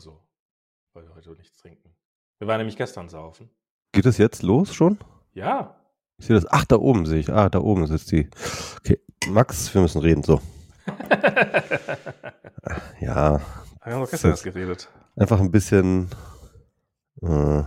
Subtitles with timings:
[0.00, 0.22] so,
[0.92, 1.94] weil wir heute nichts trinken.
[2.38, 3.50] Wir waren nämlich gestern saufen.
[3.92, 4.98] Geht es jetzt los schon?
[5.32, 5.76] Ja.
[6.18, 6.46] Ich sehe das.
[6.50, 7.32] Ach, da oben sehe ich.
[7.32, 8.28] Ah, da oben sitzt die.
[8.78, 10.22] Okay, Max, wir müssen reden.
[10.22, 10.40] So.
[13.00, 13.40] ja.
[13.84, 14.88] Wir haben doch gestern erst geredet.
[15.16, 16.08] Einfach ein bisschen.
[17.22, 17.62] Äh,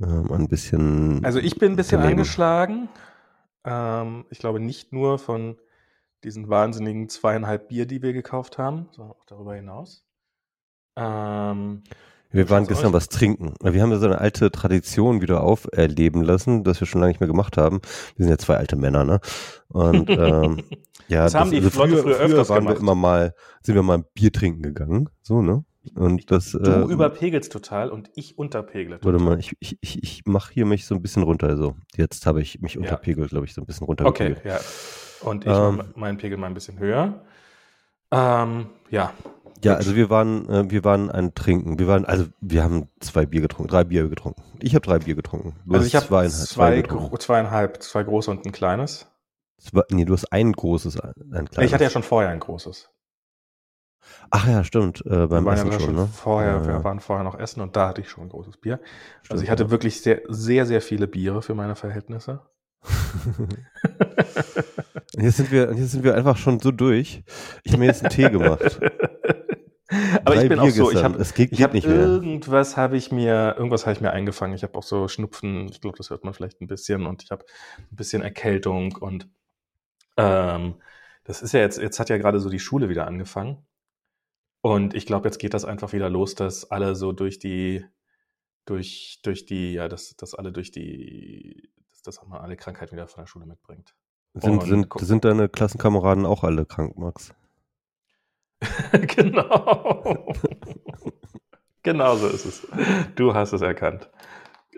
[0.00, 1.24] ähm, ein bisschen.
[1.24, 2.20] Also ich bin ein bisschen daneben.
[2.20, 2.88] angeschlagen.
[3.64, 5.58] Ähm, ich glaube nicht nur von
[6.24, 10.06] diesen wahnsinnigen zweieinhalb Bier, die wir gekauft haben, sondern auch darüber hinaus.
[10.96, 11.82] Ähm,
[12.30, 12.94] wir waren gestern euch?
[12.94, 13.54] was trinken.
[13.62, 17.20] Wir haben ja so eine alte Tradition wieder auferleben lassen, das wir schon lange nicht
[17.20, 17.80] mehr gemacht haben.
[18.16, 19.20] Wir sind ja zwei alte Männer, ne?
[19.68, 20.62] Und ähm,
[21.08, 22.76] ja, das, das haben die also Leute früher, früher, früher waren gemacht.
[22.76, 25.64] wir immer mal, sind wir mal Bier trinken gegangen, so, ne?
[25.94, 29.12] Und das, du äh, überpegelst total und ich unterpegle total.
[29.12, 31.48] Warte mal, ich, ich, ich, ich mache hier mich so ein bisschen runter.
[31.48, 34.06] Also jetzt habe ich mich unterpegelt, glaube ich, so ein bisschen runter.
[34.06, 34.60] Okay, ja.
[35.22, 37.24] Und ich ähm, meinen Pegel mal ein bisschen höher.
[38.12, 39.12] Ähm, ja.
[39.64, 41.78] Ja, also wir waren, äh, wir waren ein Trinken.
[41.78, 44.42] Wir waren, also wir haben zwei Bier getrunken, drei Bier getrunken.
[44.60, 45.54] Ich habe drei Bier getrunken.
[45.64, 49.06] Du also ich habe zweieinhalb, zwei, zwei zweieinhalb, zwei große und ein kleines.
[49.58, 51.14] Zwei, nee, du hast ein großes, ein
[51.48, 51.58] kleines.
[51.58, 52.90] Ich hatte ja schon vorher ein großes.
[54.30, 55.04] Ach ja, stimmt.
[55.06, 56.08] Äh, beim wir Essen ja schon, ne?
[56.12, 58.80] Vorher, ja, wir waren vorher noch essen und da hatte ich schon ein großes Bier.
[59.22, 62.40] Stimmt, also ich hatte wirklich sehr, sehr, sehr viele Biere für meine Verhältnisse.
[63.38, 67.22] und jetzt sind wir, jetzt sind wir einfach schon so durch.
[67.62, 68.80] Ich habe mir jetzt einen Tee gemacht.
[70.24, 73.84] Aber Drei ich bin Bier auch so, ich habe hab irgendwas habe ich mir, irgendwas
[73.84, 74.54] habe ich mir eingefangen.
[74.54, 77.30] Ich habe auch so Schnupfen, ich glaube, das hört man vielleicht ein bisschen und ich
[77.30, 77.44] habe
[77.78, 79.28] ein bisschen Erkältung und
[80.16, 80.76] ähm,
[81.24, 83.64] das ist ja jetzt, jetzt hat ja gerade so die Schule wieder angefangen.
[84.60, 87.84] Und ich glaube, jetzt geht das einfach wieder los, dass alle so durch die,
[88.64, 93.08] durch, durch die, ja, dass, dass alle durch die, dass, dass man alle Krankheiten wieder
[93.08, 93.94] von der Schule mitbringt.
[94.34, 97.34] Sind, sind, sind deine Klassenkameraden auch alle krank, Max?
[99.16, 100.34] genau.
[101.82, 102.68] genau so ist es.
[103.14, 104.10] Du hast es erkannt.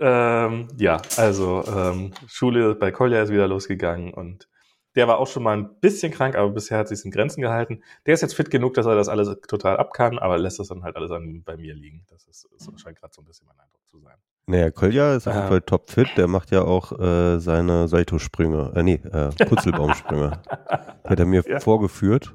[0.01, 4.49] Ähm, ja, also ähm, Schule bei Kolja ist wieder losgegangen und
[4.97, 7.83] der war auch schon mal ein bisschen krank, aber bisher hat sich in Grenzen gehalten.
[8.07, 10.69] Der ist jetzt fit genug, dass er das alles total ab kann, aber lässt das
[10.69, 12.05] dann halt alles an, bei mir liegen.
[12.11, 14.15] Das ist, ist scheint gerade so ein bisschen mein Eindruck zu sein.
[14.47, 16.09] Naja, Kolja ist auf jeden Fall topfit.
[16.17, 20.43] Der macht ja auch äh, seine Salto-Sprünge, äh, nee, äh, Putzelbaumsprünge.
[21.05, 21.61] hat er mir ja.
[21.61, 22.35] vorgeführt.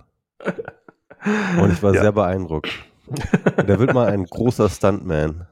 [1.61, 2.01] Und ich war ja.
[2.01, 2.69] sehr beeindruckt.
[3.67, 5.47] Der wird mal ein großer Stuntman.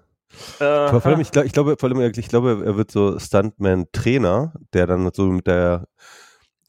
[0.62, 4.86] Uh, vor allem, ich, ich glaube, vor allem, ich glaube, er wird so Stuntman-Trainer, der
[4.86, 5.88] dann so mit der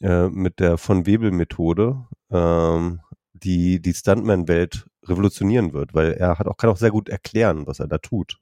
[0.01, 3.01] äh, mit der von Webel-Methode ähm,
[3.33, 7.81] die, die Stuntman-Welt revolutionieren wird, weil er hat auch, kann auch sehr gut erklären, was
[7.81, 8.39] er da tut.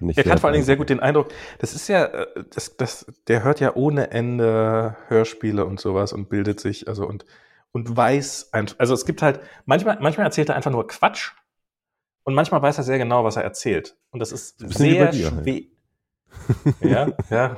[0.00, 1.28] Er hat vor allen Dingen sehr gut den Eindruck,
[1.58, 6.28] das ist ja, äh, das, das, der hört ja ohne Ende Hörspiele und sowas und
[6.28, 7.24] bildet sich, also und,
[7.76, 11.32] und weiß, also es gibt halt, manchmal, manchmal erzählt er einfach nur Quatsch
[12.24, 13.98] und manchmal weiß er sehr genau, was er erzählt.
[14.12, 15.62] Und das ist sehr schwer.
[16.80, 17.56] Ja, ja,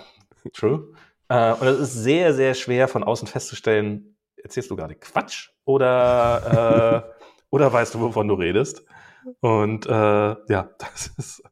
[0.53, 0.93] true.
[1.29, 7.07] Äh, und es ist sehr, sehr schwer von außen festzustellen, erzählst du gerade Quatsch oder,
[7.07, 8.83] äh, oder weißt du, wovon du redest?
[9.39, 11.45] Und äh, ja, das ist,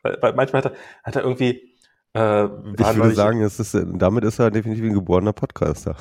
[0.00, 1.74] weil, weil manchmal hat er, hat er irgendwie.
[2.14, 5.94] Äh, ich würde sagen, es ist, damit ist er definitiv ein geborener Podcaster.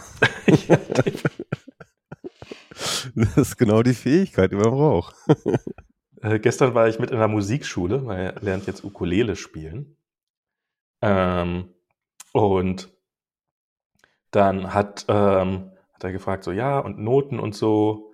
[3.16, 5.16] das ist genau die Fähigkeit, die man braucht.
[6.24, 9.98] Äh, gestern war ich mit in der Musikschule, weil er lernt jetzt Ukulele spielen.
[11.02, 11.74] Ähm,
[12.32, 12.90] und
[14.32, 18.14] dann hat, ähm, hat er gefragt, so ja, und Noten und so.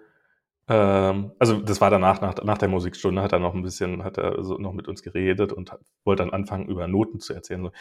[0.68, 4.18] Ähm, also das war danach, nach, nach der Musikstunde, hat er noch ein bisschen, hat
[4.18, 7.64] er so noch mit uns geredet und hat, wollte dann anfangen, über Noten zu erzählen.
[7.64, 7.72] So,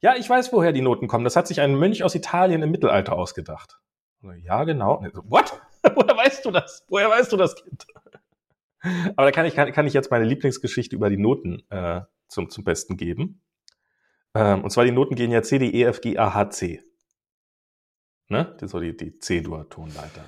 [0.00, 1.24] ja, ich weiß, woher die Noten kommen.
[1.24, 3.80] Das hat sich ein Mönch aus Italien im Mittelalter ausgedacht.
[4.20, 5.04] So, ja, genau.
[5.12, 5.60] So, What?
[5.94, 6.84] Woher weißt du das?
[6.88, 7.86] Woher weißt du das, Kind?
[9.16, 12.50] Aber da kann ich, kann, kann ich jetzt meine Lieblingsgeschichte über die Noten äh, zum,
[12.50, 13.40] zum Besten geben.
[14.34, 16.82] Ähm, und zwar die Noten gehen ja C, D, E, F, G, A, H, C.
[18.28, 18.54] Ne?
[18.54, 20.24] Das ist so die, die C-Dur-Tonleiter.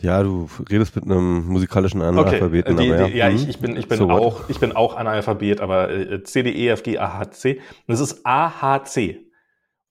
[0.00, 2.74] Ja, du redest mit einem musikalischen Analphabeten.
[2.74, 4.72] Okay, die, aber ja, die, ja ich, ich, bin, ich, bin so auch, ich bin
[4.72, 7.58] auch Analphabet, aber äh, C, D, E, F, G, A, H, C.
[7.58, 9.30] Und das ist A, H, C.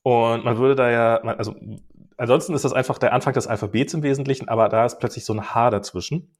[0.03, 1.55] Und man würde da ja, also
[2.21, 5.33] ansonsten ist das einfach der Anfang des Alphabets im Wesentlichen, aber da ist plötzlich so
[5.33, 6.31] ein H dazwischen.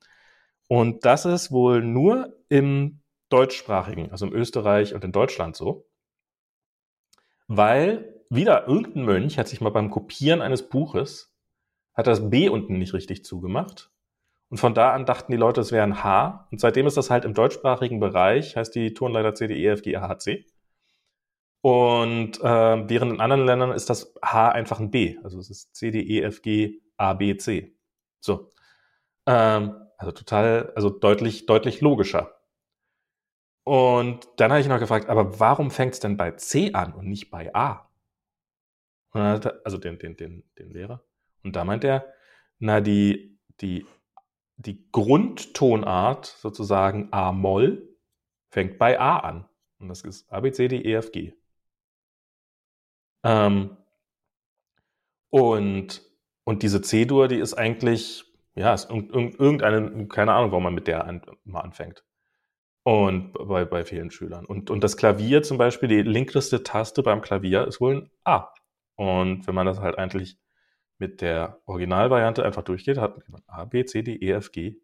[0.67, 5.87] Und das ist wohl nur im deutschsprachigen, also im Österreich und in Deutschland so.
[7.47, 11.35] Weil wieder irgendein Mönch hat sich mal beim Kopieren eines Buches,
[11.93, 13.91] hat das B unten nicht richtig zugemacht.
[14.49, 16.47] Und von da an dachten die Leute, es wäre ein H.
[16.51, 20.45] Und seitdem ist das halt im deutschsprachigen Bereich, heißt die Turnleiter C.
[21.61, 25.17] Und äh, während in anderen Ländern ist das H einfach ein B.
[25.23, 27.75] Also es ist C, D, E, F, G, A, B, C.
[28.19, 28.51] So.
[29.27, 32.41] Ähm, Also total, also deutlich, deutlich logischer.
[33.63, 37.07] Und dann habe ich noch gefragt, aber warum fängt es denn bei C an und
[37.07, 37.87] nicht bei A?
[39.13, 41.03] Er, also den, den, den, den Lehrer.
[41.43, 42.11] Und da meint er,
[42.57, 43.85] na, die, die,
[44.57, 47.95] die Grundtonart, sozusagen A-Moll,
[48.49, 49.47] fängt bei A an.
[49.77, 51.33] Und das ist A, B, C, D, E, F, G.
[53.23, 53.77] Ähm,
[55.29, 56.01] und,
[56.43, 58.25] und diese C-Dur, die ist eigentlich,
[58.55, 62.03] ja, ist irgendeine, keine Ahnung, warum man mit der an, mal anfängt.
[62.83, 64.45] Und bei, bei vielen Schülern.
[64.45, 68.53] Und, und das Klavier zum Beispiel, die linkeste Taste beim Klavier ist wohl ein A.
[68.95, 70.37] Und wenn man das halt eigentlich
[70.97, 74.77] mit der Originalvariante einfach durchgeht, hat man A, B, C, D, E, F, G.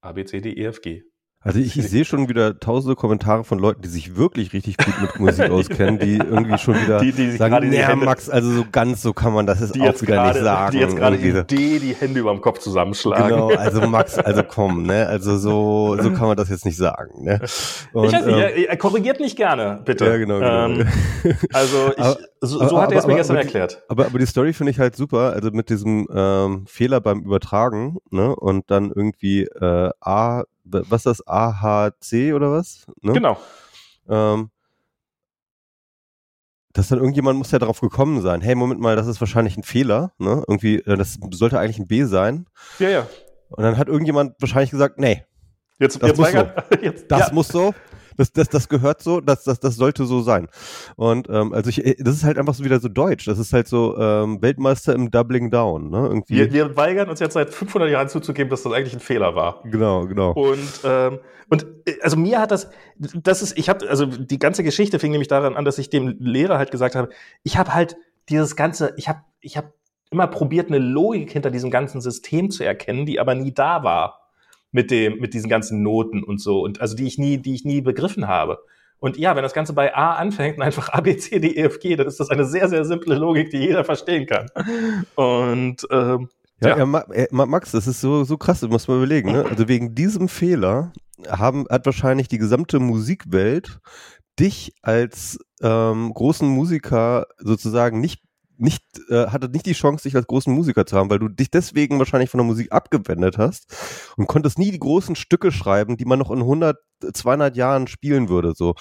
[0.00, 1.04] A, B, C, D, E, F, G.
[1.44, 4.94] Also ich, ich sehe schon wieder tausende Kommentare von Leuten, die sich wirklich richtig gut
[5.00, 9.02] mit Musik auskennen, die irgendwie schon wieder die, die sagen, Hände, Max, also so ganz
[9.02, 10.72] so kann man das jetzt auch wieder grade, nicht sagen.
[10.72, 13.28] Die jetzt gerade die D die Hände über dem Kopf zusammenschlagen.
[13.28, 17.24] Genau, also Max, also komm, ne, also so, so kann man das jetzt nicht sagen,
[17.24, 17.40] ne.
[17.92, 20.06] Und, ich weiß nicht, ähm, er, korrigiert mich gerne, bitte.
[20.06, 20.66] Ja, genau, genau.
[20.66, 20.86] Ähm,
[21.52, 23.82] also ich, aber, so, so aber, hat er es mir gestern aber, erklärt.
[23.88, 27.98] Aber, aber die Story finde ich halt super, also mit diesem ähm, Fehler beim Übertragen,
[28.10, 32.86] ne, und dann irgendwie äh, A was ist das, AHC oder was?
[33.00, 33.12] Ne?
[33.12, 33.38] Genau.
[34.08, 34.50] Ähm,
[36.72, 39.62] dass dann irgendjemand muss ja darauf gekommen sein, hey, Moment mal, das ist wahrscheinlich ein
[39.62, 40.42] Fehler, ne?
[40.48, 42.46] Irgendwie, äh, das sollte eigentlich ein B sein.
[42.78, 43.06] Ja, ja.
[43.50, 45.24] Und dann hat irgendjemand wahrscheinlich gesagt, nee.
[45.78, 46.38] Jetzt, das jetzt muss so.
[46.82, 47.34] Jetzt, das ja.
[47.34, 47.74] muss so
[48.16, 50.48] das, das, das gehört so, das, das, das sollte so sein.
[50.96, 53.26] Und ähm, also ich, das ist halt einfach so wieder so deutsch.
[53.26, 55.90] Das ist halt so ähm, Weltmeister im Doubling Down.
[55.90, 55.98] Ne?
[55.98, 56.36] Irgendwie.
[56.36, 59.62] Wir, wir weigern uns jetzt seit 500 Jahren zuzugeben, dass das eigentlich ein Fehler war.
[59.64, 60.32] Genau, genau.
[60.32, 61.18] Und ähm,
[61.52, 65.10] und äh, also mir hat das, das ist, ich habe also die ganze Geschichte fing
[65.10, 67.10] nämlich daran an, dass ich dem Lehrer halt gesagt habe,
[67.42, 67.96] ich habe halt
[68.30, 69.74] dieses ganze, ich habe, ich habe
[70.10, 74.21] immer probiert, eine Logik hinter diesem ganzen System zu erkennen, die aber nie da war
[74.72, 77.64] mit dem, mit diesen ganzen Noten und so und also die ich nie, die ich
[77.64, 78.58] nie begriffen habe.
[78.98, 81.62] Und ja, wenn das Ganze bei A anfängt und einfach A, B, C, D, E,
[81.62, 84.46] F, G, dann ist das eine sehr, sehr simple Logik, die jeder verstehen kann.
[85.16, 86.28] Und ähm,
[86.60, 87.04] ja, ja.
[87.14, 89.32] ja, Max, das ist so, so krass, du musst mal überlegen.
[89.32, 89.44] Ne?
[89.44, 90.92] Also wegen diesem Fehler
[91.28, 93.80] haben, hat wahrscheinlich die gesamte Musikwelt
[94.38, 98.22] dich als ähm, großen Musiker sozusagen nicht
[98.62, 101.50] nicht, äh, hatte nicht die Chance, dich als großen Musiker zu haben, weil du dich
[101.50, 103.66] deswegen wahrscheinlich von der Musik abgewendet hast
[104.16, 106.78] und konntest nie die großen Stücke schreiben, die man noch in 100,
[107.12, 108.54] 200 Jahren spielen würde.
[108.56, 108.74] So.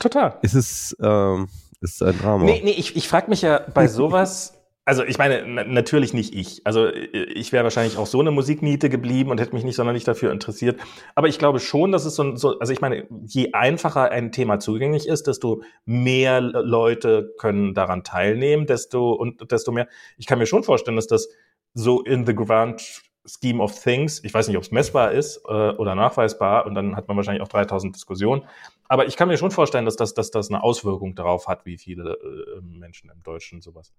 [0.00, 0.38] Total.
[0.42, 1.48] Ist es, ähm,
[1.80, 2.44] ist ein Drama.
[2.44, 4.55] Nee, nee, ich, ich frage mich ja bei sowas,
[4.86, 6.64] also ich meine, natürlich nicht ich.
[6.64, 10.30] Also ich wäre wahrscheinlich auch so eine Musikniete geblieben und hätte mich nicht sonderlich dafür
[10.30, 10.80] interessiert.
[11.16, 14.60] Aber ich glaube schon, dass es so, so, also ich meine, je einfacher ein Thema
[14.60, 19.88] zugänglich ist, desto mehr Leute können daran teilnehmen, desto und desto mehr.
[20.18, 21.28] Ich kann mir schon vorstellen, dass das
[21.74, 25.70] so in the grand scheme of things, ich weiß nicht, ob es messbar ist äh,
[25.70, 28.44] oder nachweisbar, und dann hat man wahrscheinlich auch 3000 Diskussionen.
[28.86, 31.76] Aber ich kann mir schon vorstellen, dass das, dass das eine Auswirkung darauf hat, wie
[31.76, 33.92] viele äh, Menschen im Deutschen sowas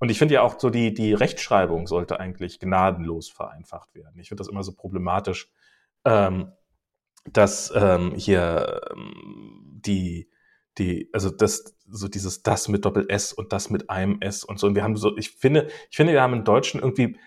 [0.00, 4.18] und ich finde ja auch so, die, die Rechtschreibung sollte eigentlich gnadenlos vereinfacht werden.
[4.18, 5.52] Ich finde das immer so problematisch,
[6.06, 6.52] ähm,
[7.30, 10.30] dass ähm, hier ähm, die,
[10.78, 14.58] die, also das, so dieses das mit Doppel S und das mit einem S und
[14.58, 14.68] so.
[14.68, 17.18] Und wir haben so, ich finde, ich finde, wir haben im Deutschen irgendwie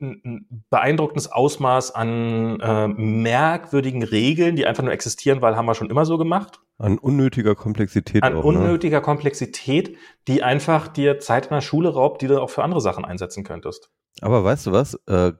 [0.00, 5.90] ein beeindruckendes Ausmaß an äh, merkwürdigen Regeln, die einfach nur existieren, weil haben wir schon
[5.90, 6.60] immer so gemacht.
[6.78, 8.22] An unnötiger Komplexität.
[8.22, 8.58] An auch, ne?
[8.58, 9.02] unnötiger ne?
[9.02, 13.04] Komplexität, die einfach dir Zeit in der Schule raubt, die du auch für andere Sachen
[13.04, 13.90] einsetzen könntest.
[14.20, 14.94] Aber weißt du was?
[15.06, 15.32] Äh,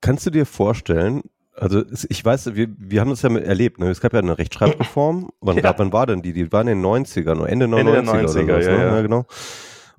[0.00, 1.22] kannst du dir vorstellen,
[1.54, 3.88] also ich weiß, wir, wir haben das ja erlebt, ne?
[3.88, 5.30] es gab ja eine Rechtschreibreform.
[5.40, 5.74] wann, ja.
[5.76, 6.32] wann war denn die?
[6.32, 8.38] Die war in den 90ern, Ende, Ende 90er, 90er oder so.
[8.70, 8.82] Ja, ne?
[8.84, 8.96] ja.
[8.96, 9.26] ja, genau.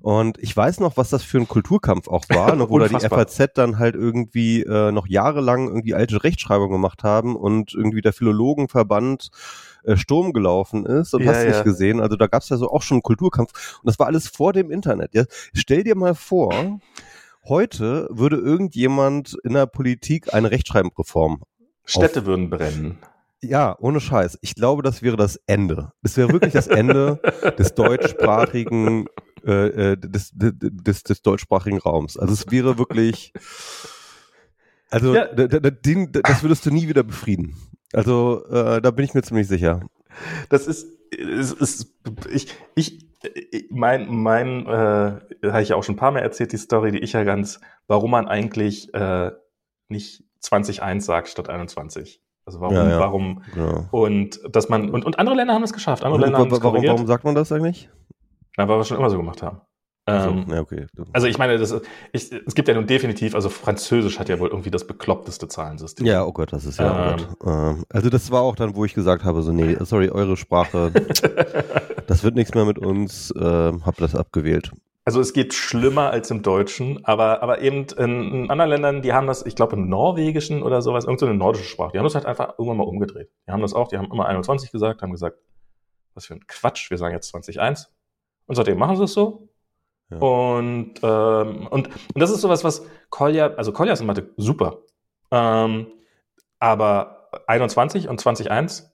[0.00, 3.00] Und ich weiß noch, was das für ein Kulturkampf auch war, ne, wo da die
[3.00, 8.12] FAZ dann halt irgendwie äh, noch jahrelang irgendwie alte Rechtschreibung gemacht haben und irgendwie der
[8.12, 9.30] Philologenverband
[9.84, 11.50] äh, Sturm gelaufen ist und ja, hast ja.
[11.50, 12.00] nicht gesehen.
[12.00, 14.52] Also da gab es ja so auch schon einen Kulturkampf und das war alles vor
[14.52, 15.14] dem Internet.
[15.14, 15.24] Ja?
[15.52, 16.52] Stell dir mal vor,
[17.44, 21.42] heute würde irgendjemand in der Politik eine Rechtschreibreform
[21.84, 22.98] Städte würden brennen.
[23.40, 24.38] Ja, ohne Scheiß.
[24.42, 25.92] Ich glaube, das wäre das Ende.
[26.02, 27.20] Das wäre wirklich das Ende
[27.58, 29.06] des deutschsprachigen
[29.44, 32.18] äh, äh, des, des, des deutschsprachigen Raums.
[32.18, 33.32] Also es wäre wirklich,
[34.90, 35.26] also ja.
[35.26, 37.56] das würdest du nie wieder befrieden.
[37.92, 39.80] Also äh, da bin ich mir ziemlich sicher.
[40.48, 41.94] Das ist, ist, ist
[42.30, 43.08] ich, ich,
[43.70, 46.98] mein, mein, äh, habe ich ja auch schon ein paar Mal erzählt, die Story, die
[46.98, 49.30] ich ja ganz, warum man eigentlich äh,
[49.88, 52.20] nicht 20.1 sagt statt 21.
[52.48, 52.98] Also warum, ja, ja.
[52.98, 53.88] warum, ja.
[53.90, 56.02] und dass man, und, und andere Länder haben es geschafft.
[56.02, 57.90] Andere Länder haben es warum, warum sagt man das eigentlich?
[58.56, 59.60] Na, weil wir es schon immer so gemacht haben.
[60.06, 60.86] Also, ähm, ja, okay.
[61.12, 61.78] also ich meine, das,
[62.12, 66.06] ich, es gibt ja nun definitiv, also Französisch hat ja wohl irgendwie das bekloppteste Zahlensystem.
[66.06, 67.16] Ja, oh Gott, das ist ja.
[67.16, 70.08] Ähm, oh ähm, also das war auch dann, wo ich gesagt habe, so nee, sorry,
[70.08, 70.90] eure Sprache,
[72.06, 74.72] das wird nichts mehr mit uns, äh, hab das abgewählt.
[75.08, 79.14] Also es geht schlimmer als im Deutschen, aber, aber eben in, in anderen Ländern, die
[79.14, 82.14] haben das, ich glaube im Norwegischen oder sowas, irgendeine so nordische Sprache, die haben das
[82.14, 83.30] halt einfach irgendwann mal umgedreht.
[83.46, 85.38] Die haben das auch, die haben immer 21 gesagt, haben gesagt,
[86.12, 87.86] was für ein Quatsch, wir sagen jetzt 20.1.
[88.44, 89.48] Und seitdem machen sie es so
[90.10, 94.82] und, ähm, und, und das ist sowas, was Kolja, also Kolja ist in Mathe super.
[95.30, 95.86] Ähm,
[96.58, 98.90] aber 21 und 20.1,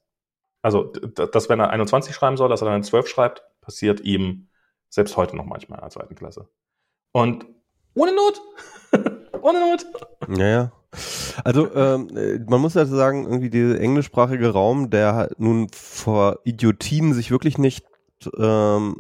[0.62, 4.46] also dass wenn er 21 schreiben soll, dass er dann 12 schreibt, passiert ihm
[4.94, 6.48] selbst heute noch manchmal in der zweiten Klasse.
[7.12, 7.46] Und
[7.94, 8.40] ohne Not.
[9.42, 9.86] ohne Not.
[10.36, 10.72] Ja, ja.
[11.42, 17.32] Also ähm, man muss halt sagen, irgendwie der englischsprachige Raum, der nun vor Idiotien sich
[17.32, 17.84] wirklich nicht
[18.38, 18.96] ähm,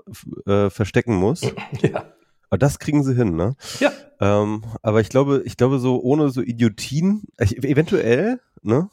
[0.46, 1.42] äh, verstecken muss.
[1.80, 2.04] Ja.
[2.50, 3.56] Aber das kriegen sie hin, ne?
[3.80, 3.90] Ja.
[4.20, 8.90] Ähm, aber ich glaube, ich glaube, so ohne so Idiotien, ich, eventuell, ne,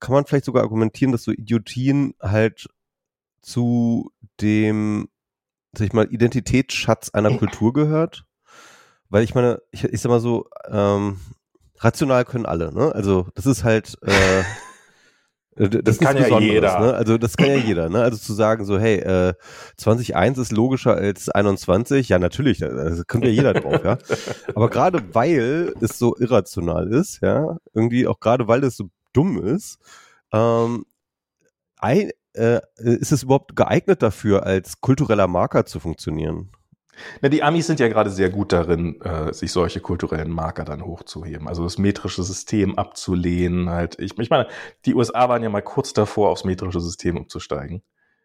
[0.00, 2.68] kann man vielleicht sogar argumentieren, dass so Idiotien halt
[3.42, 4.10] zu
[4.40, 5.08] dem,
[5.72, 8.24] sag ich mal, Identitätsschatz einer Kultur gehört.
[9.08, 11.18] Weil ich meine, ich, ich sag mal so, ähm,
[11.78, 12.94] rational können alle, ne?
[12.94, 14.42] Also das ist halt äh,
[15.60, 16.80] Äh, das, das kann ja jeder.
[16.80, 16.94] Ne?
[16.94, 17.88] Also das kann ja jeder.
[17.88, 18.02] Ne?
[18.02, 19.34] Also zu sagen so, hey, äh,
[19.78, 23.98] 20.1 ist logischer als 21, ja natürlich, da kommt ja jeder drauf, ja.
[24.54, 29.42] Aber gerade weil es so irrational ist, ja, irgendwie auch gerade weil es so dumm
[29.42, 29.78] ist,
[30.32, 30.86] ähm,
[31.76, 36.50] ein, äh, ist es überhaupt geeignet dafür, als kultureller Marker zu funktionieren?
[37.20, 40.84] Na, die Amis sind ja gerade sehr gut darin, äh, sich solche kulturellen Marker dann
[40.84, 41.48] hochzuheben.
[41.48, 43.70] Also das metrische System abzulehnen.
[43.70, 44.48] Halt, ich, ich meine,
[44.84, 47.82] die USA waren ja mal kurz davor, aufs metrische System umzusteigen.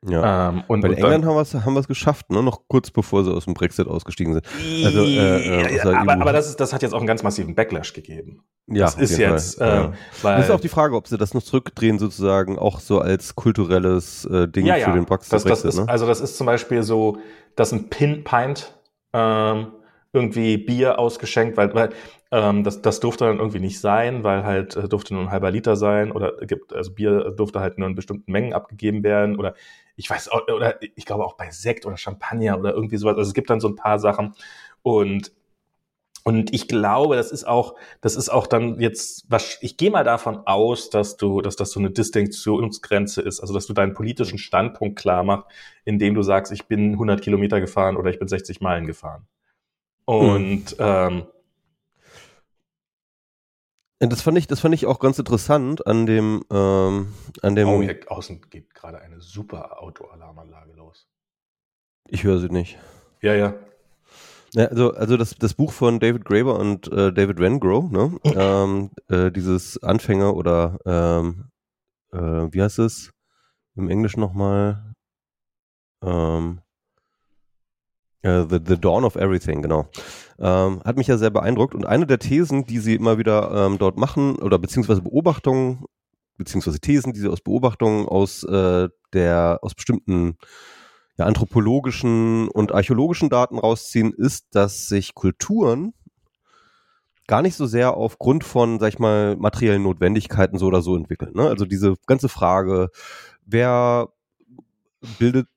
[0.08, 0.50] Ja.
[0.50, 2.44] Ähm, und, Bei den England haben wir es geschafft, ne?
[2.44, 4.46] noch kurz bevor sie aus dem Brexit ausgestiegen sind.
[4.84, 7.94] Also, äh, äh, aber, aber das, ist, das hat jetzt auch einen ganz massiven Backlash
[7.94, 8.44] gegeben.
[8.68, 9.60] Ja, das ist jetzt.
[9.60, 9.94] Äh, ja.
[10.22, 13.36] weil, das ist auch die Frage, ob sie das noch zurückdrehen, sozusagen auch so als
[13.36, 15.34] kulturelles äh, Ding ja, für den Brexit.
[15.34, 15.88] Das, das ist, ne?
[15.88, 17.18] Also das ist zum Beispiel so,
[17.56, 18.74] dass ein Pin Pint
[19.14, 19.68] ähm,
[20.14, 21.90] irgendwie Bier ausgeschenkt, weil, weil
[22.32, 25.52] ähm, das, das durfte dann irgendwie nicht sein, weil halt äh, durfte nur ein halber
[25.52, 29.56] Liter sein oder gibt, also Bier durfte halt nur in bestimmten Mengen abgegeben werden oder
[29.96, 33.18] ich weiß, oder ich glaube auch bei Sekt oder Champagner oder irgendwie sowas.
[33.18, 34.36] Also es gibt dann so ein paar Sachen
[34.82, 35.32] und
[36.28, 40.04] und ich glaube, das ist auch, das ist auch dann jetzt, was, ich gehe mal
[40.04, 44.40] davon aus, dass du, dass das so eine Distinktionsgrenze ist, also dass du deinen politischen
[44.40, 45.46] Standpunkt klar machst,
[45.84, 49.28] indem du sagst, ich bin 100 Kilometer gefahren oder ich bin 60 Meilen gefahren.
[50.06, 50.78] Und hm.
[50.80, 51.28] ähm,
[54.00, 57.68] das fand ich, das fand ich auch ganz interessant an dem, ähm, an dem.
[57.70, 61.08] Oh, hier außen geht gerade eine super Autoalarmanlage los.
[62.08, 62.78] Ich höre sie nicht.
[63.22, 63.56] Ja, ja.
[64.54, 68.18] Ja, also, also das, das Buch von David Graeber und äh, David Wengrow, ne?
[68.24, 71.50] ähm, äh, dieses Anfänger oder ähm,
[72.14, 72.18] äh,
[72.54, 73.12] wie heißt es
[73.76, 74.94] im Englischen nochmal?
[76.02, 76.62] Ähm,
[78.26, 79.88] the, the Dawn of Everything, genau.
[80.40, 81.76] Ähm, hat mich ja sehr beeindruckt.
[81.76, 85.86] Und eine der Thesen, die sie immer wieder ähm, dort machen, oder beziehungsweise Beobachtungen,
[86.38, 90.38] beziehungsweise Thesen, die sie aus Beobachtungen aus äh, der, aus bestimmten
[91.18, 95.94] ja, anthropologischen und archäologischen Daten rausziehen, ist, dass sich Kulturen
[97.28, 101.34] gar nicht so sehr aufgrund von, sag ich mal, materiellen Notwendigkeiten so oder so entwickeln.
[101.34, 101.48] Ne?
[101.48, 102.90] Also diese ganze Frage,
[103.46, 104.10] wer
[105.20, 105.48] bildet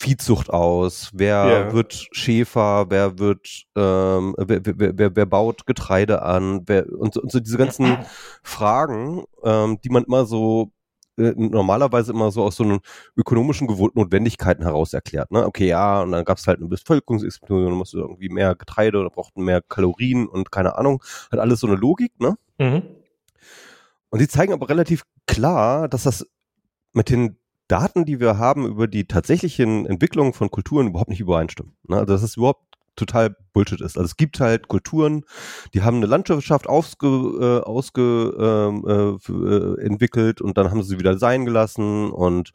[0.00, 1.72] Viehzucht aus, wer yeah.
[1.74, 7.30] wird Schäfer, wer wird, ähm, wer, wer, wer, wer baut Getreide an, wer, und, und
[7.30, 7.98] so diese ganzen
[8.42, 10.72] Fragen, ähm, die man immer so
[11.18, 12.80] äh, normalerweise immer so aus so einen
[13.14, 15.30] ökonomischen Notwendigkeiten heraus erklärt.
[15.32, 15.44] Ne?
[15.44, 19.10] Okay, ja, und dann gab es halt eine Bevölkerungsexplosion, dann musste irgendwie mehr Getreide oder
[19.10, 21.02] brauchten mehr Kalorien und keine Ahnung.
[21.30, 22.38] Hat alles so eine Logik, ne?
[22.58, 22.82] Mhm.
[24.08, 26.26] Und sie zeigen aber relativ klar, dass das
[26.94, 27.36] mit den
[27.70, 31.74] Daten, die wir haben über die tatsächlichen Entwicklungen von Kulturen überhaupt nicht übereinstimmen.
[31.86, 31.96] Ne?
[31.96, 32.64] Also das ist überhaupt
[32.96, 33.96] total Bullshit ist.
[33.96, 35.24] Also es gibt halt Kulturen,
[35.72, 40.98] die haben eine Landwirtschaft ausge, äh, ausge ähm, äh, äh, entwickelt und dann haben sie
[40.98, 42.52] wieder sein gelassen und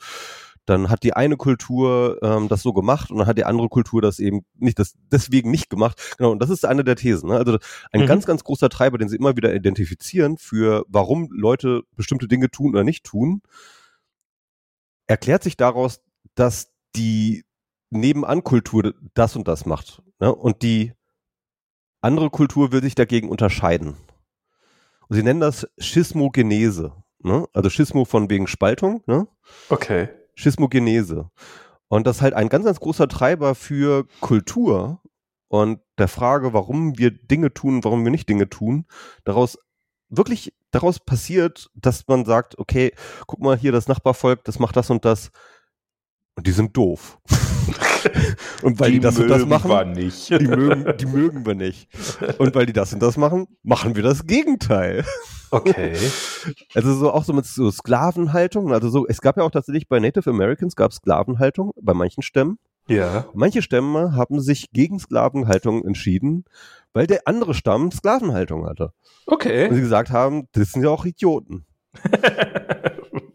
[0.65, 4.01] dann hat die eine Kultur ähm, das so gemacht und dann hat die andere Kultur
[4.01, 6.15] das eben nicht das deswegen nicht gemacht.
[6.17, 7.29] Genau, und das ist eine der Thesen.
[7.29, 7.37] Ne?
[7.37, 7.57] Also
[7.91, 8.07] ein mhm.
[8.07, 12.71] ganz, ganz großer Treiber, den sie immer wieder identifizieren für warum Leute bestimmte Dinge tun
[12.71, 13.41] oder nicht tun,
[15.07, 16.01] erklärt sich daraus,
[16.35, 17.45] dass die
[17.89, 20.01] Nebenankultur das und das macht.
[20.19, 20.33] Ne?
[20.33, 20.93] Und die
[22.01, 23.97] andere Kultur will sich dagegen unterscheiden.
[25.07, 26.93] Und sie nennen das Schismogenese.
[27.19, 27.47] Ne?
[27.53, 29.03] Also Schismo von wegen Spaltung.
[29.05, 29.27] Ne?
[29.69, 30.09] Okay.
[30.35, 31.29] Schismogenese.
[31.87, 35.01] Und das ist halt ein ganz, ganz großer Treiber für Kultur,
[35.47, 38.85] und der Frage, warum wir Dinge tun, warum wir nicht Dinge tun,
[39.23, 39.57] daraus
[40.17, 42.93] wirklich daraus passiert, dass man sagt, okay,
[43.27, 45.31] guck mal hier, das Nachbarvolk, das macht das und das.
[46.35, 47.17] Und die sind doof.
[48.61, 50.29] und weil die, die das und das machen, wir nicht.
[50.29, 51.87] Die, mögen, die mögen wir nicht.
[52.37, 55.05] Und weil die das und das machen, machen wir das Gegenteil.
[55.51, 55.95] Okay.
[56.75, 58.71] Also so auch so mit so Sklavenhaltung.
[58.73, 62.59] Also so, es gab ja auch tatsächlich bei Native Americans gab Sklavenhaltung bei manchen Stämmen.
[62.87, 63.25] Ja.
[63.33, 66.45] Manche Stämme haben sich gegen Sklavenhaltung entschieden,
[66.95, 68.91] weil der andere Stamm Sklavenhaltung hatte.
[69.27, 69.67] Okay.
[69.67, 71.65] Und sie gesagt haben, das sind ja auch Idioten.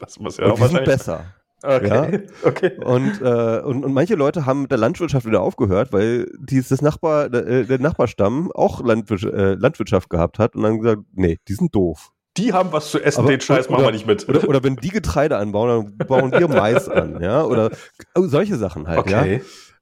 [0.00, 1.26] das muss ja und auch die sind besser.
[1.62, 1.88] Okay.
[1.88, 2.20] Ja?
[2.48, 2.72] okay.
[2.82, 7.28] Und, äh, und, und manche Leute haben mit der Landwirtschaft wieder aufgehört, weil dieses Nachbar,
[7.28, 11.74] der, der Nachbarstamm auch Landwirtschaft, äh, Landwirtschaft gehabt hat und dann gesagt, nee, die sind
[11.74, 12.12] doof.
[12.38, 14.26] Die haben was zu essen, Aber, den Scheiß oder, machen wir nicht mit.
[14.26, 17.70] Oder, oder wenn die Getreide anbauen, dann bauen wir Mais an, ja, oder
[18.14, 19.36] oh, solche Sachen halt, okay.
[19.36, 19.40] ja.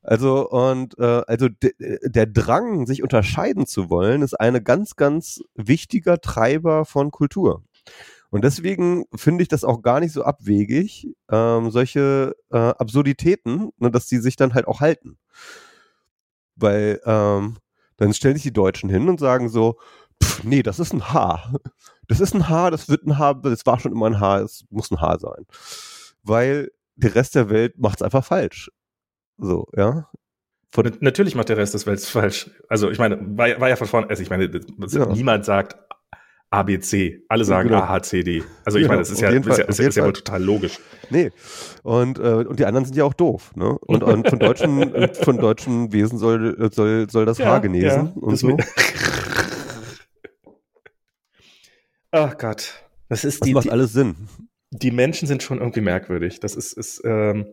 [0.08, 6.18] Also und äh, also der Drang, sich unterscheiden zu wollen, ist eine ganz, ganz wichtiger
[6.22, 7.62] Treiber von Kultur.
[8.30, 13.90] Und deswegen finde ich das auch gar nicht so abwegig, ähm, solche äh, Absurditäten, ne,
[13.90, 15.18] dass die sich dann halt auch halten.
[16.56, 17.58] Weil ähm,
[17.98, 19.76] dann stellen sich die Deutschen hin und sagen so,
[20.22, 21.54] pff, nee, das ist ein Haar.
[22.06, 24.64] Das ist ein Haar, das wird ein Haar, das war schon immer ein Haar, es
[24.70, 25.44] muss ein Haar sein.
[26.22, 28.70] Weil der Rest der Welt macht es einfach falsch.
[29.38, 30.08] So, ja.
[30.70, 32.50] Von Natürlich macht der Rest des Welt falsch.
[32.68, 34.50] Also ich meine, war, war ja von vorne, also ich meine,
[34.90, 35.06] ja.
[35.06, 35.78] niemand sagt
[36.50, 37.24] ABC.
[37.28, 37.82] Alle sagen genau.
[37.82, 38.42] AHCD.
[38.64, 38.92] Also ich genau.
[38.92, 40.78] meine, das ist ja, ja, ist, ist ja wohl total logisch.
[41.10, 41.30] Nee.
[41.82, 43.54] Und, äh, und die anderen sind ja auch doof.
[43.54, 43.78] Ne?
[43.80, 48.22] Und, und von, deutschen, von deutschen Wesen soll, soll, soll das ja, Haar genesen ja,
[48.22, 48.56] und so.
[52.10, 52.82] Ach Gott.
[53.10, 54.28] Das ist das die, macht die, alles Sinn.
[54.70, 56.40] Die Menschen sind schon irgendwie merkwürdig.
[56.40, 57.46] Das ist, ist ähm,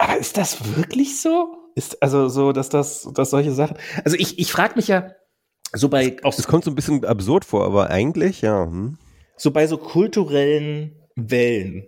[0.00, 1.56] aber ist das wirklich so?
[1.74, 3.76] Ist also so, dass das, dass solche Sachen.
[4.02, 5.10] Also ich, ich frage mich ja,
[5.72, 8.64] so bei auch das kommt so ein bisschen absurd vor, aber eigentlich ja.
[8.64, 8.96] Hm.
[9.36, 11.84] So bei so kulturellen Wellen.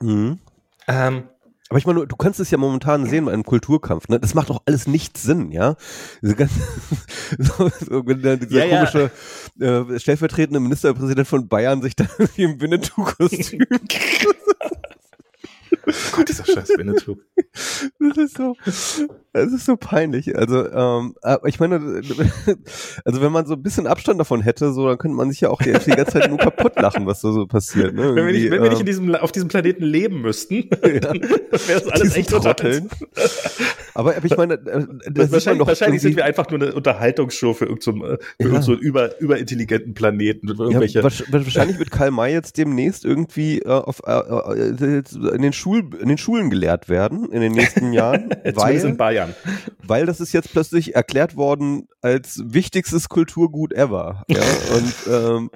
[0.00, 0.38] Mhm.
[0.86, 1.24] Ähm,
[1.70, 4.08] aber ich meine, du kannst es ja momentan sehen bei einem Kulturkampf.
[4.08, 4.20] Ne?
[4.20, 5.76] Das macht doch alles nicht Sinn, ja.
[6.20, 6.60] Diese ganze,
[7.38, 9.10] so, so, dieser ja, komische
[9.56, 9.80] ja.
[9.80, 12.04] Äh, stellvertretende Ministerpräsident von Bayern sich da
[12.36, 13.64] im Winnetou-Kostüm
[16.12, 17.16] Gott, dieser scheiß Winnetou.
[17.98, 18.56] Das ist so,
[19.32, 20.36] das ist so peinlich.
[20.36, 21.14] Also, ähm,
[21.46, 21.76] ich meine,
[23.04, 25.50] also wenn man so ein bisschen Abstand davon hätte, so, dann könnte man sich ja
[25.50, 27.94] auch die, die ganze Zeit nur kaputt lachen, was da so passiert.
[27.94, 28.14] Ne?
[28.14, 31.00] Wenn wir nicht, wenn wir nicht in diesem, auf diesem Planeten leben müssten, ja.
[31.00, 32.82] dann wäre das alles echt total.
[33.94, 37.66] Aber, aber ich meine, äh, das wahrscheinlich, wahrscheinlich sind wir einfach nur eine Unterhaltungsshow für
[37.66, 38.62] irgendeinen so, für ja.
[38.62, 40.48] so über, überintelligenten Planeten.
[40.48, 41.00] Irgendwelche.
[41.00, 45.02] Ja, wahrscheinlich wird Karl May jetzt demnächst irgendwie äh, auf, äh, äh
[45.34, 48.30] in den Schulen in den Schulen gelehrt werden in den nächsten Jahren.
[48.54, 49.34] weil, in Bayern.
[49.82, 54.24] Weil das ist jetzt plötzlich erklärt worden als wichtigstes Kulturgut ever.
[54.28, 54.40] Ja?
[54.74, 55.50] Und, ähm,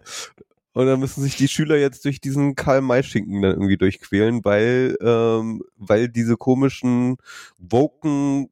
[0.77, 5.62] und dann müssen sich die Schüler jetzt durch diesen Karl-May-Schinken dann irgendwie durchquälen, weil, ähm,
[5.79, 7.17] weil diese komischen
[7.57, 8.51] Woken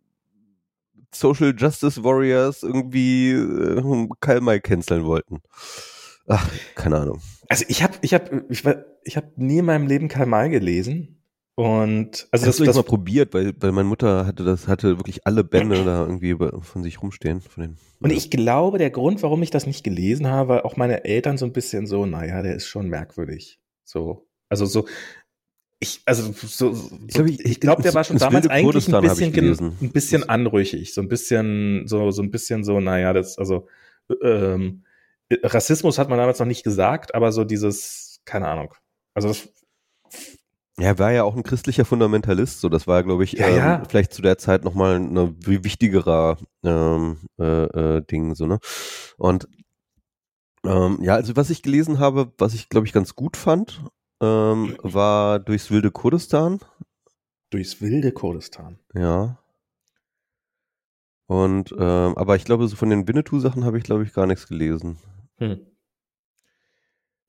[1.14, 5.42] Social Justice Warriors irgendwie äh, Karl May canceln wollten.
[6.26, 7.20] Ach, keine Ahnung.
[7.50, 8.64] Also ich habe ich hab, ich,
[9.04, 11.13] ich hab nie in meinem Leben Karl May gelesen.
[11.56, 14.98] Und also Hast das, du das mal probiert, weil, weil meine Mutter hatte das, hatte
[14.98, 17.40] wirklich alle Bände da irgendwie von sich rumstehen.
[17.40, 20.76] Von den, und ich glaube, der Grund, warum ich das nicht gelesen habe, war auch
[20.76, 23.60] meine Eltern so ein bisschen so, naja, der ist schon merkwürdig.
[23.84, 24.86] So, also so,
[25.78, 26.72] ich, also so,
[27.06, 30.92] ich glaube, ich, ich glaub, der war schon damals eigentlich ein bisschen, ein bisschen anrüchig,
[30.92, 33.68] so ein bisschen, so, so ein bisschen so, naja, das, also
[34.22, 34.84] ähm,
[35.30, 38.74] Rassismus hat man damals noch nicht gesagt, aber so dieses, keine Ahnung.
[39.14, 39.48] Also das
[40.78, 43.56] ja, er war ja auch ein christlicher Fundamentalist, so das war, glaube ich, ja, ähm,
[43.56, 43.82] ja.
[43.88, 48.58] vielleicht zu der Zeit nochmal ein wichtigerer ähm, äh, äh, Ding, so, ne?
[49.16, 49.48] Und
[50.64, 53.82] ähm, ja, also was ich gelesen habe, was ich, glaube ich, ganz gut fand,
[54.20, 56.58] ähm, war durchs wilde Kurdistan.
[57.50, 58.78] Durchs wilde Kurdistan.
[58.94, 59.38] Ja.
[61.26, 64.48] Und ähm, aber ich glaube, so von den Winnetou-Sachen habe ich, glaube ich, gar nichts
[64.48, 64.98] gelesen.
[65.36, 65.60] Hm.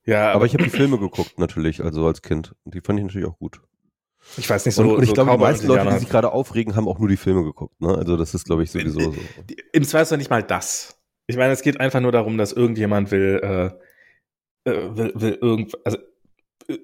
[0.06, 2.54] Ja, aber, aber ich habe die Filme geguckt natürlich, also als Kind.
[2.64, 3.62] Und die fand ich natürlich auch gut.
[4.38, 4.84] Ich weiß nicht so.
[4.84, 7.08] Und, und ich so glaube, die meisten Leute, die sich gerade aufregen, haben auch nur
[7.08, 7.80] die Filme geguckt.
[7.82, 7.96] Ne?
[7.96, 9.16] Also das ist, glaube ich, sowieso so.
[9.74, 11.00] Im Zweifel nicht mal das.
[11.28, 13.40] Ich meine, es geht einfach nur darum, dass irgendjemand will,
[14.66, 15.98] äh, äh will, will irgend, also
[16.68, 16.78] äh,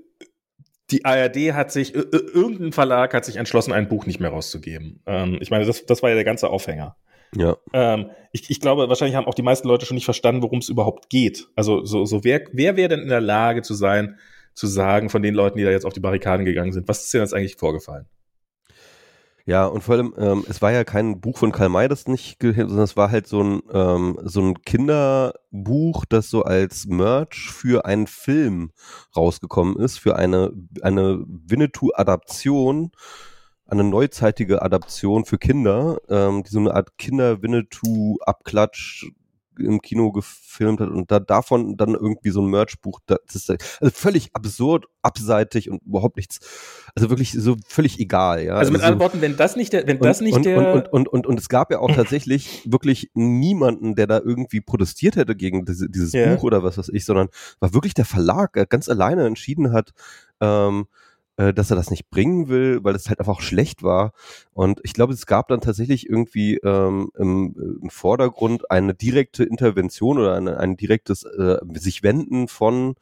[0.90, 5.02] die ARD hat sich, äh, irgendein Verlag hat sich entschlossen, ein Buch nicht mehr rauszugeben.
[5.06, 6.96] Ähm, ich meine, das, das war ja der ganze Aufhänger.
[7.36, 7.58] Ja.
[7.74, 10.70] Ähm, ich, ich glaube, wahrscheinlich haben auch die meisten Leute schon nicht verstanden, worum es
[10.70, 11.48] überhaupt geht.
[11.56, 14.18] Also so, so wer, wer wäre denn in der Lage zu sein,
[14.54, 17.14] zu sagen, von den Leuten, die da jetzt auf die Barrikaden gegangen sind, was ist
[17.14, 18.08] denn jetzt eigentlich vorgefallen?
[19.46, 22.38] Ja, und vor allem, ähm, es war ja kein Buch von Karl May, das nicht,
[22.42, 27.86] sondern es war halt so ein, ähm, so ein Kinderbuch, das so als Merch für
[27.86, 28.72] einen Film
[29.16, 30.52] rausgekommen ist, für eine,
[30.84, 32.92] eine Winnetou-Adaption,
[33.72, 39.06] eine neuzeitige Adaption für Kinder, ähm, die so eine Art Kinder-Winnetou-Abklatsch
[39.60, 43.92] im Kino gefilmt hat und da davon dann irgendwie so ein Merchbuch, das ist also
[43.94, 46.40] völlig absurd, abseitig und überhaupt nichts,
[46.96, 48.56] also wirklich so völlig egal, ja.
[48.56, 50.58] Also mit also, anderen Worten, wenn das nicht der, wenn und, das nicht und, der
[50.58, 54.62] und, und, und, und, und es gab ja auch tatsächlich wirklich niemanden, der da irgendwie
[54.62, 56.34] protestiert hätte gegen diese, dieses yeah.
[56.34, 57.30] Buch oder was weiß ich, sondern
[57.60, 59.92] war wirklich der Verlag, der ganz alleine entschieden hat,
[60.40, 60.88] ähm,
[61.38, 64.14] äh, dass er das nicht bringen will, weil es halt einfach schlecht war.
[64.54, 70.18] Und ich glaube, es gab dann tatsächlich irgendwie ähm, im, im Vordergrund eine direkte Intervention
[70.18, 72.96] oder eine, ein direktes äh, sich wenden von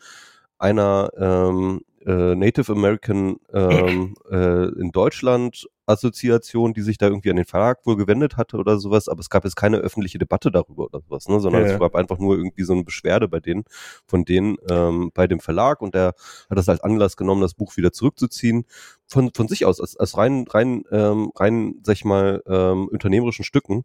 [0.58, 7.36] einer ähm, äh, Native American ähm, äh, in Deutschland Assoziation, die sich da irgendwie an
[7.36, 10.86] den Verlag wohl gewendet hatte oder sowas, aber es gab jetzt keine öffentliche Debatte darüber
[10.86, 11.40] oder sowas, ne?
[11.40, 13.64] sondern ja, es gab einfach nur irgendwie so eine Beschwerde bei denen,
[14.06, 16.14] von denen ähm, bei dem Verlag und der
[16.50, 18.66] hat das als Anlass genommen, das Buch wieder zurückzuziehen,
[19.08, 23.44] von, von sich aus, als, als rein, rein, ähm, rein, sag ich mal, ähm, unternehmerischen
[23.44, 23.84] Stücken.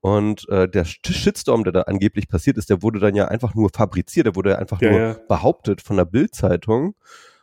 [0.00, 3.70] Und äh, der Shitstorm, der da angeblich passiert ist, der wurde dann ja einfach nur
[3.72, 5.16] fabriziert, der wurde ja einfach ja, nur ja.
[5.28, 6.96] behauptet von der Bildzeitung.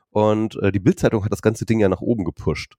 [0.10, 2.76] Und äh, die Bildzeitung hat das ganze Ding ja nach oben gepusht.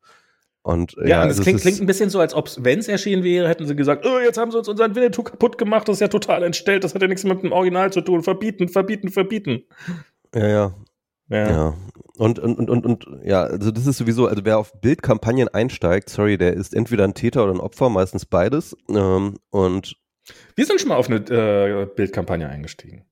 [0.62, 2.78] Und, ja, ja und es also klingt, klingt ein bisschen so, als ob es, wenn
[2.78, 5.88] es erschienen wäre, hätten sie gesagt, oh, jetzt haben sie uns unseren Winnetou kaputt gemacht,
[5.88, 8.68] das ist ja total entstellt, das hat ja nichts mit dem Original zu tun, verbieten,
[8.68, 9.64] verbieten, verbieten.
[10.34, 10.74] Ja, ja.
[11.28, 11.50] Ja.
[11.50, 11.74] ja.
[12.16, 16.10] Und, und, und, und, und, ja, also das ist sowieso, also wer auf Bildkampagnen einsteigt,
[16.10, 18.76] sorry, der ist entweder ein Täter oder ein Opfer, meistens beides.
[18.90, 19.96] Ähm, und
[20.54, 23.06] wir sind schon mal auf eine äh, Bildkampagne eingestiegen.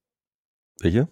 [0.81, 1.09] Welche?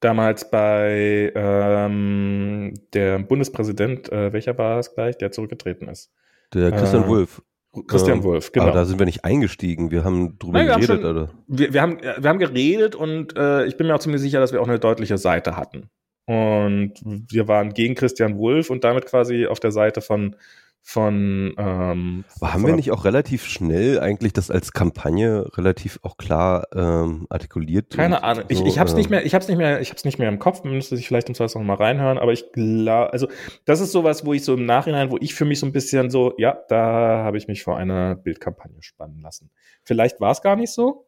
[0.00, 6.10] Damals bei ähm, der Bundespräsident, äh, welcher war es gleich, der zurückgetreten ist?
[6.54, 7.42] Der Christian äh, Wulff.
[7.86, 8.66] Christian ähm, Wulff, genau.
[8.66, 11.30] Aber da sind wir nicht eingestiegen, wir haben drüber Nein, wir geredet, haben schon, oder?
[11.46, 14.52] Wir, wir, haben, wir haben geredet und äh, ich bin mir auch ziemlich sicher, dass
[14.52, 15.90] wir auch eine deutliche Seite hatten.
[16.26, 20.36] Und wir waren gegen Christian Wulff und damit quasi auf der Seite von
[20.82, 26.16] von ähm, Aber haben wir nicht auch relativ schnell eigentlich das als Kampagne relativ auch
[26.16, 27.90] klar ähm, artikuliert?
[27.90, 28.44] Keine Ahnung.
[28.48, 30.28] So, ich, ich hab's ähm, nicht mehr, ich hab's nicht mehr, ich hab's nicht mehr
[30.28, 33.28] im Kopf, müsste sich vielleicht im Zweifel noch mal reinhören, aber ich glaube, also
[33.66, 36.10] das ist sowas, wo ich so im Nachhinein, wo ich für mich so ein bisschen
[36.10, 39.50] so, ja, da habe ich mich vor einer Bildkampagne spannen lassen.
[39.84, 41.06] Vielleicht war es gar nicht so.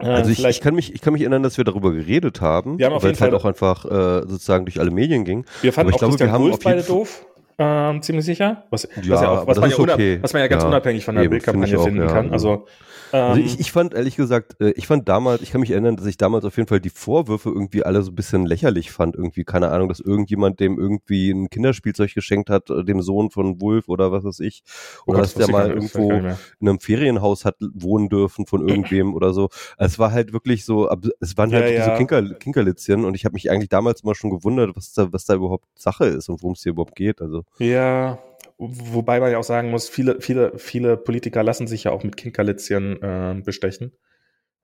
[0.00, 2.78] Äh, also ich, ich, kann mich, ich kann mich erinnern, dass wir darüber geredet haben,
[2.78, 5.44] wir haben auf weil es halt auch einfach äh, sozusagen durch alle Medien ging.
[5.62, 7.26] Wir fanden Aber ich auch glaube, wir haben auf beide doof
[7.58, 8.64] ähm, ziemlich sicher.
[8.70, 10.18] Was, ja, was ja auch, was man ja, okay.
[10.20, 12.32] was man ja ganz ja, unabhängig von der Bildkampagne finden auch, kann.
[12.32, 12.66] Also
[13.12, 15.96] also ich, ähm, ich fand ehrlich gesagt, äh, ich fand damals, ich kann mich erinnern,
[15.96, 19.16] dass ich damals auf jeden Fall die Vorwürfe irgendwie alle so ein bisschen lächerlich fand.
[19.16, 23.60] Irgendwie, keine Ahnung, dass irgendjemand dem irgendwie ein Kinderspielzeug geschenkt hat, äh, dem Sohn von
[23.60, 24.62] Wolf oder was weiß ich.
[25.06, 29.14] Oh oder oh, dass der mal irgendwo in einem Ferienhaus hat wohnen dürfen von irgendwem
[29.14, 29.48] oder so.
[29.78, 30.90] Es war halt wirklich so,
[31.20, 34.30] es waren halt ja, so Kinker, Kinkerlitzchen und ich habe mich eigentlich damals mal schon
[34.30, 37.20] gewundert, was da, was da überhaupt Sache ist und worum es hier überhaupt geht.
[37.20, 37.44] Also.
[37.58, 38.18] Ja,
[38.60, 42.16] Wobei man ja auch sagen muss, viele, viele, viele Politiker lassen sich ja auch mit
[42.16, 43.92] Kinkerlitzchen äh, bestechen.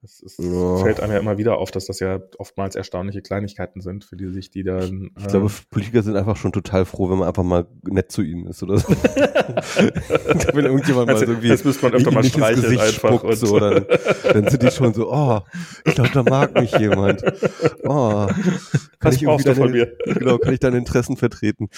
[0.04, 0.76] Es, es ja.
[0.76, 4.28] fällt einem ja immer wieder auf, dass das ja oftmals erstaunliche Kleinigkeiten sind, für die
[4.28, 5.12] sich die dann.
[5.18, 8.20] Ich glaube, ähm, Politiker sind einfach schon total froh, wenn man einfach mal nett zu
[8.20, 8.88] ihnen ist oder so.
[10.52, 13.86] wenn irgendjemand also, mal irgendwie das müsste man öfter mal streicheln einfach und so, dann,
[14.24, 15.40] dann sind die schon so, oh,
[15.86, 17.22] ich glaube, da mag mich jemand.
[17.84, 18.36] Oh, kann
[19.00, 19.96] Was ich irgendwie deine, von mir?
[20.04, 21.70] Genau, kann ich deine Interessen vertreten?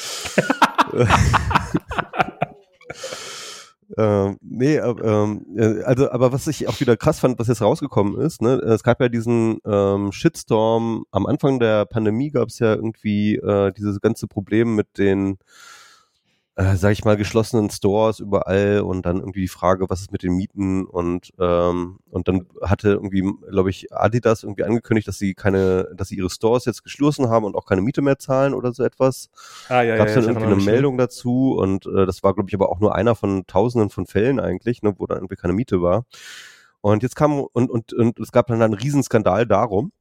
[3.96, 8.20] Ähm, nee, ähm, äh, also, aber was ich auch wieder krass fand, was jetzt rausgekommen
[8.20, 12.74] ist, ne, es gab ja diesen ähm, Shitstorm, am Anfang der Pandemie gab es ja
[12.74, 15.38] irgendwie äh, dieses ganze Problem mit den
[16.56, 20.22] äh, sag ich mal, geschlossenen Stores überall und dann irgendwie die Frage, was ist mit
[20.22, 25.34] den Mieten und ähm, und dann hatte irgendwie, glaube ich, Adidas irgendwie angekündigt, dass sie
[25.34, 28.72] keine, dass sie ihre Stores jetzt geschlossen haben und auch keine Miete mehr zahlen oder
[28.72, 29.28] so etwas.
[29.68, 32.48] Ah, ja, Gab es ja, dann irgendwie eine Meldung dazu und äh, das war, glaube
[32.48, 35.52] ich, aber auch nur einer von Tausenden von Fällen eigentlich, ne, wo dann irgendwie keine
[35.52, 36.06] Miete war.
[36.80, 39.92] Und jetzt kam und und und es gab dann einen Riesenskandal darum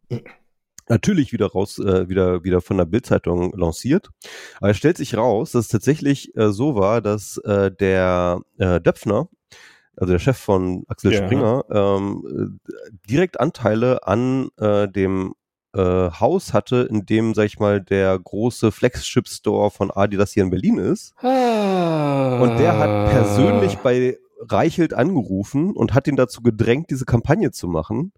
[0.90, 4.10] natürlich wieder raus, äh, wieder, wieder von der Bildzeitung lanciert.
[4.58, 8.80] Aber es stellt sich raus, dass es tatsächlich äh, so war, dass äh, der äh,
[8.80, 9.30] Döpfner,
[9.96, 11.24] also der Chef von Axel ja.
[11.24, 12.60] Springer, ähm,
[13.10, 15.34] direkt Anteile an äh, dem
[15.76, 20.50] äh, Haus hatte, in dem, sag ich mal, der große Flagship-Store von Adidas hier in
[20.50, 21.14] Berlin ist.
[21.24, 22.40] Ah.
[22.42, 24.18] Und der hat persönlich bei
[24.48, 28.14] Reichelt angerufen und hat ihn dazu gedrängt, diese Kampagne zu machen.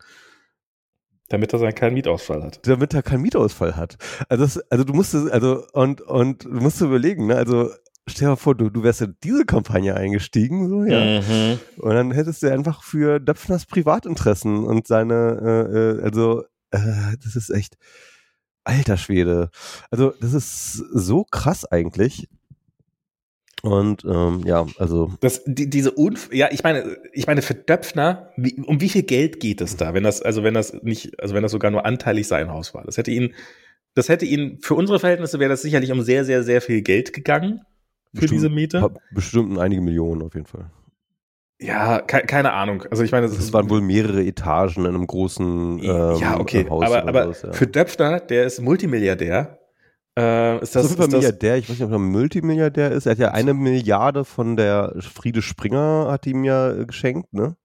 [1.29, 2.65] Damit er keinen Mietausfall hat.
[2.65, 3.97] Damit er keinen Mietausfall hat.
[4.29, 7.35] Also, das, also du musst also und und du musst überlegen, ne?
[7.35, 7.69] Also
[8.07, 11.21] stell dir mal vor, du, du wärst in diese Kampagne eingestiegen, so, ja.
[11.21, 11.59] Mhm.
[11.77, 17.35] Und dann hättest du einfach für Döpfners Privatinteressen und seine, äh, äh, also, äh, das
[17.35, 17.77] ist echt,
[18.63, 19.49] alter Schwede.
[19.91, 22.29] Also, das ist so krass eigentlich.
[23.63, 25.11] Und ähm, ja, also.
[25.19, 29.03] Das, die, diese Unf ja, ich meine, ich meine, für Döpfner, wie, um wie viel
[29.03, 31.85] Geld geht es da, wenn das, also wenn das nicht, also wenn das sogar nur
[31.85, 32.83] anteilig sein Haus war?
[32.83, 33.33] Das hätte ihn,
[33.95, 37.13] das hätte ihn, für unsere Verhältnisse wäre das sicherlich um sehr, sehr, sehr viel Geld
[37.13, 37.61] gegangen
[38.13, 38.91] für bestimmt, diese Miete.
[39.11, 40.69] Bestimmt einige Millionen auf jeden Fall.
[41.59, 42.83] Ja, ke keine Ahnung.
[42.91, 46.67] Also ich meine, das, das waren wohl mehrere Etagen in einem großen ähm, ja, okay.
[46.69, 46.85] Haus.
[46.85, 47.51] Aber, aber was, ja.
[47.51, 49.59] für Döpfner, der ist Multimilliardär,
[50.17, 53.06] äh, ist das, ist das Milliardär, ich weiß nicht, ob er Multimilliardär ist.
[53.06, 57.56] Er hat ja eine Milliarde von der Friede Springer hat ihm ja geschenkt, ne?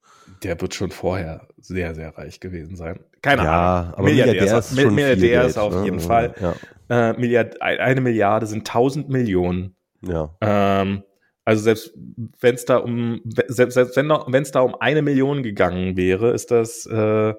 [0.43, 3.01] Der wird schon vorher sehr, sehr reich gewesen sein.
[3.23, 3.95] Keine ja, Ahnung.
[3.95, 5.85] Aber Milliardär, Milliardär ist, schon Milliardär Geld, ist auf ne?
[5.85, 6.35] jeden Fall.
[6.41, 7.11] Ja.
[7.11, 9.75] Äh, Milliard, eine Milliarde sind 1000 Millionen.
[10.03, 10.37] Ja.
[10.41, 11.05] Ähm,
[11.45, 11.95] also selbst
[12.41, 16.51] wenn es da um selbst, selbst wenn es da um eine Million gegangen wäre, ist
[16.51, 17.35] das äh,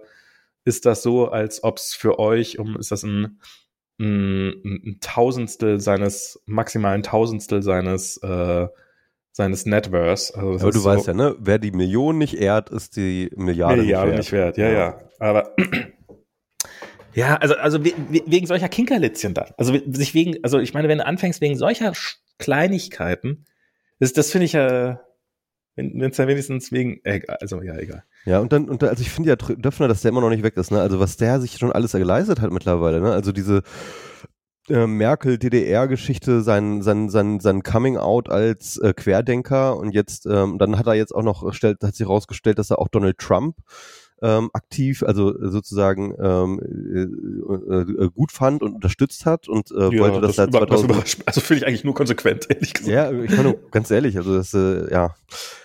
[0.65, 3.39] ist das so, als ob es für euch um ist das ein
[4.03, 8.67] ein, Tausendstel seines, maximalen Tausendstel seines, äh,
[9.31, 10.31] seines Networths.
[10.31, 11.35] Also Aber du so, weißt ja, ne?
[11.39, 14.57] Wer die Million nicht ehrt, ist die Milliarde, Milliarde nicht wert.
[14.57, 14.73] Nicht wert.
[14.73, 15.09] Ja, ja, ja.
[15.19, 15.55] Aber
[17.13, 19.53] ja, also, also wegen solcher Kinkerlitzchen da.
[19.57, 21.93] Also sich wegen, also ich meine, wenn du anfängst wegen solcher
[22.37, 23.45] Kleinigkeiten,
[23.99, 25.01] das, das finde ich ja,
[25.75, 28.03] wenn es ja wenigstens wegen, äh, also ja, egal.
[28.25, 30.43] Ja, und dann, und dann, also ich finde ja Döpfner, dass der immer noch nicht
[30.43, 30.79] weg ist, ne?
[30.81, 33.12] Also was der sich schon alles geleistet hat mittlerweile, ne?
[33.12, 33.63] Also diese
[34.69, 40.88] äh, Merkel-DDR-Geschichte, sein, sein, sein, sein Coming-out als äh, Querdenker und jetzt, ähm, dann hat
[40.88, 43.57] er jetzt auch noch, stellt, hat sich herausgestellt, dass er auch Donald Trump
[44.23, 49.99] ähm, aktiv, also sozusagen ähm, äh, äh, gut fand und unterstützt hat und äh, ja,
[49.99, 50.91] wollte das, das seit 2000.
[50.91, 52.91] Das also finde ich eigentlich nur konsequent, ehrlich gesagt.
[52.91, 55.13] Ja, ich meine, ganz ehrlich, also das, äh, ja.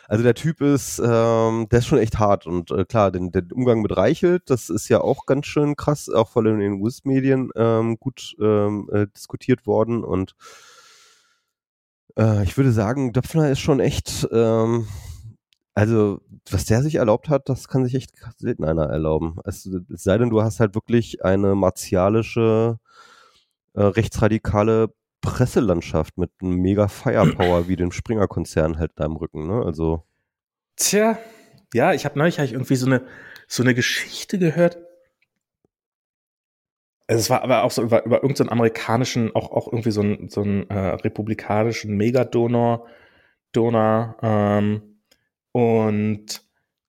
[0.08, 3.44] Also der Typ ist, ähm, der ist schon echt hart und äh, klar, den, der
[3.52, 6.82] Umgang mit Reichelt, das ist ja auch ganz schön krass, auch vor allem in den
[6.82, 10.34] US-Medien ähm, gut ähm, äh, diskutiert worden und
[12.18, 14.88] äh, ich würde sagen, Döpfner ist schon echt, ähm,
[15.78, 19.36] also was der sich erlaubt hat, das kann sich echt selten einer erlauben.
[19.44, 22.80] Es, es sei denn, du hast halt wirklich eine martialische,
[23.74, 29.64] äh, rechtsradikale Presselandschaft mit einem mega Firepower wie dem Springer-Konzern halt da im Rücken, ne?
[29.64, 30.02] Also.
[30.74, 31.16] Tja,
[31.72, 33.02] ja, ich habe neulich hab ich irgendwie so eine,
[33.46, 34.78] so eine Geschichte gehört.
[37.06, 40.28] Also es war aber auch so über, über irgendeinen amerikanischen, auch, auch irgendwie so einen,
[40.28, 42.86] so äh, republikanischen Megadonor,
[43.52, 44.97] Donor, ähm,
[45.52, 46.42] und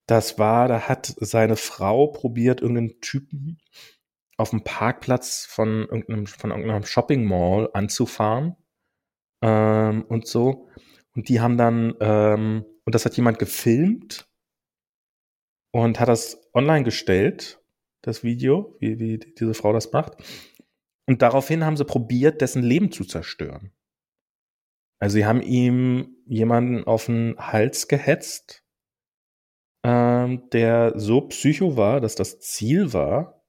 [0.07, 3.59] das war, da hat seine Frau probiert, irgendeinen Typen
[4.37, 8.55] auf dem Parkplatz von irgendeinem, von irgendeinem Shopping Mall anzufahren
[9.41, 10.67] ähm, und so.
[11.15, 14.27] Und die haben dann, ähm, und das hat jemand gefilmt
[15.71, 17.61] und hat das online gestellt,
[18.01, 20.13] das Video, wie, wie diese Frau das macht.
[21.05, 23.73] Und daraufhin haben sie probiert, dessen Leben zu zerstören.
[24.99, 28.63] Also sie haben ihm jemanden auf den Hals gehetzt,
[29.83, 33.41] ähm, der so psycho war, dass das Ziel war,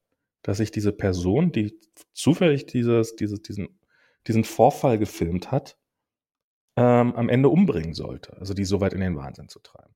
[0.43, 1.77] dass sich diese Person, die
[2.13, 3.79] zufällig dieses, dieses, diesen,
[4.27, 5.77] diesen Vorfall gefilmt hat,
[6.77, 8.37] ähm, am Ende umbringen sollte.
[8.37, 9.93] Also die so weit in den Wahnsinn zu treiben.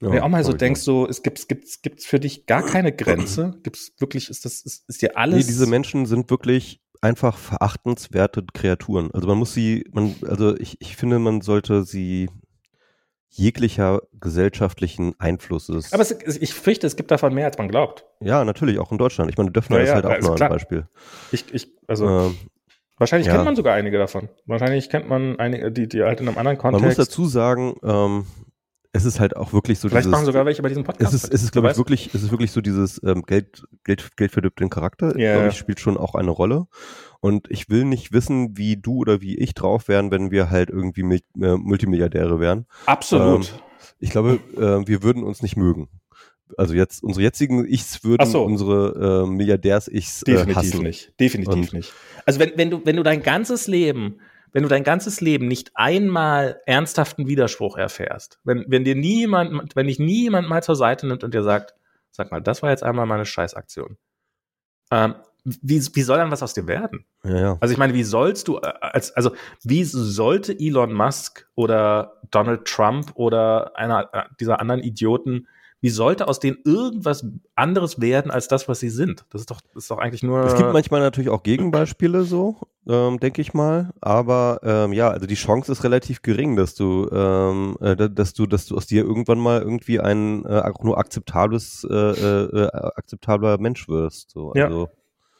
[0.00, 2.66] Ja, Wenn du auch mal so denkst, so, es gibt, es gibt, für dich gar
[2.66, 3.58] keine Grenze.
[3.62, 5.46] Gibt es wirklich, ist das, ist, ist dir alles.
[5.46, 9.10] Nee, diese Menschen sind wirklich einfach verachtenswerte Kreaturen.
[9.12, 12.28] Also man muss sie, man, also ich, ich finde, man sollte sie
[13.30, 15.92] jeglicher gesellschaftlichen Einflusses.
[15.92, 18.06] Aber es, ich fürchte, es gibt davon mehr, als man glaubt.
[18.20, 19.30] Ja, natürlich, auch in Deutschland.
[19.30, 20.88] Ich meine, Döpfner ja, ist halt auch noch ein Beispiel.
[21.32, 22.36] Ich, ich, also, ähm,
[22.96, 23.34] wahrscheinlich ja.
[23.34, 24.30] kennt man sogar einige davon.
[24.46, 26.80] Wahrscheinlich kennt man einige, die, die halt in einem anderen Kontext.
[26.80, 28.26] Man muss dazu sagen, ähm,
[28.96, 31.12] es ist halt auch wirklich so Vielleicht dieses, machen sogar welche bei diesem Podcast.
[31.12, 34.16] Es ist, es ist glaube ich, wirklich, es ist wirklich so dieses ähm, Geld, Geld,
[34.16, 35.34] Geld verdippt den Charakter, yeah.
[35.34, 36.66] glaube ich, spielt schon auch eine Rolle.
[37.20, 40.70] Und ich will nicht wissen, wie du oder wie ich drauf wären, wenn wir halt
[40.70, 42.66] irgendwie Mil äh, Multimilliardäre wären.
[42.86, 43.48] Absolut.
[43.48, 43.60] Ähm,
[43.98, 45.88] ich glaube, äh, wir würden uns nicht mögen.
[46.56, 48.44] Also jetzt unsere jetzigen Ichs würden so.
[48.44, 50.82] unsere äh, Milliardärs-Ichs äh, Definitiv hassen.
[50.82, 51.20] nicht.
[51.20, 51.92] Definitiv Und nicht.
[52.24, 54.20] Also wenn, wenn du, wenn du dein ganzes Leben
[54.56, 59.86] wenn du dein ganzes Leben nicht einmal ernsthaften Widerspruch erfährst, wenn, wenn dir niemand, wenn
[59.86, 61.74] dich nie jemand mal zur Seite nimmt und dir sagt,
[62.10, 63.98] sag mal, das war jetzt einmal meine Scheißaktion.
[64.90, 67.04] Ähm, wie, wie soll dann was aus dir werden?
[67.22, 67.58] Ja, ja.
[67.60, 72.64] Also ich meine, wie sollst du, äh, als, also wie sollte Elon Musk oder Donald
[72.64, 75.48] Trump oder einer äh, dieser anderen Idioten,
[75.80, 79.24] wie sollte aus denen irgendwas anderes werden als das, was sie sind?
[79.30, 80.44] Das ist doch, das ist doch eigentlich nur.
[80.44, 82.56] Es gibt manchmal natürlich auch Gegenbeispiele so.
[82.88, 83.90] ähm, denke ich mal.
[84.00, 88.46] Aber ähm, ja, also die Chance ist relativ gering, dass du, ähm, äh, dass du,
[88.46, 92.68] dass du aus dir irgendwann mal irgendwie ein äh, auch nur akzeptables, äh, äh, äh
[92.72, 94.30] akzeptabler Mensch wirst.
[94.30, 94.52] So.
[94.52, 94.90] Also, ja.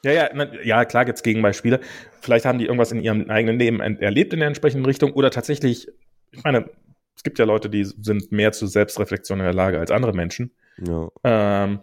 [0.04, 1.80] Ja, ja, ja, klar gibt's Gegenbeispiele.
[2.20, 5.88] Vielleicht haben die irgendwas in ihrem eigenen Leben erlebt in der entsprechenden Richtung oder tatsächlich,
[6.30, 6.70] ich meine,
[7.16, 10.54] es gibt ja Leute, die sind mehr zu Selbstreflexion in der Lage als andere Menschen.
[10.78, 11.08] Ja.
[11.24, 11.80] Ähm,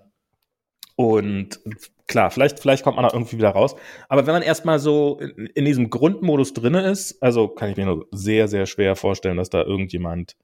[0.95, 1.59] und
[2.07, 3.75] klar, vielleicht, vielleicht kommt man da irgendwie wieder raus.
[4.09, 7.85] Aber wenn man erstmal so in, in diesem Grundmodus drinne ist, also kann ich mir
[7.85, 10.37] nur sehr, sehr schwer vorstellen, dass da irgendjemand,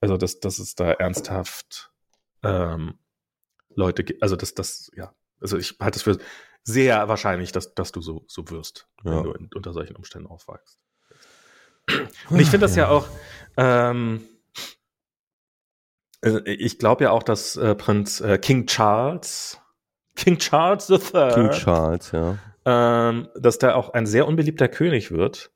[0.00, 1.92] also dass, dass es da ernsthaft
[2.42, 2.94] ähm,
[3.74, 6.18] Leute gibt, also dass das, ja, also ich halte es für
[6.64, 9.16] sehr wahrscheinlich, dass, dass du so, so wirst, ja.
[9.16, 10.78] wenn du in, unter solchen Umständen aufwachst.
[12.30, 13.08] Und ich finde das ja auch,
[13.56, 14.22] ähm,
[16.24, 19.58] äh, ich glaube ja auch, dass äh, Prinz äh, King Charles
[20.16, 21.32] King Charles III.
[21.34, 22.38] King Charles, ja.
[22.64, 25.50] Ähm, dass der auch ein sehr unbeliebter König wird.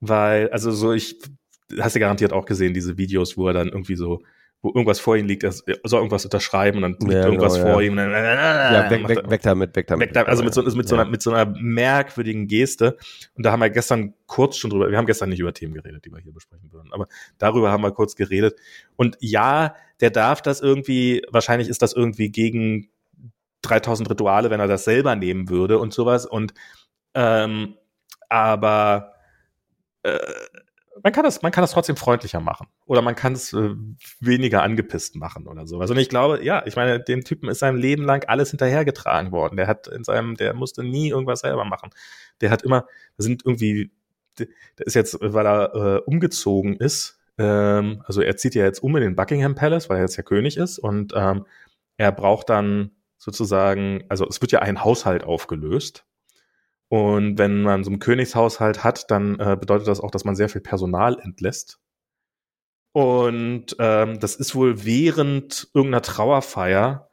[0.00, 1.20] Weil, also so, ich,
[1.78, 4.22] hast du garantiert auch gesehen, diese Videos, wo er dann irgendwie so,
[4.64, 7.72] wo irgendwas vor ihm liegt, er soll irgendwas unterschreiben und dann liegt ja, irgendwas genau,
[7.72, 7.88] vor ja.
[7.88, 7.96] ihm.
[7.96, 10.08] Dann, ja, weg, weg, weg, damit, weg damit.
[10.08, 12.96] Weg damit also mit so, mit, so einer, mit so einer merkwürdigen Geste.
[13.34, 16.06] Und da haben wir gestern kurz schon drüber, wir haben gestern nicht über Themen geredet,
[16.06, 18.58] die wir hier besprechen würden, aber darüber haben wir kurz geredet.
[18.96, 22.88] Und ja, der darf das irgendwie, wahrscheinlich ist das irgendwie gegen
[23.60, 26.24] 3000 Rituale, wenn er das selber nehmen würde und sowas.
[26.24, 26.54] Und
[27.12, 27.74] ähm,
[28.30, 29.12] aber
[30.04, 30.18] äh,
[31.02, 33.74] man kann das, man kann das trotzdem freundlicher machen oder man kann es äh,
[34.20, 35.90] weniger angepisst machen oder sowas.
[35.90, 39.56] Und ich glaube, ja, ich meine, dem Typen ist sein Leben lang alles hinterhergetragen worden.
[39.56, 41.90] Der hat in seinem, der musste nie irgendwas selber machen.
[42.40, 43.90] Der hat immer, da sind irgendwie,
[44.38, 44.46] der
[44.78, 47.18] ist jetzt, weil er äh, umgezogen ist.
[47.38, 50.22] Ähm, also er zieht ja jetzt um in den Buckingham Palace, weil er jetzt ja
[50.22, 51.46] König ist und ähm,
[51.96, 56.04] er braucht dann sozusagen, also es wird ja ein Haushalt aufgelöst.
[56.88, 60.48] Und wenn man so einen Königshaushalt hat, dann äh, bedeutet das auch, dass man sehr
[60.48, 61.80] viel Personal entlässt.
[62.92, 67.10] Und ähm, das ist wohl während irgendeiner Trauerfeier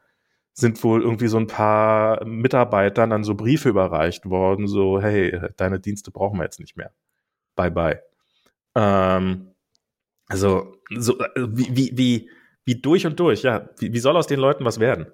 [0.54, 5.80] sind wohl irgendwie so ein paar Mitarbeitern dann so Briefe überreicht worden, so, hey, deine
[5.80, 6.94] Dienste brauchen wir jetzt nicht mehr.
[7.56, 8.04] Bye bye.
[8.76, 9.56] Ähm,
[10.28, 12.30] also, so, äh, wie, wie, wie,
[12.65, 13.69] wie durch und durch, ja.
[13.80, 15.08] Wie, wie soll aus den Leuten was werden?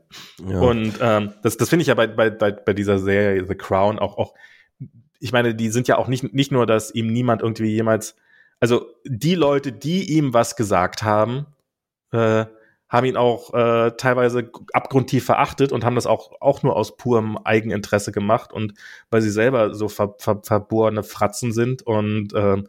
[0.46, 0.60] Ja.
[0.60, 4.18] Und ähm, das, das finde ich ja bei, bei, bei, dieser Serie The Crown auch,
[4.18, 4.34] auch,
[5.20, 8.16] ich meine, die sind ja auch nicht, nicht nur, dass ihm niemand irgendwie jemals,
[8.60, 11.48] also die Leute, die ihm was gesagt haben,
[12.12, 12.46] äh,
[12.90, 17.38] haben ihn auch äh, teilweise abgrundtief verachtet und haben das auch, auch nur aus purem
[17.38, 18.74] Eigeninteresse gemacht und
[19.10, 22.64] weil sie selber so ver, ver, verbohrene Fratzen sind und äh,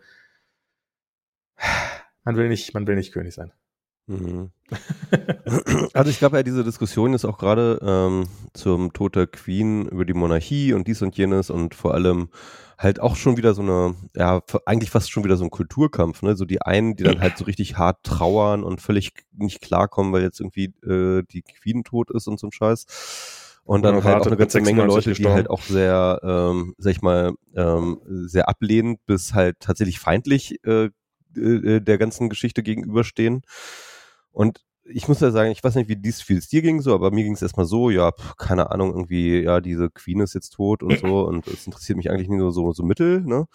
[2.25, 3.53] man will nicht, man will nicht König sein.
[4.09, 4.51] Mhm.
[5.93, 10.05] also ich glaube ja, diese Diskussion ist auch gerade ähm, zum Tod der Queen über
[10.05, 12.31] die Monarchie und dies und jenes und vor allem
[12.79, 16.37] halt auch schon wieder so eine, ja, eigentlich fast schon wieder so ein Kulturkampf, ne?
[16.37, 20.23] So die einen, die dann halt so richtig hart trauern und völlig nicht klarkommen, weil
[20.23, 23.61] jetzt irgendwie äh, die Queen tot ist und so ein Scheiß.
[23.65, 26.93] Und dann ja, halt auch eine ganze Menge Leute, die halt auch sehr, ähm, sag
[26.93, 30.89] ich mal, ähm, sehr ablehnend bis halt tatsächlich feindlich äh,
[31.37, 33.43] äh, der ganzen Geschichte gegenüberstehen.
[34.39, 37.11] Und ich muss ja sagen, ich weiß nicht, wie dies viel dir ging so, aber
[37.11, 40.51] mir ging es erstmal so, ja, pf, keine Ahnung, irgendwie, ja, diese Queen ist jetzt
[40.51, 43.47] tot und so und es interessiert mich eigentlich nur so, so mittel, ne?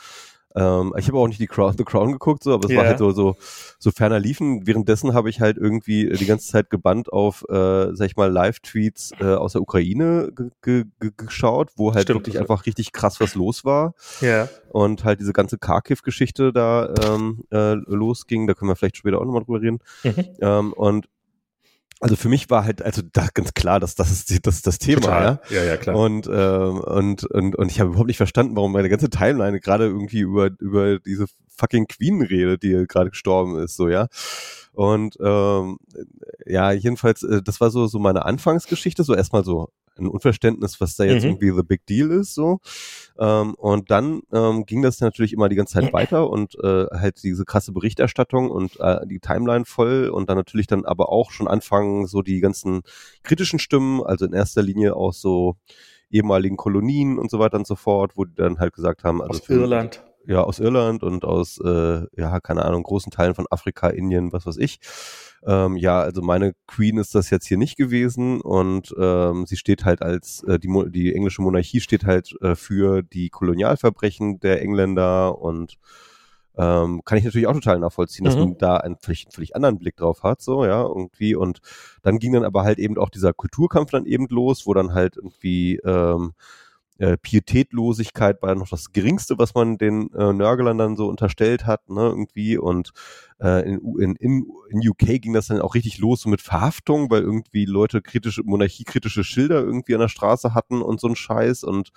[0.56, 2.82] Ähm, ich habe auch nicht die Crown, The Crown geguckt, so, aber es yeah.
[2.82, 3.36] war halt so, so,
[3.80, 4.68] so ferner liefen.
[4.68, 9.14] Währenddessen habe ich halt irgendwie die ganze Zeit gebannt auf, äh, sag ich mal, Live-Tweets
[9.20, 13.94] äh, aus der Ukraine geschaut, wo halt Stimmt, wirklich einfach richtig krass was los war.
[14.22, 14.28] Ja.
[14.28, 14.50] Yeah.
[14.72, 18.48] Und halt diese ganze Kharkiv-Geschichte da ähm, äh, losging.
[18.48, 19.80] Da können wir vielleicht später auch nochmal drüber reden.
[20.04, 20.26] Mhm.
[20.42, 21.08] Ähm, und
[22.04, 24.78] also für mich war halt also da ganz klar, dass das ist die, das, das
[24.78, 25.40] Thema, Total.
[25.50, 25.58] ja.
[25.58, 25.96] Ja, ja, klar.
[25.96, 29.86] Und, ähm, und, und, und ich habe überhaupt nicht verstanden, warum meine ganze Timeline gerade
[29.86, 31.26] irgendwie über, über diese
[31.58, 34.08] fucking Queen redet, die gerade gestorben ist, so, ja.
[34.74, 35.78] Und ähm,
[36.46, 40.96] ja, jedenfalls, äh, das war so, so meine Anfangsgeschichte, so erstmal so ein Unverständnis, was
[40.96, 41.32] da jetzt mhm.
[41.32, 42.60] irgendwie the big deal ist, so.
[43.20, 47.22] Ähm, und dann ähm, ging das natürlich immer die ganze Zeit weiter und äh, halt
[47.24, 51.48] diese krasse Berichterstattung und äh, die Timeline voll und dann natürlich dann aber auch schon
[51.48, 52.82] anfangen so die ganzen
[53.24, 55.56] kritischen Stimmen, also in erster Linie auch so
[56.10, 59.42] ehemaligen Kolonien und so weiter und so fort, wo die dann halt gesagt haben, also
[59.42, 63.90] aus Irland ja, aus Irland und aus, äh, ja, keine Ahnung, großen Teilen von Afrika,
[63.90, 64.80] Indien, was weiß ich.
[65.46, 69.84] Ähm, ja, also meine Queen ist das jetzt hier nicht gewesen und ähm, sie steht
[69.84, 75.38] halt als, äh, die, die englische Monarchie steht halt äh, für die Kolonialverbrechen der Engländer
[75.40, 75.78] und
[76.56, 78.42] ähm, kann ich natürlich auch total nachvollziehen, dass mhm.
[78.42, 81.36] man da einen völlig, völlig anderen Blick drauf hat, so, ja, irgendwie.
[81.36, 81.62] Und
[82.04, 85.18] dann ging dann aber halt eben auch dieser Kulturkampf dann eben los, wo dann halt
[85.18, 86.34] irgendwie ähm,
[87.00, 91.90] äh, Pietätlosigkeit war noch das Geringste, was man den äh, Nörgelern dann so unterstellt hat,
[91.90, 92.58] ne, irgendwie.
[92.58, 92.92] Und
[93.42, 97.22] äh, in, in, in, UK ging das dann auch richtig los so mit Verhaftung, weil
[97.22, 101.92] irgendwie Leute kritische, monarchiekritische Schilder irgendwie an der Straße hatten und so ein Scheiß und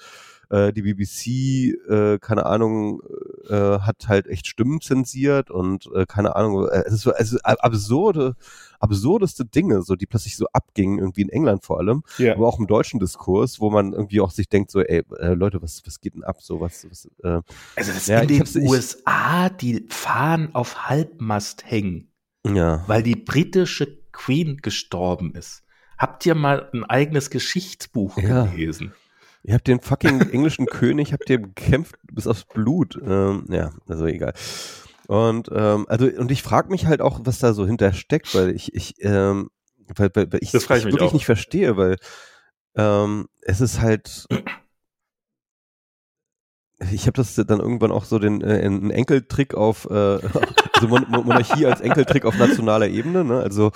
[0.51, 3.03] äh, die BBC, äh, keine Ahnung,
[3.49, 7.38] äh, hat halt echt Stimmen zensiert und äh, keine Ahnung, äh, es ist so also
[7.42, 8.36] absurde,
[8.79, 12.35] absurdeste Dinge, so die plötzlich so abgingen, irgendwie in England vor allem, yeah.
[12.35, 15.62] aber auch im deutschen Diskurs, wo man irgendwie auch sich denkt, so, ey, äh, Leute,
[15.62, 16.41] was, was geht denn ab?
[16.41, 17.41] So, was, was äh,
[17.77, 22.11] Also das ja, in den USA die Fahnen auf Halbmast hängen.
[22.47, 22.85] Ja.
[22.87, 25.64] Weil die britische Queen gestorben ist.
[25.99, 28.47] Habt ihr mal ein eigenes Geschichtsbuch ja.
[28.47, 28.93] gelesen?
[29.43, 33.01] Ihr habt den fucking englischen König, habt ihr gekämpft bis aufs Blut.
[33.03, 34.35] Ähm, ja, also egal.
[35.07, 38.50] Und ähm, also und ich frage mich halt auch, was da so hinter steckt, weil
[38.50, 39.50] ich ich ähm,
[39.94, 41.12] weil, weil, weil ich, das ich wirklich auch.
[41.12, 41.96] nicht verstehe, weil
[42.74, 44.26] ähm, es ist halt
[46.90, 50.18] ich habe das dann irgendwann auch so den äh, einen Enkeltrick auf äh,
[50.77, 53.39] also Mon Monarchie als Enkeltrick auf nationaler Ebene, ne?
[53.39, 53.72] Also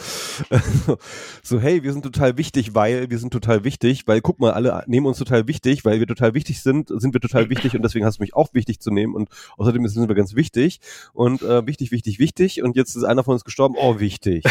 [1.42, 4.84] so hey, wir sind total wichtig, weil wir sind total wichtig, weil guck mal, alle
[4.86, 8.04] nehmen uns total wichtig, weil wir total wichtig sind, sind wir total wichtig und deswegen
[8.04, 10.80] hast du mich auch wichtig zu nehmen und außerdem sind wir ganz wichtig
[11.12, 14.44] und äh, wichtig, wichtig, wichtig und jetzt ist einer von uns gestorben, oh wichtig.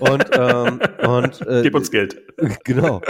[0.00, 2.22] Und ähm, und äh, gib uns Geld.
[2.64, 3.02] Genau.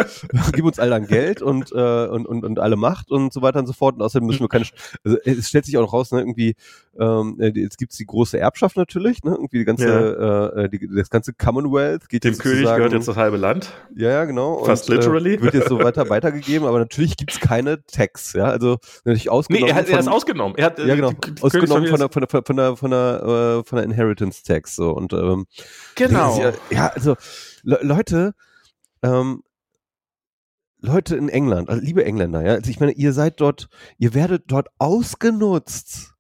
[0.53, 3.61] gib uns all dann Geld und äh, und und und alle Macht und so weiter
[3.61, 4.65] und so fort und außerdem müssen wir keine
[5.05, 6.57] also es stellt sich auch noch raus, ne, irgendwie,
[6.99, 10.63] ähm, äh, jetzt gibt's die große Erbschaft natürlich, ne, irgendwie die ganze, ja.
[10.65, 13.73] äh, die, das ganze Commonwealth geht Dem König gehört jetzt das halbe Land.
[13.95, 14.65] Ja, ja, genau.
[14.65, 15.35] Fast und, äh, literally.
[15.35, 19.67] Äh, wird jetzt so weiter weitergegeben, aber natürlich gibt's keine Tax, ja, also natürlich ausgenommen.
[19.67, 20.57] Nee, er hat er ist ausgenommen.
[20.57, 23.23] Er hat, ja, genau, die, die ausgenommen von der, von der, von der, von der,
[23.61, 25.47] äh, von der Inheritance Tax, so, und, ähm,
[25.95, 26.39] Genau.
[26.41, 27.17] Ja, ja, also,
[27.63, 28.35] Le Leute,
[29.03, 29.43] ähm,
[30.83, 33.69] Leute in England, also liebe Engländer, ja, also ich meine, ihr seid dort,
[33.99, 36.15] ihr werdet dort ausgenutzt.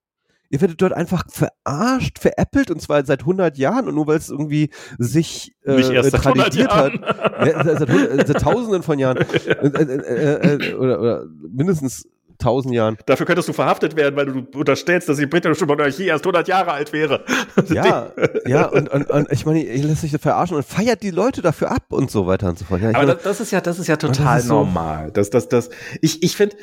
[0.52, 4.30] Ihr werdet dort einfach verarscht, veräppelt und zwar seit 100 Jahren und nur weil es
[4.30, 6.92] irgendwie sich äh, Nicht erst seit tradiert hat.
[6.94, 9.18] Ja, seit, seit, seit, Tausenden von Jahren.
[9.46, 9.54] Ja.
[9.54, 12.06] Äh, äh, äh, oder, oder mindestens
[12.40, 12.96] tausend Jahren.
[13.06, 16.72] Dafür könntest du verhaftet werden, weil du unterstellst, dass die britische Monarchie erst 100 Jahre
[16.72, 17.24] alt wäre.
[17.68, 18.10] Ja,
[18.46, 21.70] ja, und, und, und ich meine, ihr lässt sich verarschen und feiert die Leute dafür
[21.70, 22.80] ab und so weiter und so fort.
[22.80, 25.06] Ja, Aber meine, das, das, ist ja, das ist ja total ist normal.
[25.06, 25.70] So das, das, das,
[26.00, 26.56] ich, ich finde,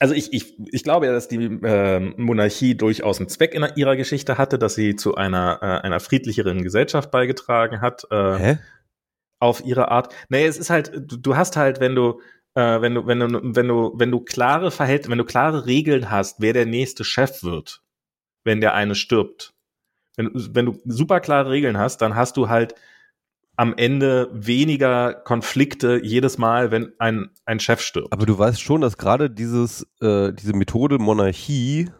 [0.00, 3.96] also ich, ich, ich glaube ja, dass die äh, Monarchie durchaus einen Zweck in ihrer
[3.96, 8.06] Geschichte hatte, dass sie zu einer, äh, einer friedlicheren Gesellschaft beigetragen hat.
[8.10, 8.58] Äh, Hä?
[9.40, 10.14] Auf ihre Art.
[10.30, 12.20] Nee, es ist halt, du, du hast halt, wenn du,
[12.54, 16.10] äh, wenn du, wenn du, wenn du, wenn du klare Verhält, wenn du klare Regeln
[16.10, 17.82] hast, wer der nächste Chef wird,
[18.42, 19.52] wenn der eine stirbt.
[20.16, 22.74] Wenn, wenn du super klare Regeln hast, dann hast du halt
[23.60, 28.10] am Ende weniger Konflikte jedes Mal, wenn ein, ein Chef stirbt.
[28.10, 31.90] Aber du weißt schon, dass gerade dieses, äh, diese Methode Monarchie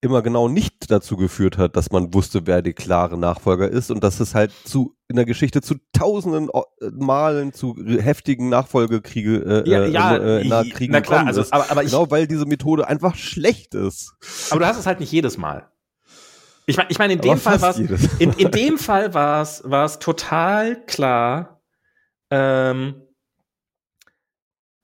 [0.00, 4.04] immer genau nicht dazu geführt hat, dass man wusste, wer der klare Nachfolger ist und
[4.04, 9.68] dass es halt zu in der Geschichte zu tausenden äh, Malen zu heftigen Nachfolgekriege äh,
[9.68, 12.86] ja, ja, äh, na, Kriegen na klar, also, aber, aber genau, ich, weil diese Methode
[12.86, 14.14] einfach schlecht ist.
[14.50, 15.68] Aber du hast es halt nicht jedes Mal.
[16.68, 19.62] Ich meine, ich mein, in dem Fall war es in, in dem Fall war es
[19.64, 21.62] war es total klar,
[22.30, 23.02] ähm,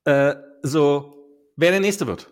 [0.05, 1.15] äh, so
[1.57, 2.31] wer der nächste wird.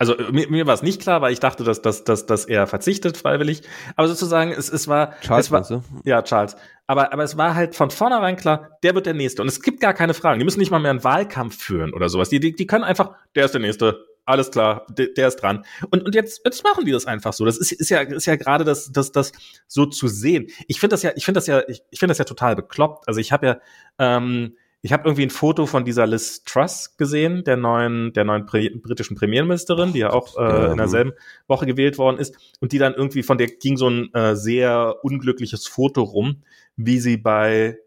[0.00, 2.66] Also mir, mir war es nicht klar, weil ich dachte, dass, dass, dass, dass er
[2.66, 3.62] verzichtet freiwillig.
[3.96, 5.18] Aber sozusagen, es, es war.
[5.20, 6.56] Charles, es war, Ja, Charles.
[6.86, 9.42] Aber, aber es war halt von vornherein klar, der wird der Nächste.
[9.42, 10.38] Und es gibt gar keine Fragen.
[10.38, 12.28] Die müssen nicht mal mehr einen Wahlkampf führen oder sowas.
[12.28, 14.04] Die, die, die können einfach, der ist der Nächste.
[14.28, 15.64] Alles klar, der, der ist dran.
[15.90, 17.46] Und, und jetzt, jetzt machen die das einfach so.
[17.46, 19.32] Das ist, ist ja, ist ja gerade das, das, das
[19.66, 20.48] so zu sehen.
[20.66, 23.08] Ich finde das ja, ich finde das ja, ich, ich finde das ja total bekloppt.
[23.08, 23.60] Also ich habe ja,
[23.98, 28.44] ähm, ich habe irgendwie ein Foto von dieser Liz Truss gesehen, der neuen, der neuen
[28.44, 31.12] britischen Premierministerin, die ja auch äh, in derselben
[31.46, 34.96] Woche gewählt worden ist, und die dann irgendwie von der ging so ein äh, sehr
[35.02, 36.42] unglückliches Foto rum,
[36.76, 37.78] wie sie bei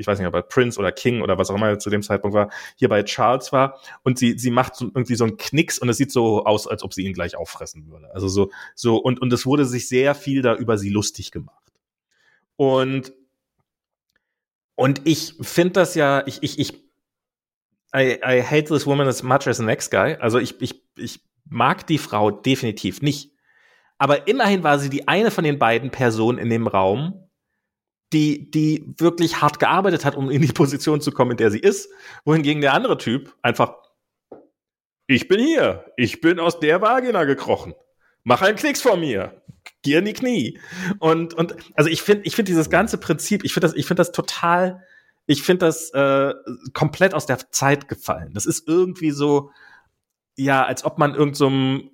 [0.00, 2.34] ich weiß nicht, ob bei Prince oder King oder was auch immer zu dem Zeitpunkt
[2.34, 5.88] war, hier bei Charles war und sie, sie macht so, irgendwie so einen Knicks und
[5.88, 8.12] es sieht so aus, als ob sie ihn gleich auffressen würde.
[8.12, 11.72] Also so, so, und, und es wurde sich sehr viel da über sie lustig gemacht.
[12.56, 13.12] Und
[14.80, 16.72] und ich finde das ja, ich, ich, ich,
[17.94, 20.16] I, I hate this woman as much as the next guy.
[20.18, 23.34] Also ich, ich, ich mag die Frau definitiv nicht.
[23.98, 27.28] Aber immerhin war sie die eine von den beiden Personen in dem Raum,
[28.12, 31.60] die, die wirklich hart gearbeitet hat, um in die Position zu kommen, in der sie
[31.60, 31.90] ist.
[32.24, 33.76] Wohingegen der andere Typ einfach,
[35.06, 37.74] ich bin hier, ich bin aus der Vagina gekrochen.
[38.24, 39.42] Mach einen Knicks vor mir.
[39.82, 40.58] Geh in die Knie.
[40.98, 44.00] Und, und also ich finde, ich finde dieses ganze Prinzip, ich finde das, ich finde
[44.00, 44.82] das total,
[45.26, 46.34] ich finde das äh,
[46.72, 48.32] komplett aus der Zeit gefallen.
[48.34, 49.50] Das ist irgendwie so,
[50.36, 51.90] ja, als ob man irgendeinem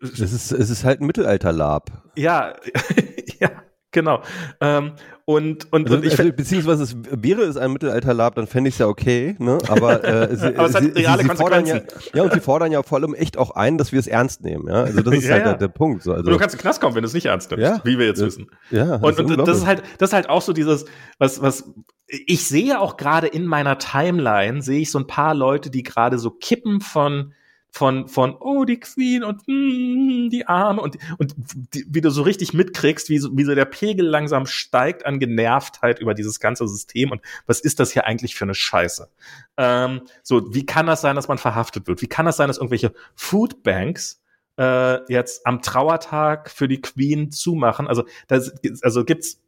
[0.00, 1.90] so es ist, es ist halt ein Mittelalter-Lab.
[2.16, 2.54] Ja,
[3.40, 4.22] ja, genau.
[4.60, 4.94] Ähm,
[5.26, 8.74] und, und, also, und ich also, beziehungsweise es wäre es ein Mittelalter-Lab, dann fände ich
[8.74, 9.58] es ja okay, ne?
[9.68, 11.36] Aber, äh, sie, Aber es hat sie, reale sie, Konsequenzen.
[11.36, 11.80] fordern ja,
[12.14, 14.68] ja, und sie fordern ja vor allem echt auch ein, dass wir es ernst nehmen,
[14.68, 14.82] ja.
[14.82, 15.48] Also das ist Ja, halt ja.
[15.52, 16.02] Der, der Punkt.
[16.02, 17.62] So, also, Und du kannst in den Knast kommen, wenn du es nicht ernst nimmst,
[17.64, 17.80] Ja.
[17.84, 18.50] wie wir jetzt wissen.
[18.70, 20.84] ja, Und, und das ist halt, das ist halt auch so dieses,
[21.18, 21.72] was, was,
[22.06, 26.18] ich sehe auch gerade in meiner Timeline, sehe ich so ein paar Leute, die gerade
[26.18, 27.32] so kippen von,
[27.74, 31.34] von, von, oh, die Queen und mm, die Arme und, und
[31.74, 35.18] die, wie du so richtig mitkriegst, wie so, wie so der Pegel langsam steigt an
[35.18, 39.10] Genervtheit über dieses ganze System und was ist das hier eigentlich für eine Scheiße?
[39.56, 42.00] Ähm, so, wie kann das sein, dass man verhaftet wird?
[42.00, 44.22] Wie kann das sein, dass irgendwelche Foodbanks
[44.56, 47.88] äh, jetzt am Trauertag für die Queen zumachen?
[47.88, 49.42] Also, das, also gibt's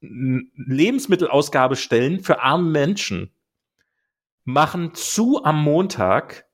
[0.00, 3.32] Lebensmittelausgabestellen für arme Menschen
[4.44, 6.46] machen zu am Montag,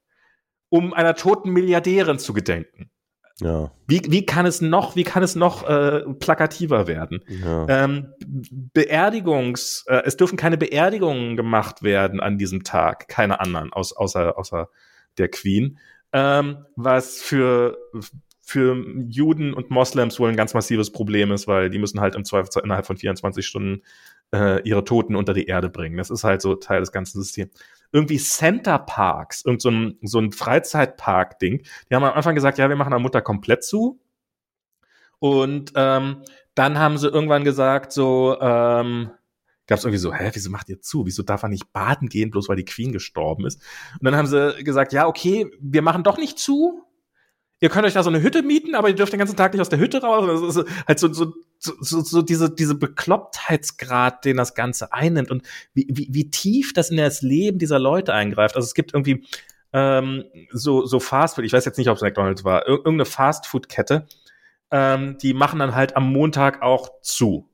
[0.68, 2.90] um einer toten Milliardärin zu gedenken.
[3.40, 7.24] ja, Wie, wie kann es noch, wie kann es noch äh, plakativer werden?
[7.28, 7.66] ja.
[7.68, 13.92] Ähm, Beerdigungs, äh, es dürfen keine Beerdigungen gemacht werden an diesem Tag, keine anderen, aus,
[13.92, 14.68] außer, außer
[15.18, 15.78] der Queen,
[16.12, 17.76] ähm, was für,
[18.40, 18.76] für
[19.08, 22.64] Juden und Moslems wohl ein ganz massives Problem ist, weil die müssen halt im Zweifelsfall
[22.64, 23.82] innerhalb von 24 Stunden
[24.34, 25.96] äh, ihre Toten unter die Erde bringen.
[25.96, 27.52] Das ist halt so Teil des ganzen Systems.
[27.93, 32.68] Irgendwie Center Parks, irgend so ein, so ein Freizeitpark-Ding, die haben am Anfang gesagt, ja,
[32.68, 34.01] wir machen der Mutter komplett zu.
[35.18, 36.22] Und ähm,
[36.55, 39.11] dann haben sie irgendwann gesagt, so, ähm,
[39.66, 41.07] gab es irgendwie so, hä, wieso macht ihr zu?
[41.07, 43.62] Wieso darf er nicht baden gehen, bloß weil die Queen gestorben ist?
[43.93, 46.82] Und dann haben sie gesagt, ja, okay, wir machen doch nicht zu.
[47.61, 49.61] Ihr könnt euch da so eine Hütte mieten, aber ihr dürft den ganzen Tag nicht
[49.61, 50.54] aus der Hütte raus.
[50.54, 55.42] Das ist halt so, so, so, so, diese, diese Beklopptheitsgrad, den das Ganze einnimmt und
[55.74, 58.54] wie, wie, wie tief das in das Leben dieser Leute eingreift.
[58.54, 59.24] Also es gibt irgendwie
[59.72, 64.06] ähm, so, so Fastfood, ich weiß jetzt nicht, ob es McDonalds war, ir irgendeine Fastfood-Kette,
[64.70, 67.48] ähm, die machen dann halt am Montag auch zu.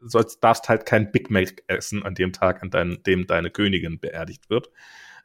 [0.00, 3.98] Sollst, darfst halt kein Big Mac essen an dem Tag, an dein, dem deine Königin
[3.98, 4.70] beerdigt wird.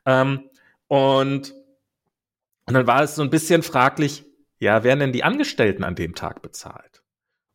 [0.06, 0.50] Ähm,
[0.88, 1.54] und,
[2.66, 4.26] und dann war es so ein bisschen fraglich,
[4.60, 7.04] ja, werden denn die Angestellten an dem Tag bezahlt?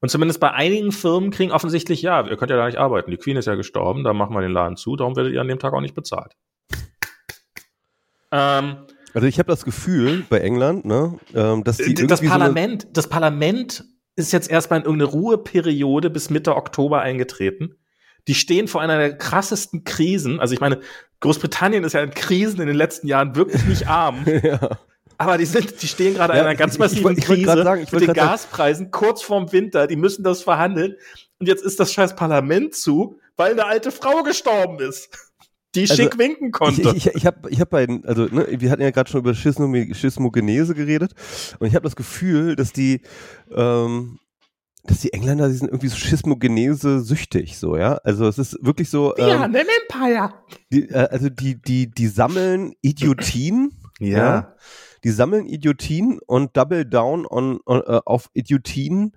[0.01, 3.11] Und zumindest bei einigen Firmen kriegen offensichtlich, ja, ihr könnt ja da nicht arbeiten.
[3.11, 5.49] Die Queen ist ja gestorben, da machen wir den Laden zu, darum werdet ihr an
[5.49, 6.37] dem Tag auch nicht bezahlt.
[8.31, 8.77] Ähm,
[9.15, 12.87] Also ich habe das Gefühl bei England, ne, ähm, dass die das irgendwie so Parlament,
[12.93, 13.85] das Parlament
[14.17, 17.77] ist jetzt erstmal in irgendeine Ruheperiode bis Mitte Oktober eingetreten.
[18.27, 20.39] Die stehen vor einer der krassesten Krisen.
[20.41, 20.81] Also ich meine,
[21.21, 24.25] Großbritannien ist ja in Krisen in den letzten Jahren wirklich nicht arm.
[24.43, 24.79] ja.
[25.19, 27.29] Aber die sind, die stehen gerade Ja, in einer ganz ich- ich massiven wollt- ich
[27.29, 29.87] wollt Krise sagen, ich mit den grad sagen- Gaspreisen kurz vorm Winter.
[29.87, 30.95] Die müssen das verhandeln.
[31.41, 35.09] Und jetzt ist das scheiß Parlament zu, weil eine alte Frau gestorben ist,
[35.75, 36.81] die Also, schick winken Ich, konnte.
[36.97, 39.21] ich, ich, ich habe ich hab bei, den- also ne, wir hatten ja gerade schon
[39.21, 41.13] über Schismo, Schismogenese geredet
[41.59, 43.03] und ich habe das Gefühl, dass die,
[43.55, 44.19] ähm,
[44.85, 47.95] dass die Engländer, die sind irgendwie so Schismogenese süchtig, so ja.
[48.05, 50.33] Also es ist wirklich so, ja, ähm, ein Empire.
[50.73, 54.55] die, äh, also die, die, die sammeln Idiotien, Ja.
[55.05, 59.13] Die sammeln Idiotien und double down on, on äh, auf Idiotien,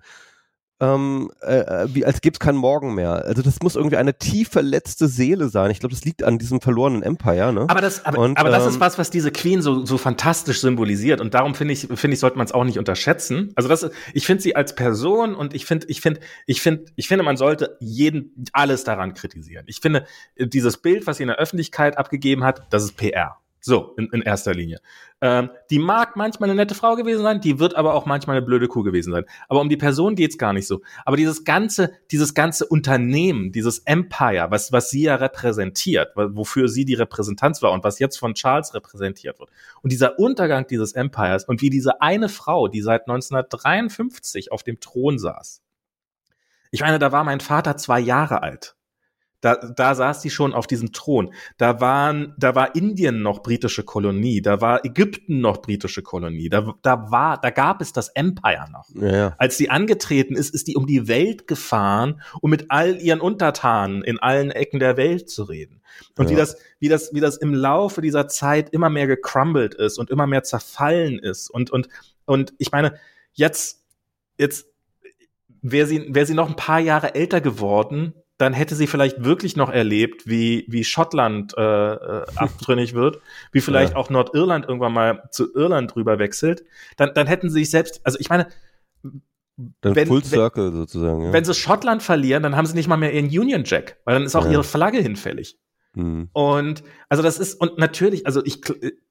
[0.80, 3.24] ähm, äh, äh, wie als gäbe es keinen Morgen mehr.
[3.24, 5.70] Also das muss irgendwie eine tief verletzte Seele sein.
[5.70, 7.66] Ich glaube, das liegt an diesem verlorenen Empire, ne?
[7.68, 10.60] Aber das, aber, Und, aber das ist ähm, was, was diese Queen so, so fantastisch
[10.60, 11.20] symbolisiert.
[11.20, 13.52] Und darum finde ich, finde ich, sollte man es auch nicht unterschätzen.
[13.54, 16.86] Also das, ist- ich finde sie als Person und ich finde, ich finde, ich finde,
[16.96, 19.64] ich finde, man sollte jeden, alles daran kritisieren.
[19.68, 20.04] Ich finde,
[20.36, 23.36] dieses Bild, was sie in der Öffentlichkeit abgegeben hat, das ist PR.
[23.64, 24.80] So, in, in erster Linie.
[25.20, 28.44] Ähm, die mag manchmal eine nette Frau gewesen sein, die wird aber auch manchmal eine
[28.44, 29.24] blöde Kuh gewesen sein.
[29.48, 30.82] Aber um die Person geht's gar nicht so.
[31.04, 36.84] Aber dieses ganze, dieses ganze Unternehmen, dieses Empire, was, was sie ja repräsentiert, wofür sie
[36.84, 39.50] die Repräsentanz war und was jetzt von Charles repräsentiert wird.
[39.80, 44.80] Und dieser Untergang dieses Empires und wie diese eine Frau, die seit 1953 auf dem
[44.80, 45.62] Thron saß.
[46.72, 48.74] Ich meine, da war mein Vater zwei Jahre alt.
[49.42, 51.34] Da, da saß die schon auf diesem Thron.
[51.58, 56.74] Da waren, da war Indien noch britische Kolonie, da war Ägypten noch britische Kolonie, da,
[56.80, 58.88] da war, da gab es das Empire noch.
[58.94, 59.34] ja, ja.
[59.38, 64.02] Als die angetreten ist, ist die um die Welt gefahren, um mit all ihren Untertanen
[64.02, 65.82] in allen Ecken der Welt zu reden.
[66.16, 66.38] Und wie Ja.
[66.38, 70.26] das, wie das, wie das im Laufe dieser Zeit immer mehr gecrumbled ist und immer
[70.26, 71.50] mehr zerfallen ist.
[71.50, 71.88] Und, und,
[72.26, 72.94] und ich meine,
[73.32, 73.82] jetzt,
[74.38, 74.68] jetzt,
[75.62, 79.56] wäre sie, wäre sie noch ein paar Jahre älter geworden, dann hätte sie vielleicht wirklich
[79.56, 83.20] noch erlebt, wie, wie Schottland äh, äh, abtrünnig wird,
[83.52, 83.98] wie vielleicht Ja.
[83.98, 86.64] auch Nordirland irgendwann mal zu Irland rüber wechselt.
[86.96, 88.48] Dann, dann hätten sie sich selbst, also ich meine,
[89.80, 91.26] Dann wenn, Full Circle wenn, sozusagen.
[91.26, 91.32] Ja.
[91.32, 94.24] Wenn sie Schottland verlieren, dann haben sie nicht mal mehr ihren Union Jack, weil dann
[94.24, 94.52] ist auch ja.
[94.52, 95.58] ihre Flagge hinfällig.
[95.94, 96.30] Mhm.
[96.32, 98.60] Und also das ist, und natürlich, also ich,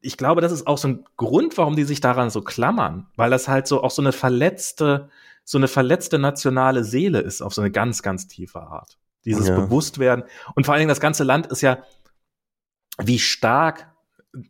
[0.02, 3.30] ich glaube, das ist auch so ein Grund, warum die sich daran so klammern, weil
[3.30, 5.10] das halt so auch so eine verletzte,
[5.44, 8.98] so eine verletzte nationale Seele ist auf so eine ganz, ganz tiefe Art.
[9.26, 9.56] Dieses ja.
[9.56, 10.26] Bewusstwerden.
[10.56, 11.80] Und vor allen Dingen das ganze Land ist ja,
[12.98, 13.92] wie stark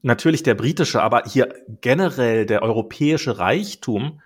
[0.02, 4.22] natürlich der britische, aber hier generell der europäische Reichtum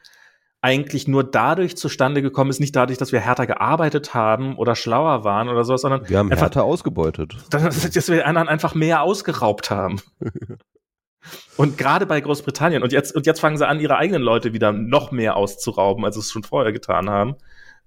[0.65, 5.23] eigentlich nur dadurch zustande gekommen ist, nicht dadurch, dass wir härter gearbeitet haben oder schlauer
[5.23, 7.35] waren oder sowas, sondern wir haben einfach, härter ausgebeutet.
[7.51, 10.01] Dass, dass wir anderen einfach mehr ausgeraubt haben.
[11.57, 14.71] und gerade bei Großbritannien und jetzt und jetzt fangen sie an, ihre eigenen Leute wieder
[14.71, 17.35] noch mehr auszurauben, als sie es schon vorher getan haben,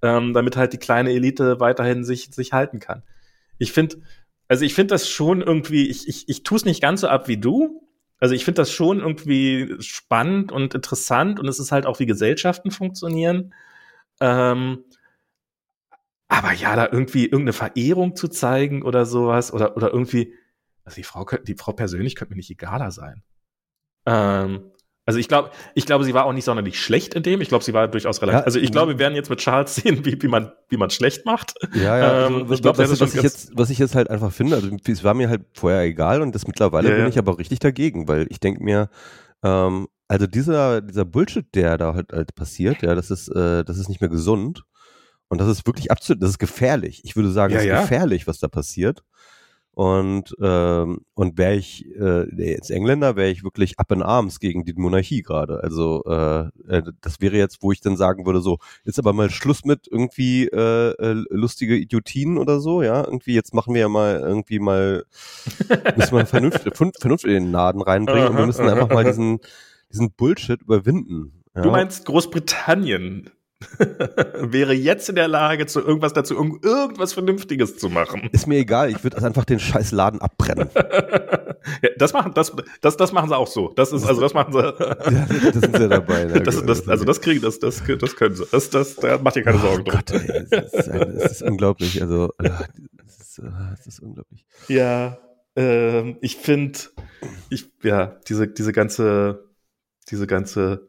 [0.02, 3.02] ähm, damit halt die kleine Elite weiterhin sich sich halten kann.
[3.58, 3.96] Ich finde,
[4.48, 7.28] also ich finde das schon irgendwie, ich ich ich tue es nicht ganz so ab
[7.28, 7.88] wie du,
[8.20, 12.06] also ich finde das schon irgendwie spannend und interessant und es ist halt auch, wie
[12.06, 13.54] Gesellschaften funktionieren.
[14.20, 14.84] Ähm,
[16.28, 20.34] aber ja, da irgendwie irgendeine Verehrung zu zeigen oder sowas oder, oder irgendwie,
[20.84, 23.22] also die Frau, die Frau persönlich könnte mir nicht egaler sein.
[24.04, 24.72] Ähm,
[25.08, 27.40] also ich glaube, ich glaube, sie war auch nicht sonderlich schlecht in dem.
[27.40, 28.40] Ich glaube, sie war durchaus relativ.
[28.40, 30.90] Ja, also ich glaube, wir werden jetzt mit Charles sehen, wie, wie man wie man
[30.90, 31.54] schlecht macht.
[31.74, 32.26] Ja, ja.
[32.26, 34.68] Ähm, also, ich glaube, was, was ich jetzt was ich jetzt halt einfach finde, also
[34.86, 38.06] es war mir halt vorher egal und das mittlerweile ja, bin ich aber richtig dagegen,
[38.06, 38.90] weil ich denke mir,
[39.42, 43.78] ähm, also dieser dieser Bullshit, der da halt, halt passiert, ja, das ist äh, das
[43.78, 44.64] ist nicht mehr gesund
[45.28, 47.00] und das ist wirklich absolut, das ist gefährlich.
[47.04, 49.04] Ich würde sagen, das ist gefährlich, was da passiert.
[49.78, 54.64] Und, ähm, und wäre ich äh, jetzt Engländer, wäre ich wirklich up in arms gegen
[54.64, 55.62] die Monarchie gerade.
[55.62, 59.30] Also äh, äh, das wäre jetzt, wo ich dann sagen würde, so, jetzt aber mal
[59.30, 63.04] Schluss mit irgendwie äh, äh, lustige Idiotien oder so, ja.
[63.04, 65.04] Irgendwie, jetzt machen wir ja mal irgendwie mal,
[65.96, 69.38] müssen wir Vernunft, Vernunft in den Laden reinbringen und wir müssen einfach mal diesen,
[69.92, 71.44] diesen Bullshit überwinden.
[71.54, 71.62] Ja?
[71.62, 73.30] Du meinst Großbritannien
[74.38, 78.28] wäre jetzt in der Lage, zu irgendwas dazu, irgendwas Vernünftiges zu machen.
[78.32, 80.70] Ist mir egal, ich würde einfach den scheiß Laden abbrennen.
[80.74, 83.72] ja, das machen, das, das, das machen sie auch so.
[83.74, 84.60] Das ist, also das machen sie.
[84.78, 86.26] ja, das sind sie dabei.
[86.26, 88.44] Das, das, also das kriegen, das, das, das können sie.
[88.50, 92.00] Das, das, da macht ihr keine Sorgen oh Gott, ey, das, ist das ist unglaublich.
[92.00, 94.46] Also, das ist, äh, das ist unglaublich.
[94.68, 95.18] Ja,
[95.56, 96.78] ähm, ich finde,
[97.50, 99.48] ich, ja, diese, diese ganze,
[100.10, 100.88] diese ganze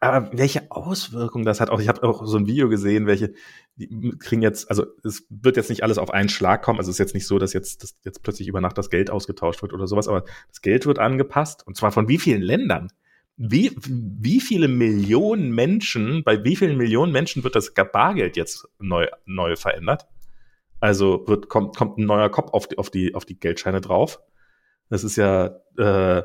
[0.00, 3.32] aber welche Auswirkungen das hat, auch ich habe auch so ein Video gesehen, welche
[3.76, 6.96] die kriegen jetzt, also es wird jetzt nicht alles auf einen Schlag kommen, also es
[6.96, 9.72] ist jetzt nicht so, dass jetzt, dass jetzt plötzlich über Nacht das Geld ausgetauscht wird
[9.72, 12.88] oder sowas, aber das Geld wird angepasst und zwar von wie vielen Ländern?
[13.38, 19.06] Wie, wie viele Millionen Menschen, bei wie vielen Millionen Menschen wird das Bargeld jetzt neu,
[19.24, 20.06] neu verändert?
[20.78, 24.20] Also wird, kommt, kommt ein neuer Kopf auf die, auf die, auf die Geldscheine drauf.
[24.90, 26.22] Das ist ja äh,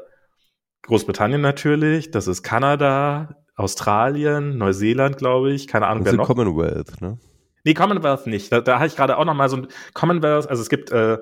[0.82, 6.28] Großbritannien natürlich, das ist Kanada, Australien, Neuseeland, glaube ich, keine Ahnung, das wer noch.
[6.28, 7.18] Commonwealth, ne?
[7.64, 8.52] Nee, Commonwealth nicht.
[8.52, 11.18] Da, da habe ich gerade auch noch mal so ein Commonwealth, also es gibt, äh,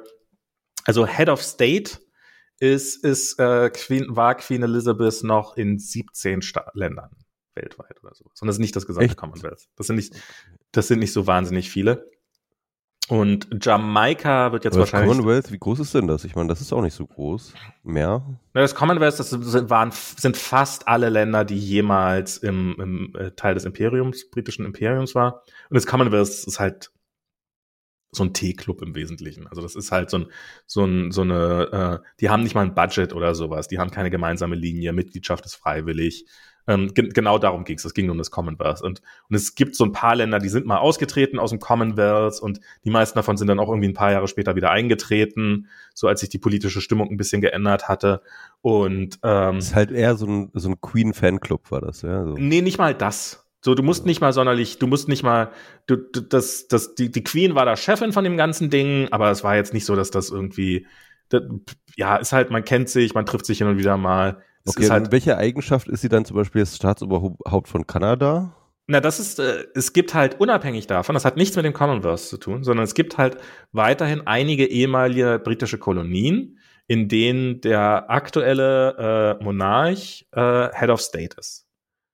[0.86, 2.00] also Head of State
[2.60, 7.12] ist, ist äh, Queen, war Queen Elizabeth noch in 17 Sta Ländern
[7.56, 8.26] weltweit oder so.
[8.34, 9.18] Sondern das ist nicht das gesamte Echt?
[9.18, 9.68] Commonwealth.
[9.76, 10.16] Das sind nicht,
[10.72, 12.10] das sind nicht so wahnsinnig viele.
[13.10, 15.10] Und Jamaika wird jetzt Aber wahrscheinlich.
[15.10, 16.24] Das Commonwealth, wie groß ist denn das?
[16.24, 17.54] Ich meine, das ist auch nicht so groß.
[17.84, 18.26] Mehr?
[18.54, 23.56] Das Commonwealth, das sind, waren, sind fast alle Länder, die jemals im, im äh, Teil
[23.56, 25.44] des Imperiums, britischen Imperiums war.
[25.70, 26.92] Und das Commonwealth ist halt
[28.12, 29.48] so ein T-Club im Wesentlichen.
[29.48, 30.28] Also das ist halt so ein,
[30.66, 33.92] so ein, so eine, äh, die haben nicht mal ein Budget oder sowas, die haben
[33.92, 36.26] keine gemeinsame Linie, Mitgliedschaft ist freiwillig.
[36.68, 37.86] Ähm, ge genau darum ging es.
[37.86, 38.82] Es ging um das Commonwealth.
[38.82, 42.40] Und, und es gibt so ein paar Länder, die sind mal ausgetreten aus dem Commonwealth
[42.40, 46.08] und die meisten davon sind dann auch irgendwie ein paar Jahre später wieder eingetreten, so
[46.08, 48.22] als sich die politische Stimmung ein bisschen geändert hatte.
[48.62, 52.24] Und ähm, das ist halt eher so ein, so ein Queen-Fanclub, war das, ja?
[52.26, 52.36] So.
[52.38, 53.44] Nee, nicht mal das.
[53.64, 55.52] So, du musst nicht mal sonderlich, du musst nicht mal,
[55.88, 59.44] du, das, das, die, die Queen war da Chefin von dem ganzen Ding, aber es
[59.44, 60.86] war jetzt nicht so, dass das irgendwie,
[61.30, 61.44] das,
[61.96, 64.44] ja, ist halt, man kennt sich, man trifft sich hin und wieder mal.
[64.66, 68.56] Es okay, halt, welche Eigenschaft ist sie dann zum Beispiel als Staatsoberhaupt von Kanada?
[68.88, 72.20] Na, das ist, äh, es gibt halt unabhängig davon, das hat nichts mit dem Commonwealth
[72.20, 73.38] zu tun, sondern es gibt halt
[73.72, 81.36] weiterhin einige ehemalige britische Kolonien, in denen der aktuelle äh, Monarch äh, Head of State
[81.40, 81.66] ist.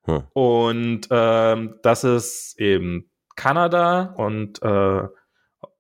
[0.06, 0.24] Hm.
[0.34, 5.08] Und ähm, das ist eben Kanada und äh,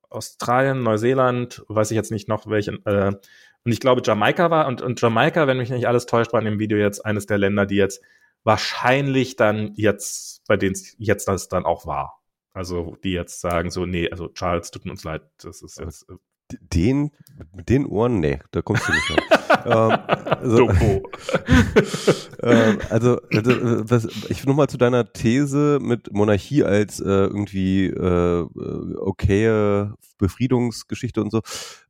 [0.09, 3.11] Australien, Neuseeland, weiß ich jetzt nicht noch welchen, äh,
[3.65, 6.45] und ich glaube, Jamaika war, und, und Jamaika, wenn mich nicht alles täuscht, war in
[6.45, 8.01] dem Video jetzt eines der Länder, die jetzt
[8.43, 12.21] wahrscheinlich dann jetzt, bei denen es jetzt das dann auch war.
[12.53, 16.07] Also, die jetzt sagen so, nee, also Charles, tut uns leid, das ist jetzt,
[16.73, 17.11] Den,
[17.53, 18.19] mit den Ohren?
[18.19, 19.17] Nee, da kommst du nicht hin.
[19.65, 19.97] ähm,
[20.27, 20.69] also,
[22.43, 28.45] ähm, also, also was, ich nochmal zu deiner These mit Monarchie als äh, irgendwie äh,
[28.97, 31.41] okaye Befriedungsgeschichte und so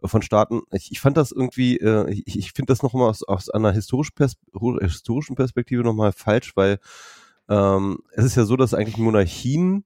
[0.04, 0.62] von Staaten.
[0.72, 4.12] Ich, ich fand das irgendwie, äh, ich, ich finde das nochmal aus, aus einer historisch
[4.12, 4.38] Pers
[4.82, 6.80] historischen Perspektive nochmal falsch, weil
[7.50, 9.84] ähm, es ist ja so, dass eigentlich Monarchien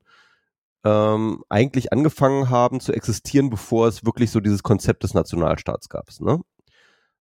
[0.83, 6.07] ähm, eigentlich angefangen haben zu existieren, bevor es wirklich so dieses Konzept des Nationalstaats gab.
[6.19, 6.41] Ne?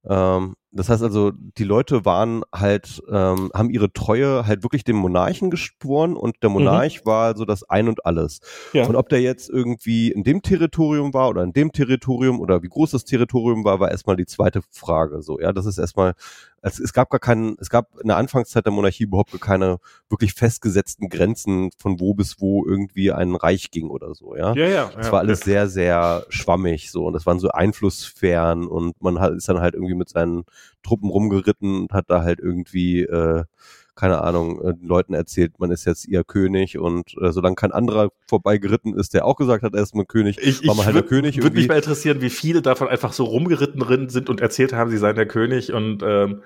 [0.04, 4.96] Ähm, das heißt also, die Leute waren halt, ähm, haben ihre Treue halt wirklich dem
[4.96, 6.54] Monarchen geschworen und der mhm.
[6.54, 7.06] Monarch mhm.
[7.06, 8.40] war so das Ein und Alles.
[8.72, 8.86] Ja.
[8.86, 12.68] Und ob der jetzt irgendwie in dem Territorium war oder in dem Territorium oder wie
[12.68, 15.20] groß das Territorium war, war erstmal die zweite Frage.
[15.20, 16.14] So, ja, das ist erstmal
[16.62, 20.32] es, es gab gar keinen, es gab in der Anfangszeit der Monarchie überhaupt keine wirklich
[20.34, 24.54] festgesetzten Grenzen, von wo bis wo irgendwie ein Reich ging oder so, ja.
[24.54, 24.90] Ja, ja.
[24.96, 25.44] Es ja, war alles ja.
[25.44, 29.74] sehr, sehr schwammig so und das waren so Einflusssphären und man hat, ist dann halt
[29.74, 30.44] irgendwie mit seinen
[30.82, 33.44] Truppen rumgeritten und hat da halt irgendwie äh,
[33.94, 38.10] keine Ahnung, äh, Leuten erzählt, man ist jetzt ihr König und äh, solange kein anderer
[38.26, 41.02] vorbeigeritten ist, der auch gesagt hat, er ist ein König, ich, war man halt der
[41.02, 41.36] König.
[41.42, 44.96] Würde mich mal interessieren, wie viele davon einfach so rumgeritten sind und erzählt haben, sie
[44.96, 46.42] seien der König und ähm,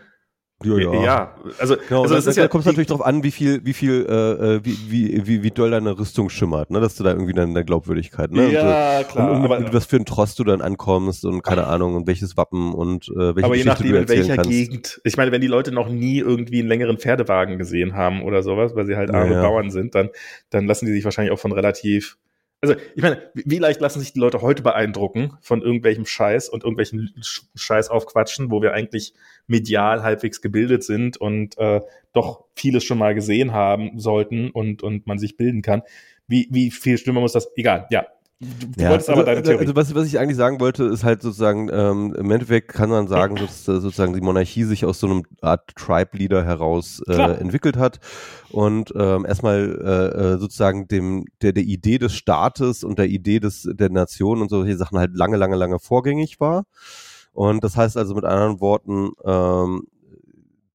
[0.64, 1.04] ja, ja.
[1.04, 3.64] ja, also, genau, also das da, ist ja, kommt es natürlich drauf an, wie viel,
[3.64, 7.04] wie viel, äh, äh, wie, wie, wie, wie doll deine Rüstung schimmert, ne, dass du
[7.04, 10.06] da irgendwie dann der Glaubwürdigkeit, ne, ja, und, klar, und, und aber, was für ein
[10.06, 13.64] Trost du dann ankommst und keine Ahnung und welches Wappen und äh, welche Aber je
[13.64, 14.50] nachdem in welcher kannst.
[14.50, 15.00] Gegend.
[15.04, 18.74] Ich meine, wenn die Leute noch nie irgendwie einen längeren Pferdewagen gesehen haben oder sowas,
[18.74, 20.08] weil sie halt arme ja, Bauern sind, dann,
[20.48, 22.16] dann lassen die sich wahrscheinlich auch von relativ
[22.62, 26.64] also, ich meine, wie leicht lassen sich die Leute heute beeindrucken von irgendwelchem Scheiß und
[26.64, 27.12] irgendwelchen
[27.54, 29.12] Scheiß aufquatschen, wo wir eigentlich
[29.46, 31.80] medial halbwegs gebildet sind und äh,
[32.12, 35.82] doch vieles schon mal gesehen haben sollten und, und man sich bilden kann.
[36.26, 37.48] Wie, wie viel Stimme muss das?
[37.56, 38.06] Egal, ja.
[38.38, 39.60] Du ja, wolltest aber also, deine Theorie.
[39.60, 43.08] Also was, was ich eigentlich sagen wollte, ist halt sozusagen, ähm, im Endeffekt kann man
[43.08, 47.98] sagen, dass sozusagen die Monarchie sich aus so einem Art Tribe-Leader heraus äh, entwickelt hat
[48.50, 53.40] und ähm, erstmal äh, äh, sozusagen dem der, der Idee des Staates und der Idee
[53.40, 56.66] des der Nation und solche Sachen halt lange, lange, lange vorgängig war.
[57.32, 59.86] Und das heißt also mit anderen Worten, ähm,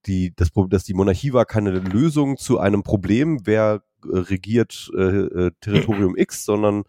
[0.08, 5.02] die, das, dass die Monarchie war keine Lösung zu einem Problem, wer äh, regiert äh,
[5.02, 6.84] äh, Territorium X, sondern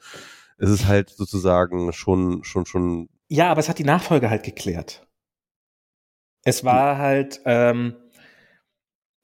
[0.58, 3.08] es ist halt sozusagen schon, schon, schon.
[3.28, 5.06] Ja, aber es hat die Nachfolge halt geklärt.
[6.44, 7.94] Es war halt, ähm,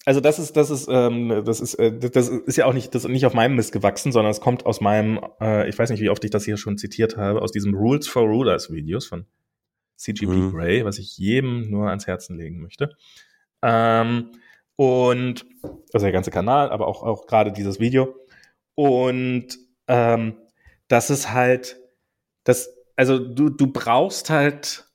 [0.05, 3.05] also das ist, das ist, ähm, das ist, äh, das ist ja auch nicht, das
[3.05, 6.01] ist nicht auf meinem Mist gewachsen, sondern es kommt aus meinem, äh, ich weiß nicht,
[6.01, 9.26] wie oft ich das hier schon zitiert habe, aus diesem Rules for Rulers Videos von
[9.97, 10.53] CGP mhm.
[10.53, 12.97] Grey, was ich jedem nur ans Herzen legen möchte.
[13.62, 14.33] Ähm,
[14.76, 15.45] und
[15.93, 18.14] also der ganze Kanal, aber auch, auch gerade dieses Video.
[18.76, 19.59] Und
[19.89, 20.37] ähm,
[20.89, 21.80] das ist halt,
[22.45, 24.86] das, also du, du brauchst halt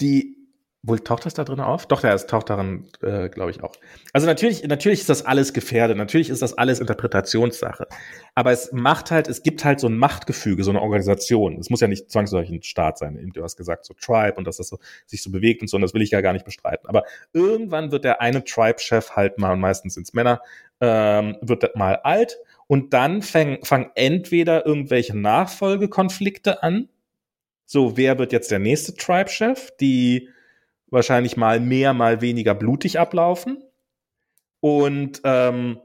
[0.00, 0.36] die,
[0.84, 1.86] wohl taucht das da drin auf?
[1.86, 3.74] Doch, ja, es taucht darin, äh, glaube ich, auch.
[4.12, 7.88] Also natürlich, natürlich ist das alles gefährdet, natürlich ist das alles Interpretationssache.
[8.36, 11.58] Aber es macht halt, es gibt halt so ein Machtgefüge, so eine Organisation.
[11.58, 13.32] Es muss ja nicht zwangsläufig ein Staat sein.
[13.34, 15.82] Du hast gesagt, so Tribe und dass das so, sich so bewegt und so, und
[15.82, 16.88] das will ich ja gar nicht bestreiten.
[16.88, 20.40] Aber irgendwann wird der eine Tribe-Chef halt mal, und meistens sind's Männer,
[20.80, 26.88] ähm, wird mal alt und dann fangen fang entweder irgendwelche Nachfolgekonflikte an.
[27.64, 29.72] So, wer wird jetzt der nächste Tribe-Chef?
[29.80, 30.28] Die
[30.90, 33.64] wahrscheinlich mal mehr, mal weniger blutig ablaufen.
[34.60, 35.80] Und, ähm,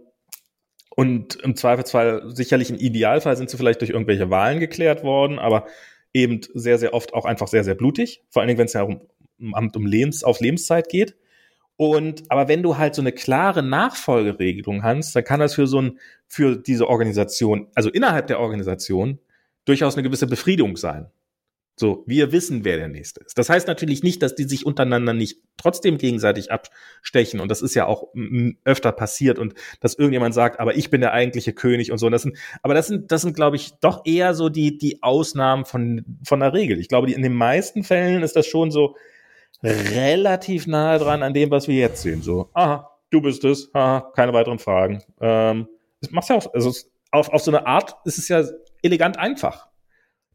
[0.96, 5.68] und im Zweifelsfall, sicherlich im Idealfall sind sie vielleicht durch irgendwelche Wahlen geklärt worden, aber
[6.14, 8.24] eben sehr, sehr oft auch einfach sehr, sehr blutig.
[8.30, 9.02] Vor allen Dingen, wenn es ja um,
[9.40, 11.16] um, um Lebens, auf Lebenszeit geht.
[11.76, 15.82] Und, aber wenn du halt so eine klare Nachfolgeregelung hast, dann kann das für so
[15.82, 19.20] ein, für diese Organisation, also innerhalb der Organisation,
[19.66, 21.08] durchaus eine gewisse Befriedigung sein.
[21.76, 23.36] So, wir wissen, wer der Nächste ist.
[23.40, 27.40] Das heißt natürlich nicht, dass die sich untereinander nicht trotzdem gegenseitig abstechen.
[27.40, 28.10] Und das ist ja auch
[28.64, 32.06] öfter passiert und dass irgendjemand sagt, aber ich bin der eigentliche König und so.
[32.06, 35.02] Und das sind, aber das sind, das sind, glaube ich, doch eher so die, die
[35.02, 36.78] Ausnahmen von, von der Regel.
[36.80, 38.96] Ich glaube, die, in den meisten Fällen ist das schon so,
[39.64, 42.22] relativ nahe dran an dem, was wir jetzt sehen.
[42.22, 45.02] So, aha, du bist es, aha, keine weiteren Fragen.
[45.22, 45.68] Ähm,
[46.02, 46.72] das macht ja auch, also
[47.12, 48.44] auf, auf so eine Art ist es ja
[48.82, 49.70] elegant einfach.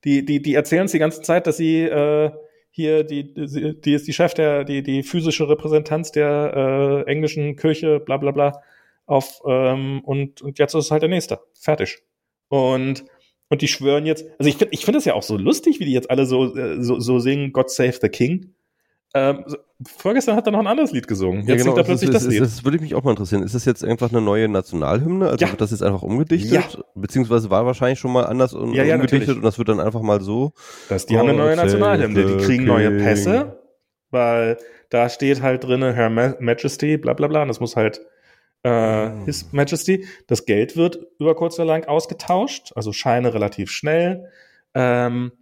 [0.05, 2.31] Die, die, die erzählen uns die ganze Zeit, dass sie äh,
[2.71, 7.57] hier, die, die, die ist die Chef der, die, die physische Repräsentanz der äh, englischen
[7.57, 8.63] Kirche, bla bla bla,
[9.07, 11.41] auf, ähm, und, und jetzt ist es halt der nächste.
[11.55, 11.99] Fertig.
[12.49, 13.05] Und,
[13.49, 15.87] und die schwören jetzt, also ich finde ich finde das ja auch so lustig, wie
[15.87, 18.55] die jetzt alle so, äh, so, so singen, God save the King.
[19.15, 19.45] Ähm,
[19.87, 21.41] vorgestern hat er noch ein anderes Lied gesungen.
[21.41, 22.43] Jetzt ja, genau, singt er plötzlich das, das Lied.
[22.43, 23.43] Das würde mich auch mal interessieren.
[23.43, 25.31] Ist das jetzt einfach eine neue Nationalhymne?
[25.31, 25.51] Also ja.
[25.51, 26.53] wird das jetzt einfach umgedichtet?
[26.53, 26.85] Ja.
[26.95, 30.21] Beziehungsweise war wahrscheinlich schon mal anders und ja, umgedichtet und das wird dann einfach mal
[30.21, 30.53] so.
[30.89, 32.37] Das, die oh, haben eine neue Nationalhymne.
[32.37, 33.59] Die kriegen neue Pässe,
[34.11, 34.59] weil
[34.91, 37.43] da steht halt drin Her Majesty, bla bla bla.
[37.43, 38.01] Und das muss halt
[38.63, 39.25] äh, oh.
[39.25, 40.07] His Majesty.
[40.27, 44.31] Das Geld wird über kurz oder lang ausgetauscht, also Scheine relativ schnell.
[44.75, 45.33] Ähm,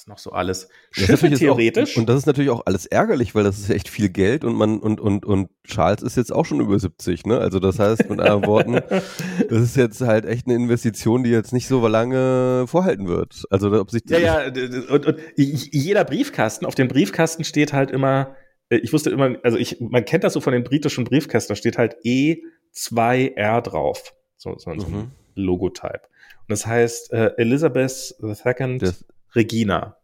[0.00, 0.68] was noch so alles.
[0.90, 1.94] Schiffe theoretisch.
[1.94, 4.54] Auch, und das ist natürlich auch alles ärgerlich, weil das ist echt viel Geld und
[4.54, 7.38] man und und und Charles ist jetzt auch schon über 70, ne?
[7.38, 8.72] Also das heißt mit anderen Worten,
[9.48, 13.44] das ist jetzt halt echt eine Investition, die jetzt nicht so lange vorhalten wird.
[13.50, 14.44] Also ob sich Ja, ja,
[14.90, 18.34] und, und jeder Briefkasten, auf dem Briefkasten steht halt immer
[18.70, 21.56] äh, ich wusste immer, also ich man kennt das so von den britischen Briefkästen, da
[21.56, 24.14] steht halt E2R drauf.
[24.36, 24.94] So, so, so mhm.
[24.94, 26.02] ein Logotype.
[26.02, 29.96] Und das heißt äh, Elizabeth II das Regina.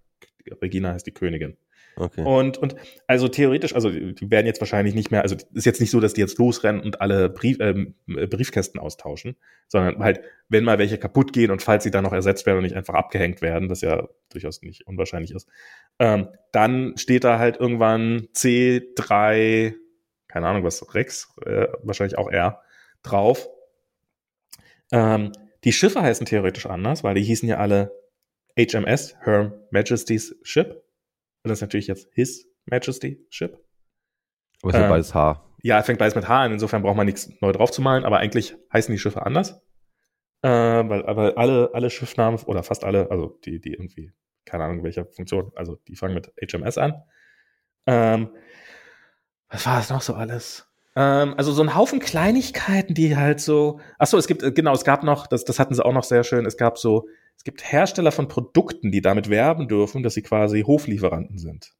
[0.62, 1.56] Regina heißt die Königin.
[1.98, 2.22] Okay.
[2.22, 5.90] Und, und also theoretisch, also die werden jetzt wahrscheinlich nicht mehr, also ist jetzt nicht
[5.90, 10.20] so, dass die jetzt losrennen und alle Brief, ähm, Briefkästen austauschen, sondern halt,
[10.50, 12.92] wenn mal welche kaputt gehen und falls sie dann noch ersetzt werden und nicht einfach
[12.92, 15.48] abgehängt werden, was ja durchaus nicht unwahrscheinlich ist,
[15.98, 19.72] ähm, dann steht da halt irgendwann C3,
[20.28, 22.60] keine Ahnung was, Rex, äh, wahrscheinlich auch R,
[23.02, 23.48] drauf.
[24.92, 25.32] Ähm,
[25.64, 27.95] die Schiffe heißen theoretisch anders, weil die hießen ja alle
[28.59, 30.68] HMS, Her Majesty's Ship.
[31.42, 33.59] Und das ist natürlich jetzt His Majesty Ship.
[34.62, 35.42] Aber es ähm, beides H.
[35.62, 36.52] Ja, fängt beides mit H an.
[36.52, 39.62] Insofern braucht man nichts neu draufzumalen, aber eigentlich heißen die Schiffe anders.
[40.42, 44.12] Äh, weil aber alle, alle Schiffnamen oder fast alle, also die, die irgendwie,
[44.44, 47.02] keine Ahnung, welcher Funktion, also die fangen mit HMS an.
[47.86, 48.30] Ähm,
[49.48, 50.68] was war das noch so alles?
[50.94, 53.80] Ähm, also so ein Haufen Kleinigkeiten, die halt so.
[53.98, 56.24] Ach so, es gibt genau, es gab noch, das, das hatten sie auch noch sehr
[56.24, 56.46] schön.
[56.46, 60.62] Es gab so es gibt Hersteller von Produkten, die damit werben dürfen, dass sie quasi
[60.62, 61.72] Hoflieferanten sind.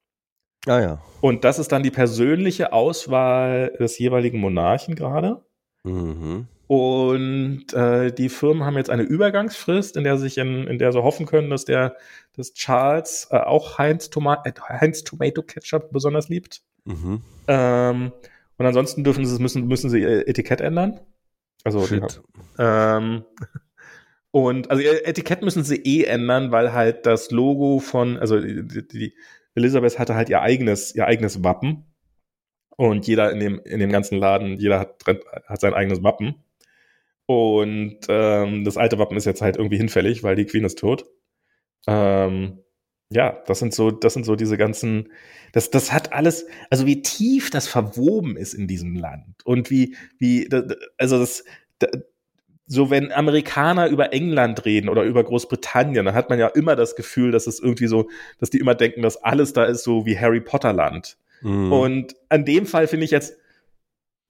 [0.67, 1.03] Ah ja.
[1.21, 5.45] Und das ist dann die persönliche Auswahl des jeweiligen Monarchen gerade.
[5.85, 6.49] Mhm.
[6.67, 11.03] Und äh, die Firmen haben jetzt eine Übergangsfrist, in der sich in, in der sie
[11.03, 11.97] hoffen können, dass der
[12.37, 16.63] dass Charles äh, auch Heinz, Toma äh, Heinz Tomato Ketchup besonders liebt.
[16.85, 17.23] Mhm.
[17.47, 18.13] Ähm,
[18.59, 21.01] und ansonsten dürfen sie müssen müssen sie ihr Etikett ändern.
[21.63, 22.01] Also die,
[22.59, 23.25] ähm,
[24.37, 29.15] und also Etikett müssen sie eh ändern, weil halt das Logo von, also die, die
[29.55, 31.87] Elisabeth hatte halt ihr eigenes, ihr eigenes Wappen.
[32.77, 35.03] Und jeder in dem, in dem ganzen Laden, jeder hat,
[35.47, 36.35] hat sein eigenes Wappen.
[37.25, 41.07] Und ähm, das alte Wappen ist jetzt halt irgendwie hinfällig, weil die Queen ist tot.
[41.87, 42.59] Ähm,
[43.09, 45.15] ja, das sind so, das sind so diese ganzen,
[45.53, 49.97] das, das hat alles, also wie tief das verwoben ist in diesem Land und wie,
[50.19, 50.47] wie,
[50.99, 51.43] also das,
[52.67, 56.97] so wenn Amerikaner über England reden oder über Großbritannien, dann hat man ja immer das
[56.97, 58.09] Gefühl, dass es irgendwie so,
[58.41, 61.17] dass die immer denken, dass alles da ist so wie Harry Potter Land.
[61.43, 61.73] Mhm.
[61.73, 63.37] Und an dem Fall finde ich jetzt,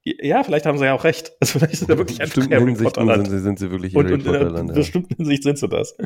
[0.04, 1.32] ja, vielleicht haben sie ja auch recht.
[1.40, 3.26] Also vielleicht ist er wirklich ein Harry Potter Land.
[3.26, 4.58] Sind sie, sind sie wirklich Harry und, und Potter Land.
[4.58, 4.74] In ja.
[4.74, 5.96] bestimmten Hinsicht sind sie das.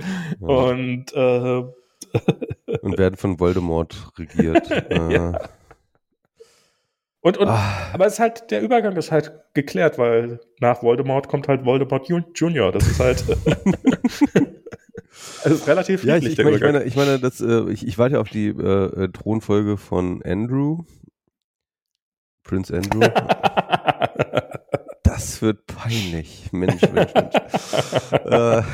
[0.40, 0.46] Ja.
[0.46, 1.62] Und äh,
[2.80, 4.68] und werden von Voldemort regiert.
[4.90, 5.38] ja.
[7.22, 7.90] Und, und ah.
[7.92, 12.08] aber es ist halt, der Übergang ist halt geklärt, weil nach Voldemort kommt halt Voldemort
[12.34, 12.72] Junior.
[12.72, 13.24] Das ist halt.
[15.44, 17.98] also ist relativ ja, ich, ich, meine, ich meine, ich meine, das, äh, ich, ich
[17.98, 20.84] warte auf die äh, Thronfolge von Andrew.
[22.42, 23.00] Prince Andrew.
[25.02, 26.50] das wird peinlich.
[26.52, 27.34] Mensch, Mensch, Mensch.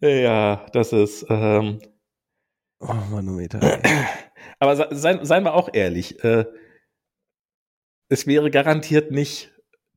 [0.00, 0.22] äh.
[0.22, 1.26] Ja, das ist.
[1.28, 1.80] Ähm,
[2.80, 3.60] oh, Manometer.
[4.58, 6.44] Aber seien, seien wir auch ehrlich, äh,
[8.08, 9.54] es wäre garantiert nicht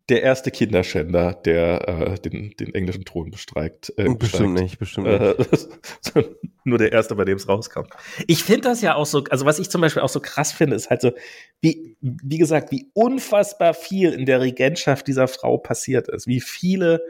[0.10, 3.94] der erste Kinderschänder, der äh, den, den englischen Thron bestreikt.
[3.98, 6.16] Äh, bestimmt nicht, bestimmt nicht.
[6.16, 6.24] Äh,
[6.64, 7.84] nur der erste, bei dem es rauskam.
[8.26, 10.78] Ich finde das ja auch so, also was ich zum Beispiel auch so krass finde,
[10.78, 11.12] ist halt so,
[11.60, 16.26] wie, wie gesagt, wie unfassbar viel in der Regentschaft dieser Frau passiert ist.
[16.26, 17.02] Wie viele,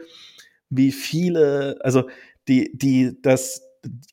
[0.68, 2.08] wie viele, also
[2.48, 3.62] die, die, das,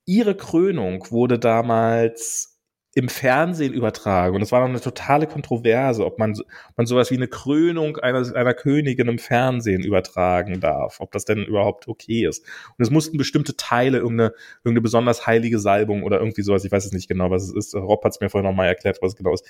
[0.06, 2.55] ihre Krönung wurde damals
[2.98, 4.36] im Fernsehen übertragen.
[4.36, 7.98] Und es war noch eine totale Kontroverse, ob man, ob man sowas wie eine Krönung
[7.98, 12.46] einer, einer Königin im Fernsehen übertragen darf, ob das denn überhaupt okay ist.
[12.78, 16.86] Und es mussten bestimmte Teile, irgendeine, irgendeine besonders heilige Salbung oder irgendwie sowas, ich weiß
[16.86, 17.76] es nicht genau, was es ist.
[17.76, 19.46] Rob hat es mir vorhin nochmal erklärt, was es genau ist,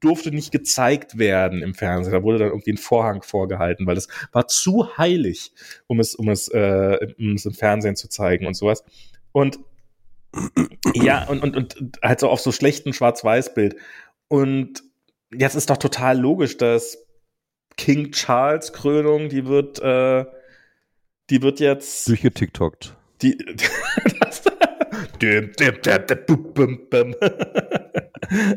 [0.00, 2.12] durfte nicht gezeigt werden im Fernsehen.
[2.12, 5.50] Da wurde dann irgendwie ein Vorhang vorgehalten, weil es war zu heilig,
[5.88, 8.84] um es, um es, äh, um es im Fernsehen zu zeigen und sowas.
[9.32, 9.58] Und
[10.94, 13.76] ja, und, und, und halt so auf so schlechten Schwarz-Weiß-Bild.
[14.28, 14.82] Und
[15.32, 17.06] jetzt ist doch total logisch, dass
[17.76, 20.24] King Charles Krönung, die wird, äh,
[21.30, 22.96] die wird jetzt durchgetiktokt.
[23.22, 23.36] Die,
[24.20, 24.42] das,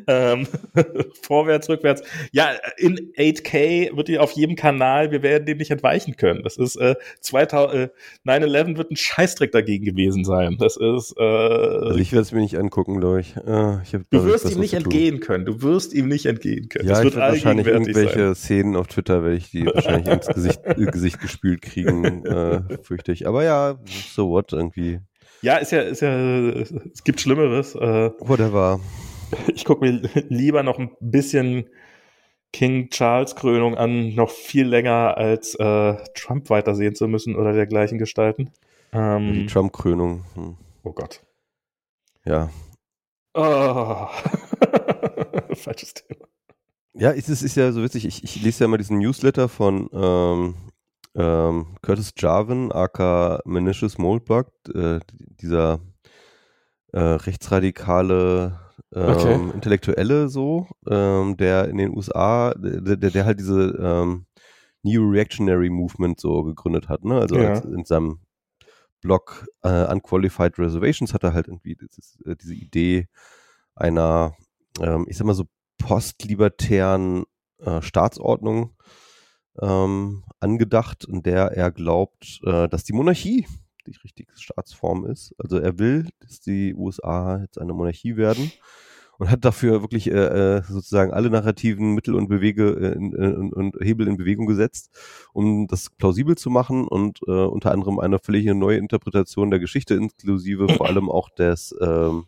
[0.08, 0.48] ähm,
[1.22, 2.04] vorwärts, rückwärts.
[2.32, 6.44] Ja, in 8K wird die auf jedem Kanal, wir werden dem nicht entweichen können.
[6.44, 7.90] Das ist äh, 2000, äh,
[8.26, 10.58] 9-11 wird ein Scheißdreck dagegen gewesen sein.
[10.60, 11.16] Das ist.
[11.18, 13.36] Äh, also ich werde es mir nicht angucken, glaube ich.
[13.38, 15.46] Äh, ich du wirst ihm nicht entgehen können.
[15.46, 16.88] Du wirst ihm nicht entgehen können.
[16.88, 18.36] Ja, das ich wird wahrscheinlich irgendwelche sein.
[18.36, 20.62] Szenen auf Twitter, werde ich die wahrscheinlich ins Gesicht,
[20.92, 23.28] Gesicht gespült kriegen, äh, fürchte ich.
[23.28, 23.80] Aber ja,
[24.14, 25.00] so what irgendwie.
[25.42, 27.76] Ja, ist ja, ist ja, es gibt Schlimmeres.
[27.76, 28.80] Äh, Whatever.
[29.54, 31.70] Ich gucke mir lieber noch ein bisschen
[32.52, 37.98] King Charles Krönung an, noch viel länger als äh, Trump weitersehen zu müssen oder dergleichen
[37.98, 38.52] gestalten.
[38.92, 40.24] Ähm, Die Trump-Krönung.
[40.34, 40.58] Hm.
[40.84, 41.22] Oh Gott.
[42.26, 42.50] Ja.
[43.34, 44.08] Oh.
[45.54, 46.26] Falsches Thema.
[46.94, 48.06] Ja, es ist, ist ja so witzig.
[48.06, 50.56] Ich, ich lese ja immer diesen Newsletter von ähm,
[51.16, 55.80] ähm, Curtis Jarvin, aka Menicious Moldblock, äh, dieser
[56.92, 58.60] äh, rechtsradikale
[58.94, 59.34] ähm, okay.
[59.54, 64.26] Intellektuelle so, ähm, der in den USA, der, der, der halt diese ähm,
[64.84, 67.20] New Reactionary Movement so gegründet hat, ne?
[67.20, 67.50] Also ja.
[67.50, 68.20] als, in seinem
[69.02, 73.08] Blog äh, Unqualified Reservations hat er halt irgendwie dieses, äh, diese Idee
[73.76, 74.34] einer,
[74.82, 75.46] ähm, ich sag mal so
[75.78, 77.24] postlibertären
[77.60, 78.76] äh, Staatsordnung
[79.62, 83.48] ähm, angedacht, in der er glaubt, äh, dass die Monarchie
[83.90, 85.34] die richtige Staatsform ist.
[85.38, 88.52] Also er will, dass die USA jetzt eine Monarchie werden
[89.18, 93.56] und hat dafür wirklich äh, äh sozusagen alle narrativen Mittel und Bewege äh, in, äh,
[93.56, 94.90] und Hebel in Bewegung gesetzt,
[95.34, 99.96] um das plausibel zu machen und äh, unter anderem eine völlig neue Interpretation der Geschichte
[99.96, 102.26] inklusive vor allem auch des ähm,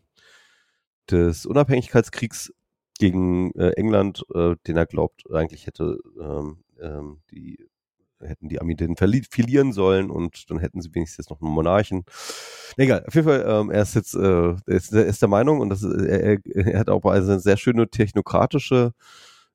[1.10, 2.54] des Unabhängigkeitskriegs
[3.00, 7.68] gegen äh, England, äh, den er glaubt eigentlich hätte ähm, ähm, die
[8.24, 12.04] hätten die Amiditen verlieren sollen und dann hätten sie wenigstens noch einen Monarchen.
[12.78, 15.60] Egal, auf jeden Fall, ähm, er ist jetzt, äh, er ist, er ist der Meinung
[15.60, 18.94] und das ist, er, er hat auch also eine sehr schöne technokratische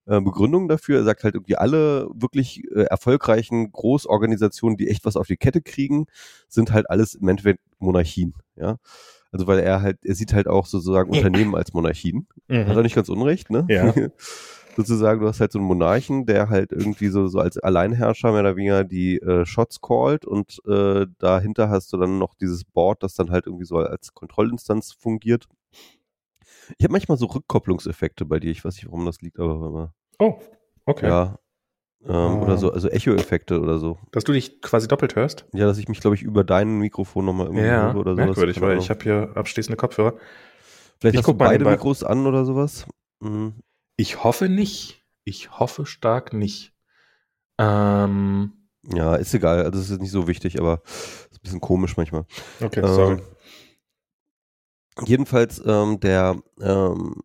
[0.07, 0.99] äh, Begründung dafür.
[0.99, 5.61] Er sagt halt irgendwie alle wirklich äh, erfolgreichen Großorganisationen, die echt was auf die Kette
[5.61, 6.07] kriegen,
[6.49, 8.79] sind halt alles im Endeffekt Monarchien, ja.
[9.33, 12.27] Also weil er halt, er sieht halt auch sozusagen Unternehmen als Monarchien.
[12.49, 12.69] Mhm.
[12.69, 13.67] Hat er nicht ganz unrecht, ne?
[13.69, 13.93] Ja.
[14.77, 18.41] sozusagen, du hast halt so einen Monarchen, der halt irgendwie so, so als Alleinherrscher mehr
[18.41, 23.03] oder weniger die äh, Shots callt und äh, dahinter hast du dann noch dieses Board,
[23.03, 25.49] das dann halt irgendwie so als Kontrollinstanz fungiert.
[26.79, 30.39] Ich habe manchmal so Rückkopplungseffekte bei dir, ich weiß nicht, warum das liegt, aber Oh,
[30.87, 31.07] okay.
[31.07, 31.39] Ja.
[32.05, 32.43] Ähm, ah.
[32.43, 33.99] Oder so, also Echo-Effekte oder so.
[34.13, 35.47] Dass du dich quasi doppelt hörst?
[35.53, 38.27] Ja, dass ich mich, glaube ich, über dein Mikrofon nochmal irgendwie ja, höre oder sowas.
[38.27, 40.15] Merkwürdig, weil ich habe hier abschließende Kopfhörer.
[41.01, 42.87] Vielleicht ich hast du beide Mikros an oder sowas?
[43.21, 43.55] Mhm.
[43.97, 45.03] Ich hoffe nicht.
[45.25, 46.73] Ich hoffe stark nicht.
[47.59, 48.53] Ähm,
[48.93, 49.65] ja, ist egal.
[49.65, 52.27] Also es ist nicht so wichtig, aber ist ein bisschen komisch manchmal.
[52.61, 53.23] Okay, ähm, sorry.
[55.05, 57.23] Jedenfalls ähm, der ähm,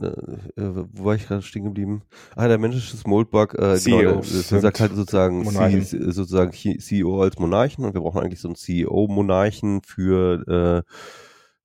[0.00, 0.10] äh,
[0.56, 2.02] wo war ich gerade stehen geblieben?
[2.34, 7.22] Ah, der menschliche Moldbug, äh, CEO genau, der, der sagt halt sozusagen, C, sozusagen CEO
[7.22, 10.92] als Monarchen und wir brauchen eigentlich so einen CEO-Monarchen für äh,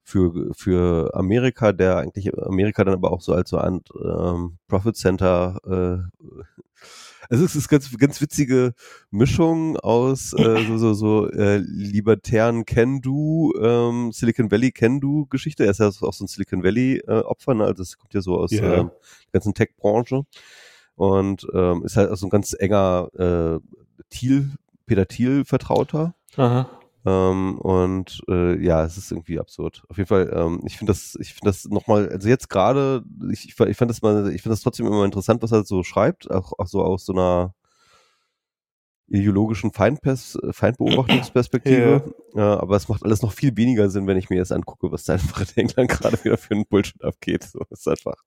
[0.09, 4.97] für, für Amerika, der eigentlich Amerika dann aber auch so als so ein ähm, Profit
[4.97, 6.27] Center äh,
[7.29, 8.73] also es ist ganz ganz witzige
[9.11, 15.65] Mischung aus äh, so so so äh, libertären Can-Do ähm, Silicon Valley Can-Do Geschichte.
[15.65, 17.65] Er ist ja auch so ein Silicon Valley äh, Opfer, ne?
[17.65, 18.79] also das kommt ja so aus yeah.
[18.79, 18.91] ähm,
[19.25, 20.23] der ganzen Tech Branche
[20.95, 23.59] und ähm, ist halt so ein ganz enger äh,
[24.09, 24.49] Thiel
[24.87, 26.15] Peter Thiel Vertrauter.
[26.35, 26.78] Aha.
[27.05, 29.83] Ähm, und äh, ja, es ist irgendwie absurd.
[29.87, 33.45] Auf jeden Fall, ähm, ich finde das, ich finde das nochmal, also jetzt gerade, ich,
[33.45, 36.29] ich, ich fand das mal, ich finde das trotzdem immer interessant, was er so schreibt,
[36.29, 37.53] auch, auch so aus so einer
[39.07, 42.13] ideologischen Feindpers Feindbeobachtungsperspektive.
[42.35, 42.55] ja.
[42.55, 45.05] äh, aber es macht alles noch viel weniger Sinn, wenn ich mir jetzt angucke, was
[45.05, 47.43] da einfach in England gerade wieder für einen Bullshit abgeht.
[47.43, 48.23] So ist einfach.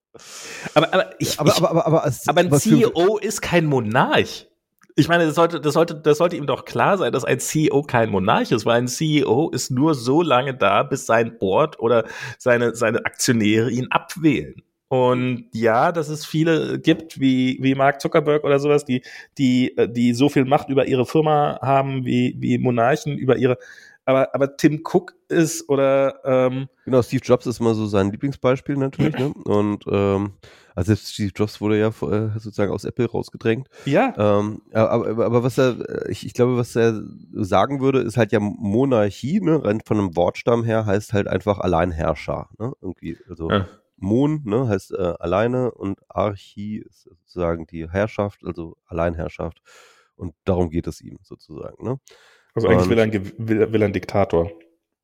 [0.74, 4.48] Aber, aber, ich, aber, aber, aber, aber, als, aber ein CEO ist kein Monarch.
[4.95, 7.82] Ich meine, das sollte, das sollte, das sollte ihm doch klar sein, dass ein CEO
[7.82, 12.05] kein Monarch ist, weil ein CEO ist nur so lange da, bis sein Board oder
[12.38, 14.62] seine, seine Aktionäre ihn abwählen.
[14.88, 19.01] Und ja, dass es viele gibt, wie, wie Mark Zuckerberg oder sowas, die,
[19.38, 23.57] die, die so viel Macht über ihre Firma haben, wie, wie Monarchen über ihre,
[24.05, 28.76] aber, aber Tim Cook ist oder ähm, Genau, Steve Jobs ist immer so sein Lieblingsbeispiel
[28.76, 29.32] natürlich, ne?
[29.44, 30.32] Und ähm,
[30.74, 33.68] also Steve Jobs wurde ja äh, sozusagen aus Apple rausgedrängt.
[33.84, 34.14] Ja.
[34.16, 38.40] Ähm, aber, aber was er, ich, ich glaube, was er sagen würde, ist halt ja
[38.40, 39.64] Monarchie, ne?
[39.64, 42.72] Rein von einem Wortstamm her heißt halt einfach Alleinherrscher, ne?
[42.80, 43.68] Irgendwie, also ja.
[43.96, 49.62] Mon, ne, heißt äh, alleine und Archie ist sozusagen die Herrschaft, also Alleinherrschaft.
[50.16, 52.00] Und darum geht es ihm sozusagen, ne?
[52.55, 54.50] Also eigentlich will er, ein, will, will ein Diktator.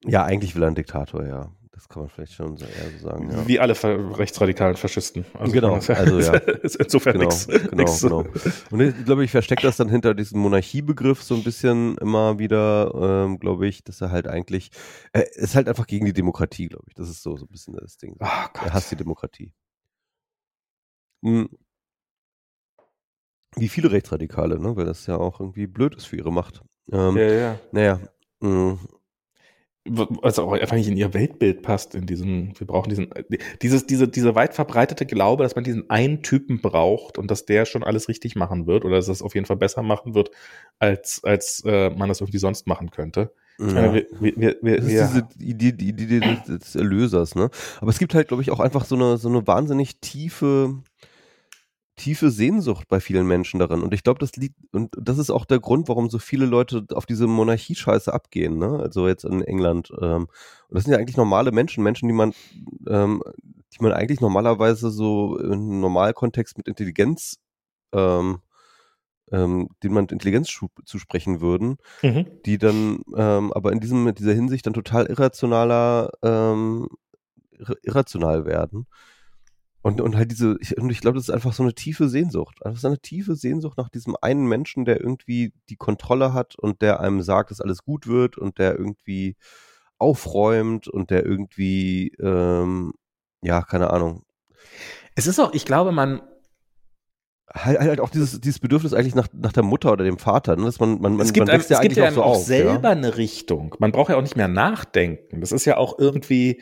[0.04, 1.50] Ja, eigentlich will er ein Diktator, ja.
[1.78, 3.30] Das kann man vielleicht schon eher so sagen.
[3.30, 3.46] Ja.
[3.46, 3.72] Wie alle
[4.18, 5.24] rechtsradikalen Faschisten.
[5.34, 6.34] Also genau, also ja.
[6.62, 7.46] ist insofern genau, nichts.
[7.46, 8.24] Genau, genau.
[8.72, 12.92] Und ich glaube, ich verstecke das dann hinter diesem Monarchiebegriff so ein bisschen immer wieder,
[13.26, 14.72] ähm, glaube ich, dass er halt eigentlich,
[15.12, 16.94] er ist halt einfach gegen die Demokratie, glaube ich.
[16.94, 18.16] Das ist so, so ein bisschen das Ding.
[18.18, 19.54] Oh er hasst die Demokratie.
[21.24, 21.48] Hm.
[23.54, 24.74] Wie viele Rechtsradikale, ne?
[24.74, 26.64] weil das ja auch irgendwie blöd ist für ihre Macht.
[26.92, 27.58] Ähm, ja, ja.
[27.72, 28.00] Naja,
[28.40, 28.78] mh,
[29.90, 33.10] was auch einfach nicht in ihr Weltbild passt, in diesem, wir brauchen diesen,
[33.62, 37.64] dieses, diese, diese weit verbreitete Glaube, dass man diesen einen Typen braucht und dass der
[37.64, 40.30] schon alles richtig machen wird oder dass es auf jeden Fall besser machen wird,
[40.78, 43.32] als, als äh, man das irgendwie sonst machen könnte.
[43.58, 43.92] Ja.
[43.92, 47.50] Wir, wir, wir, das ist diese Idee, die Idee des Erlösers, ne?
[47.80, 50.76] Aber es gibt halt, glaube ich, auch einfach so eine, so eine wahnsinnig tiefe,
[51.98, 53.82] tiefe Sehnsucht bei vielen Menschen darin.
[53.82, 56.86] Und ich glaube, das liegt, und das ist auch der Grund, warum so viele Leute
[56.94, 58.78] auf diese Monarchie-Scheiße abgehen, ne?
[58.80, 59.92] Also jetzt in England.
[60.00, 60.28] Ähm,
[60.68, 62.32] und das sind ja eigentlich normale Menschen, Menschen, die man,
[62.86, 63.22] ähm,
[63.74, 67.38] die man eigentlich normalerweise so im Normalkontext mit Intelligenz,
[67.92, 68.38] ähm,
[69.30, 70.48] ähm, denen man Intelligenz
[70.84, 72.26] zusprechen würden, mhm.
[72.46, 76.88] die dann ähm, aber in diesem, in dieser Hinsicht dann total irrationaler, ähm,
[77.82, 78.86] irrational werden.
[79.80, 82.64] Und, und halt diese, ich, und ich glaube, das ist einfach so eine tiefe Sehnsucht.
[82.64, 86.82] Einfach so eine tiefe Sehnsucht nach diesem einen Menschen, der irgendwie die Kontrolle hat und
[86.82, 89.36] der einem sagt, dass alles gut wird und der irgendwie
[89.98, 92.92] aufräumt und der irgendwie, ähm,
[93.42, 94.24] ja, keine Ahnung.
[95.14, 96.22] Es ist auch, ich glaube, man,
[97.54, 100.64] halt, halt auch dieses, dieses Bedürfnis eigentlich nach, nach der Mutter oder dem Vater, ne?
[100.64, 102.34] dass man, man, man, es gibt man wächst einem, ja eigentlich es gibt ja auch,
[102.34, 102.90] so auf, selber ja?
[102.90, 103.74] eine Richtung.
[103.78, 105.40] Man braucht ja auch nicht mehr nachdenken.
[105.40, 106.60] Das ist ja auch irgendwie,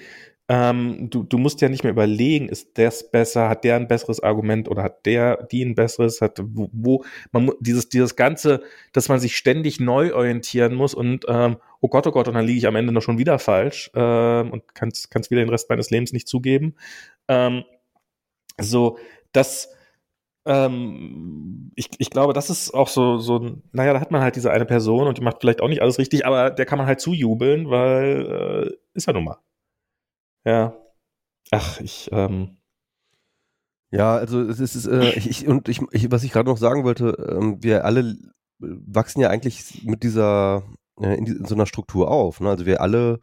[0.48, 4.20] ähm, du, du musst ja nicht mehr überlegen, ist das besser, hat der ein besseres
[4.20, 9.08] Argument oder hat der die ein besseres, hat wo, wo man dieses, dieses Ganze, dass
[9.08, 12.58] man sich ständig neu orientieren muss und ähm, oh Gott, oh Gott, und dann liege
[12.58, 15.90] ich am Ende noch schon wieder falsch ähm, und kann es wieder den Rest meines
[15.90, 16.76] Lebens nicht zugeben.
[17.28, 17.64] Ähm,
[18.60, 18.98] so,
[19.32, 19.68] das
[20.46, 24.52] ähm, ich, ich glaube, das ist auch so, so, naja, da hat man halt diese
[24.52, 27.00] eine Person und die macht vielleicht auch nicht alles richtig, aber der kann man halt
[27.00, 29.38] zujubeln, weil äh, ist ja nun mal.
[30.46, 30.76] Ja.
[31.50, 32.56] Ach, ich, ähm,
[33.90, 37.16] ja, also es ist, äh, ich, und ich, ich, was ich gerade noch sagen wollte,
[37.30, 38.16] ähm, wir alle
[38.58, 40.62] wachsen ja eigentlich mit dieser,
[41.00, 42.40] äh, in, die, in, so einer Struktur auf.
[42.40, 42.48] Ne?
[42.48, 43.18] Also wir alle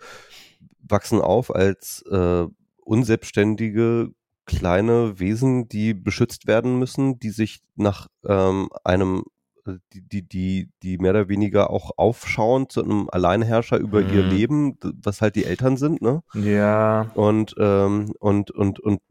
[0.80, 2.46] wachsen auf als äh,
[2.84, 4.10] unselbstständige
[4.46, 9.24] kleine Wesen, die beschützt werden müssen, die sich nach ähm, einem
[9.66, 14.14] die, die, die, die mehr oder weniger auch aufschauen zu einem Alleinherrscher über mhm.
[14.14, 16.24] ihr Leben, was halt die Eltern sind, ne?
[16.34, 17.12] Ja.
[17.16, 19.02] Und, ähm, und, und, und,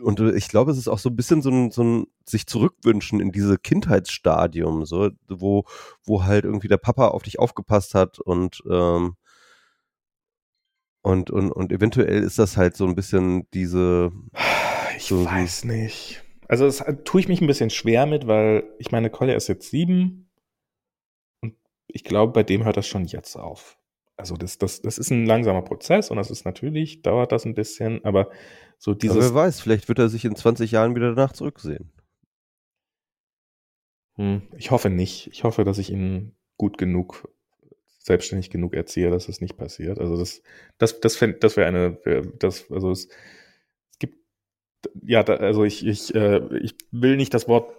[0.00, 3.20] und ich glaube, es ist auch so ein bisschen so ein, so ein sich zurückwünschen
[3.20, 5.64] in diese Kindheitsstadium, so, wo,
[6.04, 9.16] wo halt irgendwie der Papa auf dich aufgepasst hat und, ähm,
[11.02, 14.12] und, und, und eventuell ist das halt so ein bisschen diese.
[14.96, 16.22] Ich so, weiß nicht.
[16.50, 19.70] Also das tue ich mich ein bisschen schwer mit, weil ich meine, Collier ist jetzt
[19.70, 20.28] sieben
[21.42, 21.54] und
[21.86, 23.78] ich glaube, bei dem hört das schon jetzt auf.
[24.16, 27.54] Also das, das, das ist ein langsamer Prozess und das ist natürlich, dauert das ein
[27.54, 28.32] bisschen, aber
[28.78, 29.16] so dieses.
[29.16, 31.92] Aber wer weiß, vielleicht wird er sich in 20 Jahren wieder danach zurücksehen.
[34.16, 35.28] Hm, ich hoffe nicht.
[35.28, 37.28] Ich hoffe, dass ich ihn gut genug,
[38.00, 40.00] selbstständig genug erziehe, dass das nicht passiert.
[40.00, 40.42] Also das,
[40.78, 43.06] das, das, fänd, das wäre eine, das, also es,
[45.02, 47.74] ja, da, also ich, ich, äh, ich will nicht das Wort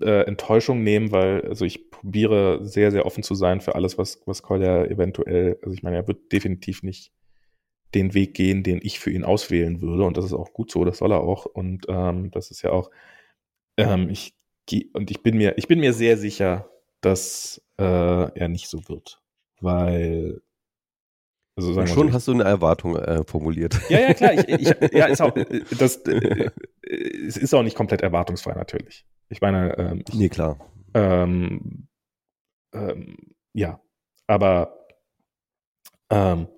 [0.00, 4.20] äh, Enttäuschung nehmen, weil also ich probiere sehr, sehr offen zu sein für alles, was,
[4.26, 7.12] was Kolja eventuell, also ich meine, er wird definitiv nicht
[7.94, 10.04] den Weg gehen, den ich für ihn auswählen würde.
[10.04, 11.46] Und das ist auch gut so, das soll er auch.
[11.46, 12.90] Und ähm, das ist ja auch,
[13.76, 14.34] ähm, ich
[14.92, 16.68] und ich bin mir, ich bin mir sehr sicher,
[17.00, 19.22] dass äh, er nicht so wird.
[19.60, 20.42] Weil
[21.56, 23.80] also sagen schon hast du eine Erwartung äh, formuliert.
[23.88, 24.34] Ja, ja, klar.
[24.34, 26.50] Ich, ich, ja, ist auch, äh, das, äh,
[26.82, 29.06] es ist auch nicht komplett erwartungsfrei natürlich.
[29.30, 30.58] Ich meine, ähm, ich, nee, klar.
[30.94, 31.88] Ähm,
[32.74, 33.16] ähm,
[33.54, 33.80] ja,
[34.26, 34.86] aber
[36.10, 36.48] ähm,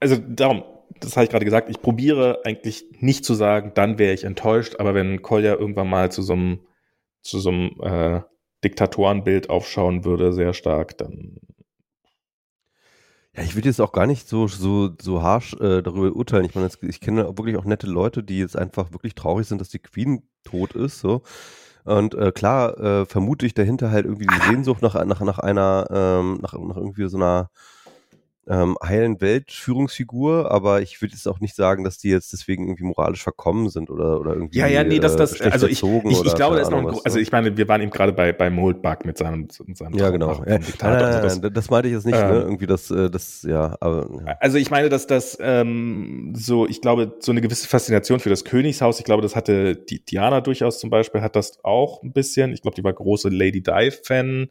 [0.00, 0.62] also darum,
[1.00, 4.76] das habe ich gerade gesagt, ich probiere eigentlich nicht zu sagen, dann wäre ich enttäuscht,
[4.78, 6.60] aber wenn Kolja irgendwann mal zu so einem
[7.22, 8.20] zu so einem äh,
[8.64, 11.38] Diktatorenbild aufschauen würde, sehr stark, dann
[13.38, 16.44] ja, ich würde jetzt auch gar nicht so, so, so harsh äh, darüber urteilen.
[16.44, 19.68] Ich meine, ich kenne wirklich auch nette Leute, die jetzt einfach wirklich traurig sind, dass
[19.68, 20.98] die Queen tot ist.
[20.98, 21.22] So.
[21.84, 25.86] Und äh, klar, äh, vermute ich dahinter halt irgendwie die Sehnsucht nach, nach, nach einer,
[25.90, 27.50] ähm, nach, nach irgendwie so einer
[28.48, 32.84] ähm, heilen Welt-Führungsfigur, aber ich würde jetzt auch nicht sagen, dass die jetzt deswegen irgendwie
[32.84, 34.58] moralisch verkommen sind oder, oder irgendwie.
[34.58, 36.86] Ja, ja, nee, dass das, äh, also ich, ich, ich glaube, da ist noch ein,
[36.86, 37.22] was, also ne?
[37.22, 40.32] ich meine, wir waren eben gerade bei, bei Moldbug mit seinem, mit seinem Ja, genau.
[40.32, 42.24] Ja, nein, nein, nein, das, das meinte ich jetzt nicht, ne?
[42.24, 42.40] ähm, ne?
[42.40, 44.08] Irgendwie das, äh, das, ja, aber.
[44.26, 44.36] Ja.
[44.40, 48.44] Also ich meine, dass das, ähm, so, ich glaube, so eine gewisse Faszination für das
[48.44, 52.52] Königshaus, ich glaube, das hatte die Diana durchaus zum Beispiel, hat das auch ein bisschen.
[52.52, 54.48] Ich glaube, die war große Lady Di-Fan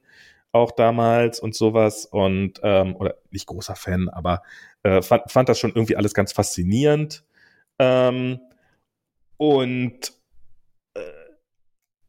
[0.57, 4.43] auch damals und sowas und ähm, oder nicht großer Fan, aber
[4.83, 7.23] äh, fand, fand das schon irgendwie alles ganz faszinierend.
[7.79, 8.39] Ähm,
[9.37, 10.13] und
[10.95, 11.01] äh,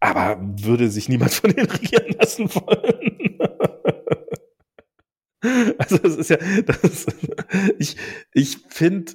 [0.00, 3.38] aber würde sich niemand von denen regieren lassen wollen.
[5.78, 7.06] also das ist ja, das,
[7.78, 7.96] ich,
[8.32, 9.12] ich finde,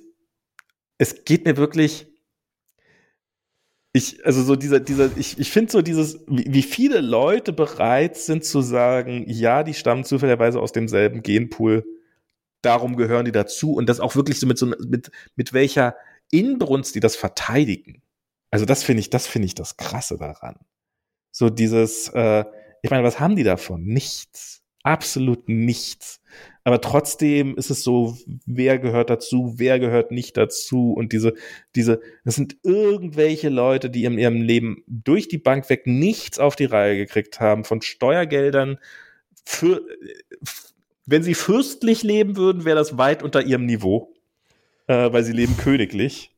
[0.97, 2.12] es geht mir wirklich
[3.93, 8.17] ich, also so dieser, dieser, ich, ich finde so dieses, wie, wie viele Leute bereit
[8.17, 11.85] sind zu sagen, ja, die stammen zufälligerweise aus demselben Genpool,
[12.63, 15.95] darum gehören die dazu und das auch wirklich so mit so, mit, mit welcher
[16.31, 18.01] Inbrunst die das verteidigen.
[18.49, 20.55] Also das finde ich, das finde ich das Krasse daran.
[21.31, 22.45] So dieses, äh,
[22.81, 23.83] ich meine, was haben die davon?
[23.83, 24.63] Nichts.
[24.83, 26.19] Absolut nichts.
[26.65, 31.33] Aber trotzdem ist es so, wer gehört dazu, wer gehört nicht dazu und diese,
[31.75, 36.55] diese, das sind irgendwelche Leute, die in ihrem Leben durch die Bank weg nichts auf
[36.55, 38.79] die Reihe gekriegt haben, von Steuergeldern
[39.43, 39.81] für,
[41.05, 44.13] wenn sie fürstlich leben würden, wäre das weit unter ihrem Niveau,
[44.87, 46.32] äh, weil sie leben königlich.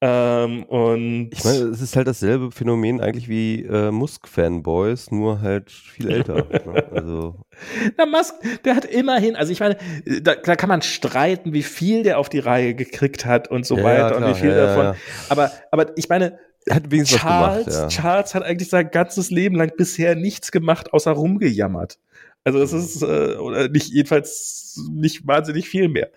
[0.00, 5.72] Ähm, und ich meine, es ist halt dasselbe Phänomen eigentlich wie äh, Musk-Fanboys, nur halt
[5.72, 6.34] viel älter.
[6.34, 6.86] ne?
[6.92, 7.34] Also.
[7.96, 8.34] Na, Musk,
[8.64, 9.76] der hat immerhin, also ich meine,
[10.22, 13.76] da, da, kann man streiten, wie viel der auf die Reihe gekriegt hat und so
[13.76, 14.84] ja, weiter klar, und wie viel ja, davon.
[14.84, 14.96] Ja,
[15.30, 16.38] aber, aber ich meine,
[16.70, 21.98] hat Charles, gemacht, Charles hat eigentlich sein ganzes Leben lang bisher nichts gemacht, außer rumgejammert.
[22.44, 26.10] Also das ist, äh, oder nicht, jedenfalls nicht wahnsinnig viel mehr.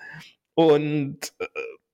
[0.53, 1.45] Und äh,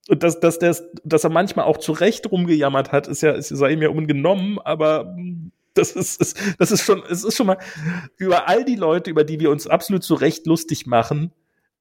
[0.10, 3.50] und dass, dass, der, dass er manchmal auch zu Recht rumgejammert hat, ist ja, ist,
[3.50, 5.16] sei ihm ja ungenommen, aber
[5.74, 7.58] das ist, ist, das ist schon, es ist schon mal
[8.18, 11.32] über all die Leute, über die wir uns absolut zu Recht lustig machen,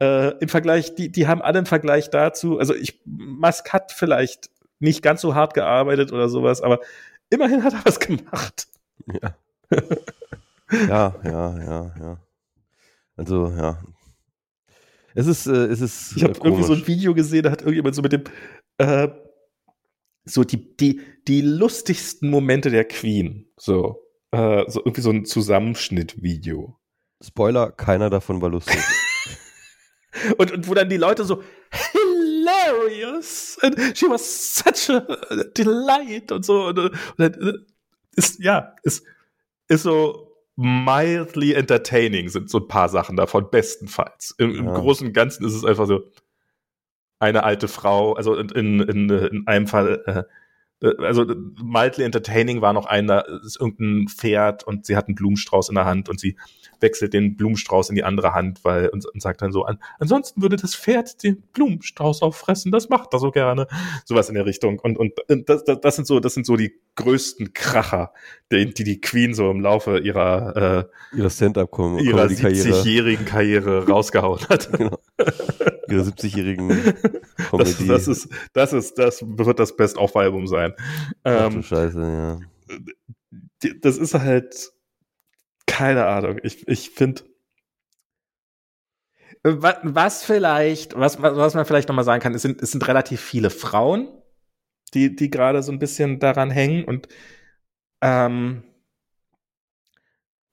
[0.00, 4.50] äh, im Vergleich, die, die haben alle im Vergleich dazu, also ich, Musk hat vielleicht
[4.78, 6.80] nicht ganz so hart gearbeitet oder sowas, aber
[7.30, 8.68] immerhin hat er was gemacht.
[9.06, 9.36] Ja.
[10.70, 12.16] ja, ja, ja, ja.
[13.16, 13.78] Also, ja,
[15.16, 16.16] es ist, äh, es ist.
[16.16, 18.24] Ich habe äh, irgendwie so ein Video gesehen, da hat irgendjemand so mit dem
[18.78, 19.08] äh,
[20.26, 23.48] so die, die, die lustigsten Momente der Queen.
[23.56, 24.02] So,
[24.32, 26.78] äh, so irgendwie so ein Zusammenschnittvideo.
[27.24, 28.78] Spoiler, keiner davon war lustig.
[30.38, 36.44] und, und wo dann die Leute so hilarious and she was such a delight und
[36.44, 36.66] so.
[36.66, 37.66] Und, und, und
[38.16, 39.04] ist, ja, ist,
[39.68, 40.25] ist so,
[40.56, 44.34] mildly entertaining sind so ein paar Sachen davon, bestenfalls.
[44.38, 46.10] Im, im Großen und Ganzen ist es einfach so
[47.18, 51.24] eine alte Frau, also in, in, in, in einem Fall, äh, äh also
[51.62, 55.84] mildly entertaining war noch einer, ist irgendein Pferd und sie hat einen Blumenstrauß in der
[55.84, 56.36] Hand und sie
[56.80, 60.42] wechselt den Blumenstrauß in die andere Hand, weil und, und sagt dann so an, ansonsten
[60.42, 63.66] würde das Pferd den Blumenstrauß auffressen, das macht er so gerne.
[64.04, 64.78] Sowas in der Richtung.
[64.78, 68.12] Und, und, und das, das, das sind so, das sind so die größten Kracher,
[68.52, 74.40] die die, die Queen so im Laufe ihrer äh, ihrer Stand-up ihrer 70-jährigen Karriere rausgehauen
[74.48, 74.70] hat.
[74.76, 74.98] Genau.
[75.88, 76.94] Ihre 70-jährigen
[77.52, 80.72] das, das ist, das ist, das wird das Best-of-Album sein.
[81.22, 82.40] Ach du ähm, Scheiße, ja.
[83.80, 84.72] Das ist halt,
[85.66, 86.38] keine Ahnung.
[86.42, 87.22] Ich, ich finde.
[89.42, 93.50] Was vielleicht, was, was man vielleicht nochmal sagen kann, es sind, es sind relativ viele
[93.50, 94.08] Frauen,
[94.94, 97.06] die, die gerade so ein bisschen daran hängen und,
[98.00, 98.64] ähm,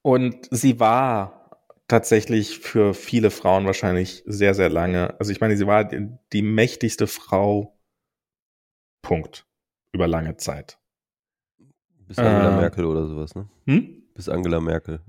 [0.04, 1.44] und sie war
[1.88, 5.20] tatsächlich für viele Frauen wahrscheinlich sehr, sehr lange.
[5.20, 7.80] Also ich meine, sie war die, die mächtigste Frau,
[9.02, 9.46] Punkt,
[9.92, 10.78] über lange Zeit.
[12.08, 13.50] Bis Angela äh, Merkel oder sowas, ne?
[13.66, 14.03] Hm?
[14.14, 15.02] Bis Angela Merkel.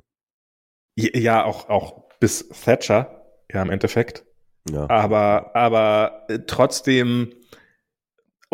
[0.96, 4.24] Ja, auch, auch bis Thatcher, ja, im Endeffekt.
[4.70, 4.88] Ja.
[4.88, 7.32] Aber, aber äh, trotzdem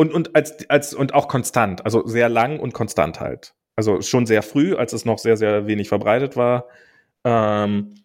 [0.01, 3.55] und, und als, als, und auch konstant, also sehr lang und konstant halt.
[3.77, 6.69] Also schon sehr früh, als es noch sehr, sehr wenig verbreitet war.
[7.23, 7.97] Ähm,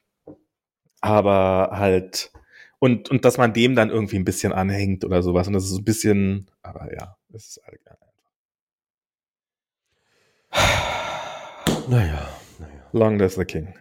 [0.99, 2.33] aber halt,
[2.79, 5.47] und, und dass man dem dann irgendwie ein bisschen anhängt oder sowas.
[5.47, 8.05] Und das ist ein bisschen, aber ja, es ist halt einfach.
[11.87, 12.27] Naja,
[12.59, 12.89] naja.
[12.93, 13.73] Long live the King.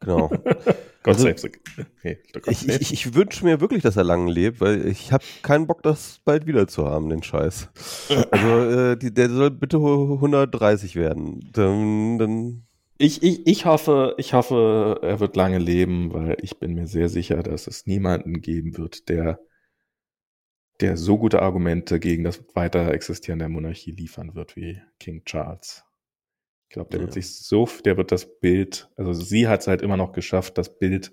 [0.00, 0.28] Genau.
[1.04, 1.50] Gott also, save
[1.96, 2.18] okay,
[2.48, 5.82] ich, ich, ich wünsche mir wirklich, dass er lang lebt, weil ich habe keinen Bock,
[5.82, 7.68] das bald wieder zu haben, den Scheiß.
[8.30, 11.40] Also äh, die, der soll bitte 130 werden.
[11.52, 12.66] Dann, dann
[12.98, 17.08] Ich, ich, ich hoffe, ich hoffe, er wird lange leben, weil ich bin mir sehr
[17.08, 19.40] sicher, dass es niemanden geben wird, der,
[20.80, 25.84] der so gute Argumente gegen das weiter Existieren der Monarchie liefern wird wie King Charles.
[26.72, 27.04] Ich glaube, der ja.
[27.04, 30.56] wird sich so, der wird das Bild, also sie hat es halt immer noch geschafft,
[30.56, 31.12] das Bild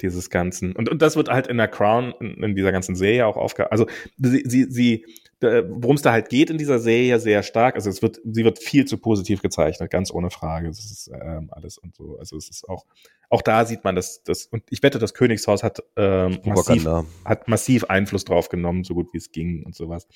[0.00, 0.74] dieses ganzen.
[0.74, 3.70] Und, und das wird halt in der Crown in, in dieser ganzen Serie auch aufge
[3.70, 3.86] also
[4.16, 5.04] sie sie, sie
[5.42, 8.58] worum es da halt geht in dieser Serie sehr stark also es wird sie wird
[8.58, 10.68] viel zu positiv gezeichnet ganz ohne Frage.
[10.68, 12.16] Das ist ähm, alles und so.
[12.18, 12.86] Also es ist auch
[13.28, 16.88] auch da sieht man dass das und ich wette das Königshaus hat ähm, massiv
[17.26, 20.08] hat massiv Einfluss drauf genommen so gut wie es ging und sowas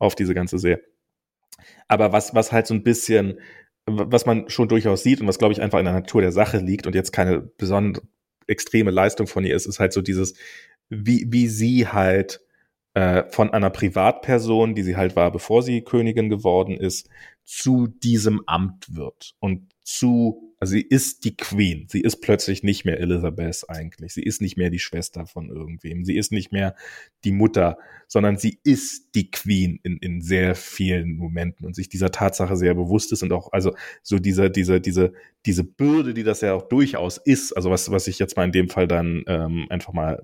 [0.00, 0.82] auf diese ganze Serie.
[1.86, 3.38] Aber was was halt so ein bisschen
[3.86, 6.58] was man schon durchaus sieht und was glaube ich einfach in der Natur der Sache
[6.58, 8.02] liegt und jetzt keine besondere
[8.46, 10.34] extreme Leistung von ihr ist, ist halt so dieses,
[10.88, 12.40] wie, wie sie halt
[12.94, 17.08] äh, von einer Privatperson, die sie halt war, bevor sie Königin geworden ist,
[17.44, 21.84] zu diesem Amt wird und zu also sie ist die Queen.
[21.90, 24.14] Sie ist plötzlich nicht mehr Elizabeth eigentlich.
[24.14, 26.06] Sie ist nicht mehr die Schwester von irgendwem.
[26.06, 26.74] Sie ist nicht mehr
[27.22, 27.76] die Mutter,
[28.08, 32.74] sondern sie ist die Queen in, in sehr vielen Momenten und sich dieser Tatsache sehr
[32.74, 35.12] bewusst ist und auch, also so diese, diese, diese,
[35.44, 38.52] diese Bürde, die das ja auch durchaus ist, also was, was ich jetzt mal in
[38.52, 40.22] dem Fall dann ähm, einfach mal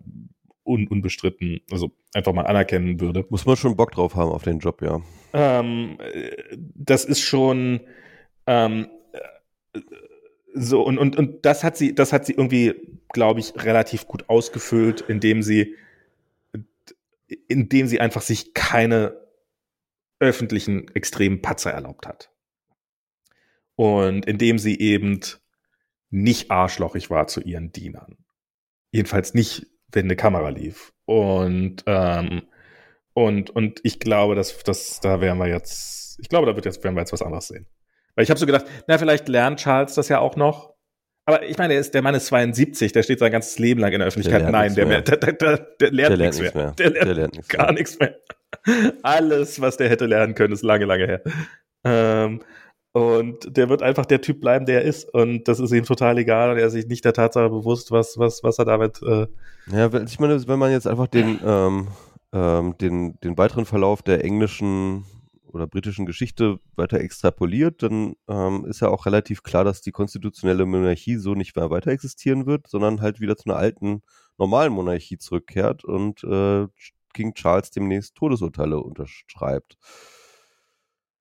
[0.64, 3.26] un, unbestritten, also einfach mal anerkennen würde.
[3.28, 5.02] Muss man schon Bock drauf haben auf den Job, ja.
[5.34, 7.80] Ähm, äh, das ist schon,
[8.46, 9.80] ähm, äh,
[10.54, 12.74] so, und, und, und das hat sie, das hat sie irgendwie,
[13.12, 15.76] glaube ich, relativ gut ausgefüllt, indem sie,
[17.48, 19.16] indem sie einfach sich keine
[20.18, 22.30] öffentlichen extremen Patzer erlaubt hat.
[23.76, 25.20] Und indem sie eben
[26.10, 28.18] nicht arschlochig war zu ihren Dienern.
[28.90, 30.92] Jedenfalls nicht, wenn eine Kamera lief.
[31.06, 32.42] Und, ähm,
[33.14, 36.84] und, und ich glaube, dass, dass da werden wir jetzt, ich glaube, da wird jetzt,
[36.84, 37.66] werden wir jetzt was anderes sehen.
[38.14, 40.74] Weil ich habe so gedacht, na, vielleicht lernt Charles das ja auch noch.
[41.26, 43.92] Aber ich meine, der, ist, der Mann ist 72, der steht sein ganzes Leben lang
[43.92, 44.42] in der Öffentlichkeit.
[44.42, 45.02] Der Nein, der, mehr.
[45.02, 46.52] Der, der, lernt, nichts mehr.
[46.54, 46.72] mehr.
[46.72, 48.16] Der lernt, der lernt nichts gar nichts mehr.
[49.02, 51.22] Alles, was der hätte lernen können, ist lange, lange her.
[51.84, 52.40] Ähm,
[52.92, 55.08] und der wird einfach der Typ bleiben, der er ist.
[55.14, 56.50] Und das ist ihm total egal.
[56.50, 59.00] Und er ist sich nicht der Tatsache bewusst, was, was, was er damit.
[59.02, 59.28] Äh
[59.70, 61.88] ja, ich meine, wenn man jetzt einfach den, ähm,
[62.32, 65.04] ähm, den, den weiteren Verlauf der englischen
[65.52, 70.66] oder britischen Geschichte weiter extrapoliert, dann ähm, ist ja auch relativ klar, dass die konstitutionelle
[70.66, 74.02] Monarchie so nicht mehr weiter existieren wird, sondern halt wieder zu einer alten
[74.38, 76.66] normalen Monarchie zurückkehrt und äh,
[77.12, 79.76] King Charles demnächst Todesurteile unterschreibt.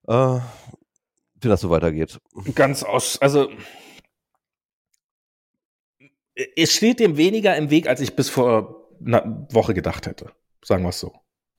[0.07, 0.39] Äh,
[1.41, 2.19] wenn das so weitergeht.
[2.56, 3.49] Ganz aus, also
[6.56, 10.31] es steht dem weniger im Weg, als ich bis vor einer Woche gedacht hätte.
[10.64, 11.14] Sagen wir es so.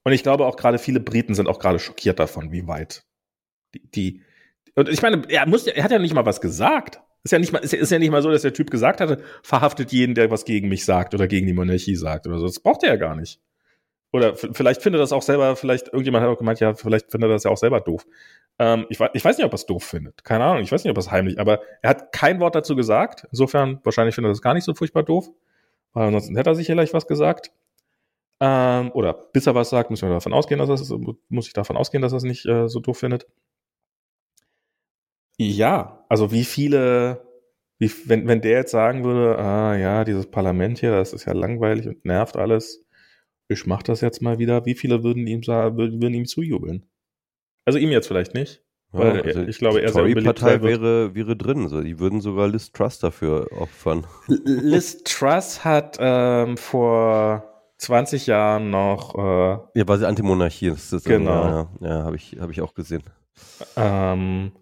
[0.04, 3.04] Und ich glaube auch gerade viele Briten sind auch gerade schockiert davon, wie weit
[3.74, 4.22] die, die
[4.74, 7.00] und ich meine, er muss, er hat ja nicht mal was gesagt.
[7.22, 9.22] Ist ja nicht mal, ist, ist ja nicht mal so, dass der Typ gesagt hatte,
[9.42, 12.46] verhaftet jeden, der was gegen mich sagt oder gegen die Monarchie sagt oder so.
[12.46, 13.40] Das braucht er ja gar nicht.
[14.12, 17.34] Oder vielleicht findet das auch selber, vielleicht, irgendjemand hat auch gemeint, ja, vielleicht findet er
[17.34, 18.06] das ja auch selber doof.
[18.58, 20.24] Ähm, ich, ich weiß nicht, ob er es doof findet.
[20.24, 22.74] Keine Ahnung, ich weiß nicht, ob er es heimlich, aber er hat kein Wort dazu
[22.74, 23.26] gesagt.
[23.30, 25.30] Insofern, wahrscheinlich findet er das gar nicht so furchtbar doof.
[25.92, 27.52] Weil ansonsten hätte er sich vielleicht was gesagt.
[28.40, 31.52] Ähm, oder bis er was sagt, müssen wir davon ausgehen, dass er es, muss ich
[31.52, 33.26] davon ausgehen, dass er es nicht äh, so doof findet.
[35.36, 37.26] Ja, also wie viele,
[37.78, 41.34] wie, wenn, wenn der jetzt sagen würde, ah ja, dieses Parlament hier, das ist ja
[41.34, 42.84] langweilig und nervt alles,
[43.48, 46.86] ich mach das jetzt mal wieder, wie viele würden ihm sagen, würden, würden ihm zujubeln?
[47.64, 48.62] Also ihm jetzt vielleicht nicht.
[48.92, 51.68] Weil ja, also ich glaube, er die Partei wäre, wäre drin.
[51.68, 51.80] So.
[51.80, 54.06] Die würden sogar Liz Truss dafür opfern.
[54.26, 57.49] Liz Truss hat ähm, vor
[57.80, 59.14] 20 Jahren noch.
[59.14, 60.92] Äh, ja, weil sie Antimonarchie ist.
[60.92, 61.44] Das genau.
[61.44, 63.02] Ja, ja, habe ich, hab ich auch gesehen.
[63.74, 64.52] Ähm,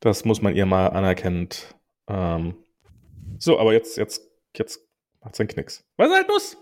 [0.00, 1.74] das muss man ihr mal anerkennend.
[2.08, 2.54] Ähm,
[3.38, 4.22] so, aber jetzt, jetzt,
[4.56, 4.80] jetzt
[5.20, 5.84] macht sie einen Knicks.
[5.96, 6.56] Weil sie halt muss.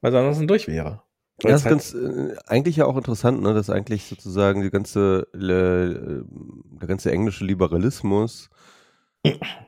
[0.00, 1.02] Weil sie ansonsten durch wäre.
[1.42, 4.70] Ja, das ist halt ganz, äh, eigentlich ja auch interessant, ne, dass eigentlich sozusagen die
[4.70, 6.24] ganze, äh,
[6.78, 8.50] der ganze englische Liberalismus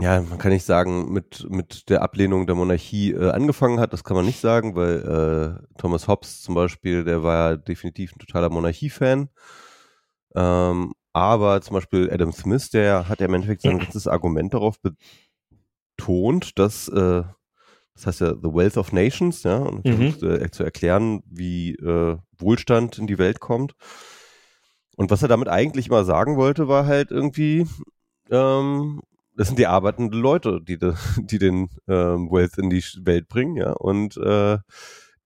[0.00, 3.92] ja, man kann nicht sagen, mit, mit der Ablehnung der Monarchie äh, angefangen hat.
[3.92, 8.14] Das kann man nicht sagen, weil äh, Thomas Hobbes zum Beispiel, der war ja definitiv
[8.14, 9.28] ein totaler Monarchie-Fan.
[10.34, 14.76] Ähm, aber zum Beispiel Adam Smith, der hat ja im Endeffekt sein ganzes Argument darauf
[14.80, 17.22] betont, dass, äh,
[17.94, 20.12] das heißt ja The Wealth of Nations, ja, und mhm.
[20.12, 23.74] versucht äh, zu erklären, wie äh, Wohlstand in die Welt kommt.
[24.96, 27.66] Und was er damit eigentlich mal sagen wollte, war halt irgendwie,
[28.30, 29.00] ähm,
[29.36, 33.56] das sind die arbeitenden Leute, die, de, die den ähm, Wealth in die Welt bringen,
[33.56, 33.72] ja.
[33.72, 34.58] Und äh,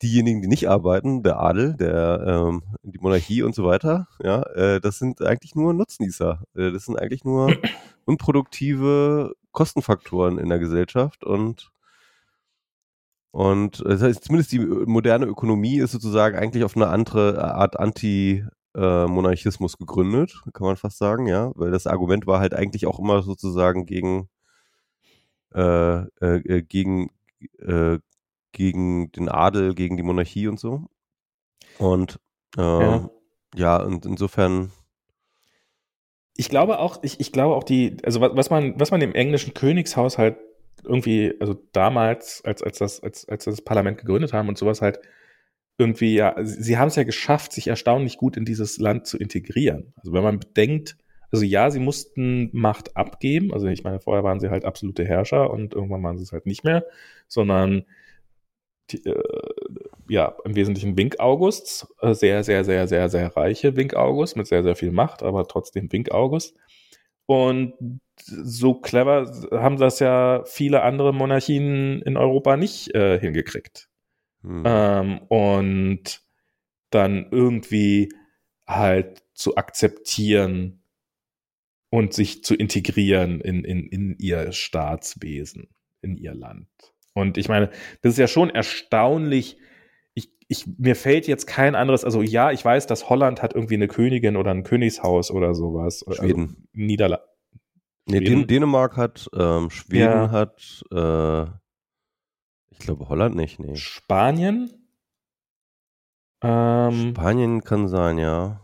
[0.02, 4.81] diejenigen, die nicht arbeiten, der Adel, der ähm, die Monarchie und so weiter, ja, äh,
[4.81, 6.43] das sind eigentlich nur Nutznießer.
[6.55, 7.55] Äh, das sind eigentlich nur
[8.05, 11.70] unproduktive Kostenfaktoren in der Gesellschaft und
[13.31, 17.81] und das heißt, zumindest die moderne Ökonomie ist sozusagen eigentlich auf eine andere Art
[18.74, 23.22] Anti-Monarchismus gegründet, kann man fast sagen, ja, weil das Argument war halt eigentlich auch immer
[23.22, 24.28] sozusagen gegen
[25.55, 27.10] äh, äh, gegen
[27.59, 27.98] äh,
[28.52, 30.86] gegen den Adel, gegen die Monarchie und so.
[31.78, 32.18] Und
[32.56, 33.10] äh, ja.
[33.55, 34.70] ja, und insofern
[36.36, 39.55] ich glaube auch, ich, ich glaube auch die, also was man, was man im englischen
[39.55, 40.36] Königshaus halt
[40.82, 44.98] irgendwie, also damals, als, als das, als, als das Parlament gegründet haben und sowas halt
[45.78, 49.92] irgendwie, ja, sie haben es ja geschafft, sich erstaunlich gut in dieses Land zu integrieren.
[49.96, 50.96] Also wenn man bedenkt,
[51.32, 55.51] also ja, sie mussten Macht abgeben, also ich meine, vorher waren sie halt absolute Herrscher
[55.51, 56.84] und irgendwann waren sie es halt nicht mehr,
[57.26, 57.84] sondern
[58.90, 59.22] die, äh,
[60.09, 64.46] ja, im Wesentlichen Wink August, äh, sehr, sehr, sehr, sehr, sehr reiche Wink August mit
[64.46, 66.56] sehr, sehr viel Macht, aber trotzdem Wink August.
[67.26, 67.74] Und
[68.20, 73.88] so clever haben das ja viele andere Monarchien in Europa nicht äh, hingekriegt.
[74.44, 74.62] Hm.
[74.64, 76.22] Ähm, und
[76.90, 78.10] dann irgendwie
[78.66, 80.82] halt zu akzeptieren
[81.90, 85.68] und sich zu integrieren in, in, in ihr Staatswesen,
[86.02, 86.68] in ihr Land.
[87.14, 87.70] Und ich meine,
[88.02, 89.56] das ist ja schon erstaunlich.
[90.14, 93.74] Ich, ich, mir fällt jetzt kein anderes, also ja, ich weiß, dass Holland hat irgendwie
[93.74, 96.04] eine Königin oder ein Königshaus oder sowas.
[96.06, 96.40] Also Schweden.
[96.40, 97.24] Also Niederlande.
[98.06, 100.30] Nee, Dän Dänemark hat, ähm, Schweden ja.
[100.30, 101.50] hat, äh,
[102.74, 103.76] ich glaube Holland nicht, nee.
[103.76, 104.70] Spanien?
[106.42, 108.60] Ähm, Spanien kann sein, ja.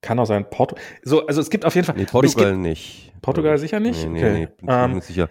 [0.00, 0.76] Kann auch sein, Porto.
[1.02, 1.96] So, also es gibt auf jeden Fall.
[1.96, 3.12] Nee, Portugal nicht.
[3.22, 4.04] Portugal sicher nicht?
[4.04, 4.32] Nee, nee, okay.
[4.32, 5.28] nee bin ähm, nicht sicher.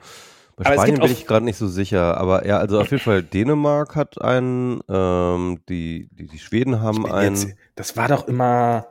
[0.56, 3.96] Bei Spanien bin ich gerade nicht so sicher, aber ja, also auf jeden Fall Dänemark
[3.96, 7.36] hat einen, ähm, die, die, die Schweden haben einen.
[7.36, 8.88] Jetzt, das war doch immer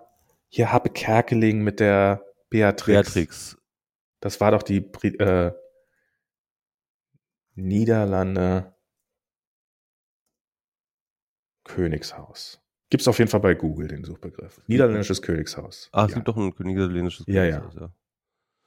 [0.49, 3.15] hier Happe Kerkeling mit der Beatrix.
[3.15, 3.59] Beatrix.
[4.21, 5.53] Das war doch die äh,
[7.55, 8.75] Niederlande
[11.75, 12.61] Königshaus.
[12.91, 14.61] Gibt es auf jeden Fall bei Google den Suchbegriff.
[14.67, 15.89] Niederländisches Königshaus.
[15.93, 16.17] Ah, es ja.
[16.17, 17.75] gibt doch ein niederländisches Königshaus.
[17.75, 17.93] Ja, ja.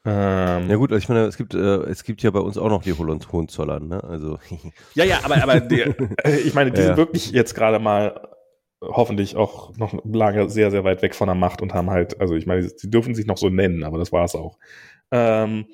[0.06, 2.70] Ähm, ja gut, also ich meine, es gibt, äh, es gibt ja bei uns auch
[2.70, 4.04] noch die Hohenzollern, ne?
[4.04, 4.38] Also.
[4.96, 5.82] ja, ja, aber, aber die,
[6.24, 8.30] äh, ich meine, die ja, sind wirklich jetzt gerade mal
[8.82, 12.36] hoffentlich auch noch lange sehr, sehr weit weg von der Macht und haben halt, also
[12.36, 14.58] ich meine, sie dürfen sich noch so nennen, aber das war es auch.
[15.12, 15.68] Ähm,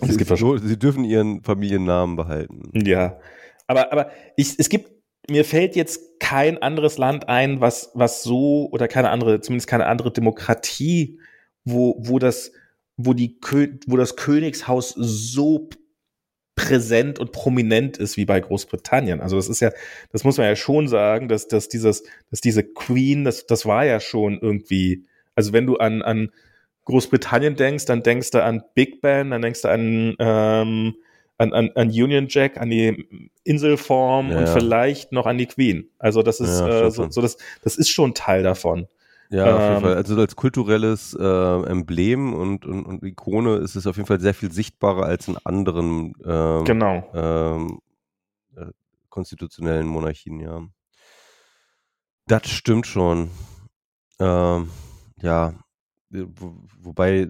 [0.00, 2.70] es gibt so, sie dürfen ihren Familiennamen behalten.
[2.72, 3.18] Ja,
[3.66, 4.90] aber, aber ich, es gibt,
[5.30, 9.86] mir fällt jetzt kein anderes Land ein, was, was so, oder keine andere, zumindest keine
[9.86, 11.20] andere Demokratie,
[11.64, 12.52] wo, wo das,
[12.96, 13.38] wo die,
[13.86, 15.68] wo das Königshaus so
[16.54, 19.20] präsent und prominent ist wie bei Großbritannien.
[19.20, 19.72] Also das ist ja,
[20.10, 23.84] das muss man ja schon sagen, dass, dass dieses, dass diese Queen, das, das war
[23.86, 26.30] ja schon irgendwie, also wenn du an, an
[26.84, 30.94] Großbritannien denkst, dann denkst du an Big Ben, dann denkst du an, ähm,
[31.38, 34.52] an, an, an Union Jack, an die Inselform ja, und ja.
[34.52, 35.90] vielleicht noch an die Queen.
[35.98, 38.86] Also das ist ja, äh, so, so das, das ist schon Teil davon.
[39.30, 39.94] Ja, auf jeden ähm, Fall.
[39.94, 44.34] Also als kulturelles äh, Emblem und, und, und Ikone ist es auf jeden Fall sehr
[44.34, 47.10] viel sichtbarer als in anderen ähm, genau.
[47.14, 47.80] ähm,
[48.54, 48.66] äh,
[49.08, 50.62] konstitutionellen Monarchien, ja.
[52.26, 53.30] Das stimmt schon.
[54.20, 54.68] Ähm,
[55.22, 55.54] ja,
[56.12, 57.28] wobei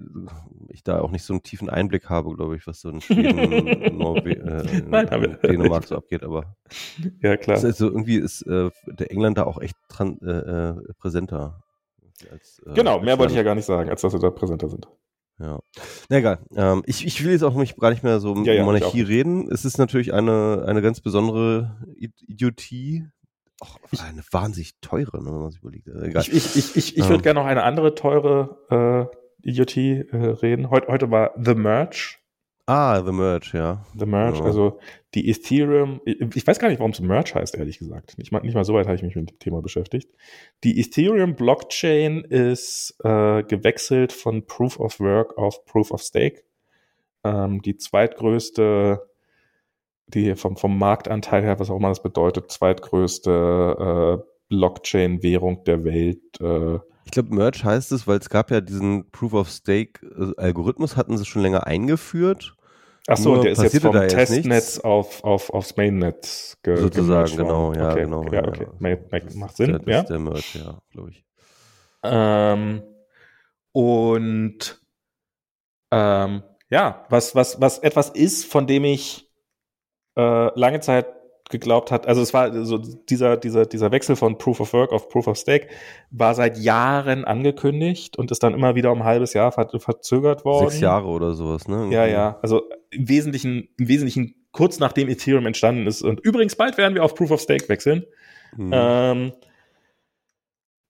[0.69, 3.97] ich da auch nicht so einen tiefen Einblick habe, glaube ich, was so in Schweden,
[3.97, 6.55] Norwe äh, Nein, Dänemark so abgeht, aber
[7.21, 7.63] ja klar.
[7.63, 11.63] Also irgendwie ist äh, der England da auch echt dran, äh, äh präsenter.
[12.31, 14.69] Als, äh, genau, mehr wollte ich ja gar nicht sagen, als dass sie da präsenter
[14.69, 14.87] sind.
[15.39, 15.59] Ja.
[16.09, 16.39] Na egal.
[16.55, 19.01] Ähm, ich, ich will jetzt auch nicht, gar nicht mehr so um ja, ja, Monarchie
[19.01, 19.51] reden.
[19.51, 23.07] Es ist natürlich eine, eine ganz besondere Idiotie.
[23.63, 25.87] Ach, eine wahnsinnig teure, ne, wenn man sich überlegt.
[25.87, 26.21] Egal.
[26.23, 27.21] Ich, ich, ich, ich, ich würde ähm.
[27.21, 29.09] gerne noch eine andere teure
[29.41, 30.69] äh, Idiotie äh, reden.
[30.69, 32.23] Heut, heute war The Merch
[32.65, 33.85] Ah, The Merch, ja.
[33.97, 34.45] The Merch, ja.
[34.45, 34.79] also
[35.15, 38.17] die Ethereum, ich weiß gar nicht, warum es Merch heißt, ehrlich gesagt.
[38.17, 40.09] Nicht mal, nicht mal so weit habe ich mich mit dem Thema beschäftigt.
[40.63, 46.43] Die Ethereum Blockchain ist äh, gewechselt von Proof of Work auf Proof of Stake.
[47.25, 49.09] Ähm, die zweitgrößte,
[50.07, 56.39] die vom, vom Marktanteil her, was auch immer das bedeutet, zweitgrößte äh, Blockchain-Währung der Welt.
[56.39, 60.05] Äh, ich glaube, Merge heißt es, weil es gab ja diesen Proof of Stake
[60.37, 60.53] äh,
[60.95, 62.55] hatten sie schon länger eingeführt.
[63.07, 67.91] Ach so, der ist jetzt vom Testnetz auf, auf, aufs Mainnet ge Sozusagen, genau, ja,
[67.91, 68.23] okay, genau.
[68.31, 68.67] Ja, okay.
[68.79, 69.19] Ja.
[69.35, 70.01] Macht Sinn, der, ja.
[70.01, 71.25] ist der Merge, ja, glaube ich.
[72.03, 72.81] Ähm,
[73.73, 74.81] und
[75.91, 79.29] ähm, ja, was, was, was etwas ist, von dem ich
[80.15, 81.07] äh, lange Zeit
[81.49, 85.09] geglaubt hat, also es war so dieser, dieser, dieser Wechsel von Proof of Work auf
[85.09, 85.67] Proof of Stake
[86.09, 90.45] war seit Jahren angekündigt und ist dann immer wieder um ein halbes Jahr ver verzögert
[90.45, 90.69] worden.
[90.69, 91.89] Sechs Jahre oder sowas, ne?
[91.91, 92.39] Ja, ja.
[92.41, 96.01] Also im Wesentlichen, im Wesentlichen kurz nachdem Ethereum entstanden ist.
[96.01, 98.05] Und übrigens bald werden wir auf Proof of Stake wechseln.
[98.55, 98.71] Mhm.
[98.73, 99.33] Ähm,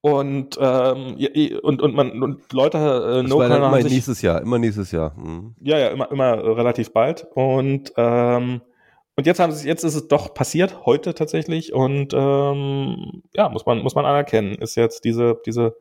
[0.02, 1.16] und, ähm,
[1.62, 5.14] und, und, man, und Leute, äh, no war immer nächstes Jahr, immer nächstes Jahr.
[5.16, 5.54] Mhm.
[5.60, 7.26] Ja, ja, immer, immer relativ bald.
[7.34, 8.60] Und, ähm,
[9.16, 11.72] und jetzt haben sie, jetzt ist es doch passiert, heute tatsächlich.
[11.72, 15.76] Und ähm, ja, muss man, muss man anerkennen, ist jetzt diese, diese,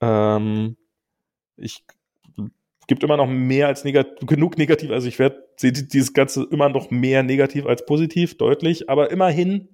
[0.00, 0.76] ähm,
[1.56, 1.84] ich
[2.88, 4.90] gibt immer noch mehr als negativ, genug negativ.
[4.90, 8.90] Also ich werde dieses Ganze immer noch mehr negativ als positiv, deutlich.
[8.90, 9.68] Aber immerhin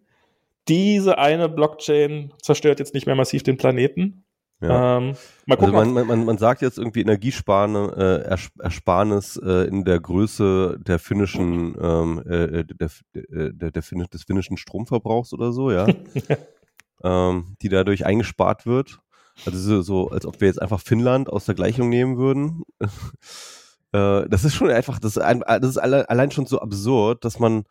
[0.68, 4.24] diese eine Blockchain zerstört jetzt nicht mehr massiv den Planeten.
[4.60, 4.98] Ja.
[4.98, 5.14] Ähm,
[5.46, 10.00] mal gucken, also man, man, man sagt jetzt irgendwie Energiesparne, äh, Ersparnis äh, in der
[10.00, 12.90] Größe der finnischen, ähm, äh, der, der,
[13.52, 13.70] der, der,
[14.08, 15.86] des finnischen Stromverbrauchs oder so, ja,
[17.04, 18.98] ähm, die dadurch eingespart wird.
[19.46, 22.62] Also so, so, als ob wir jetzt einfach Finnland aus der Gleichung nehmen würden.
[23.92, 27.38] äh, das ist schon einfach, das ist, ein, das ist allein schon so absurd, dass
[27.38, 27.64] man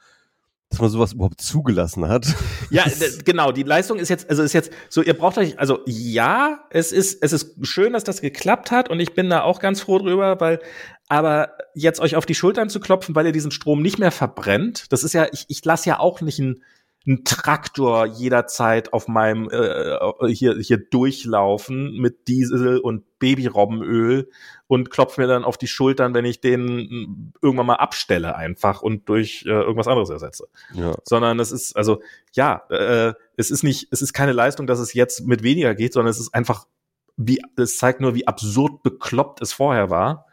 [0.69, 2.27] dass man sowas überhaupt zugelassen hat.
[2.69, 2.83] Ja,
[3.23, 3.53] genau.
[3.53, 7.23] Die Leistung ist jetzt, also ist jetzt so, ihr braucht euch, also ja, es ist,
[7.23, 10.37] es ist schön, dass das geklappt hat und ich bin da auch ganz froh drüber,
[10.41, 10.59] weil,
[11.07, 14.91] aber jetzt euch auf die Schultern zu klopfen, weil ihr diesen Strom nicht mehr verbrennt,
[14.91, 16.61] das ist ja, ich, ich lasse ja auch nicht ein,
[17.07, 19.97] einen Traktor jederzeit auf meinem äh,
[20.27, 24.29] hier hier durchlaufen mit Diesel und Babyrobbenöl
[24.67, 29.07] und klopfe mir dann auf die Schultern, wenn ich den irgendwann mal abstelle einfach und
[29.07, 30.49] durch äh, irgendwas anderes ersetze.
[30.73, 30.95] Ja.
[31.05, 32.01] Sondern es ist also
[32.33, 35.93] ja, äh, es ist nicht, es ist keine Leistung, dass es jetzt mit weniger geht,
[35.93, 36.67] sondern es ist einfach
[37.15, 40.27] wie es zeigt nur, wie absurd bekloppt es vorher war.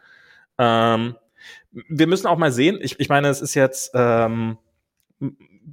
[0.57, 1.15] Ähm,
[1.71, 2.77] wir müssen auch mal sehen.
[2.81, 4.57] Ich, ich meine, es ist jetzt ähm,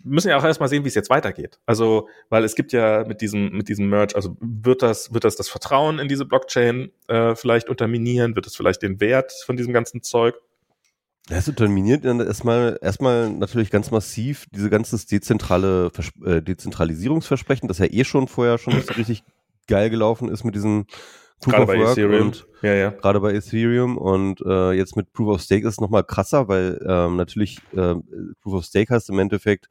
[0.04, 1.58] müssen ja auch erstmal sehen, wie es jetzt weitergeht.
[1.66, 5.36] Also, weil es gibt ja mit diesem, mit diesem Merge, also wird das, wird das
[5.36, 8.34] das Vertrauen in diese Blockchain äh, vielleicht unterminieren?
[8.34, 10.34] Wird es vielleicht den Wert von diesem ganzen Zeug?
[11.28, 15.90] Das unterminiert dann erstmal, erstmal natürlich ganz massiv diese ganze dezentrale
[16.24, 19.22] äh, Dezentralisierungsversprechen, das ja eh schon vorher schon richtig
[19.68, 20.86] geil gelaufen ist mit diesen
[21.42, 22.28] Proof gerade bei Ethereum.
[22.28, 22.90] Und, ja, ja.
[22.90, 26.80] Gerade bei Ethereum und äh, jetzt mit Proof of Stake ist es nochmal krasser, weil
[26.88, 27.96] ähm, natürlich äh,
[28.40, 29.68] Proof of Stake hast im Endeffekt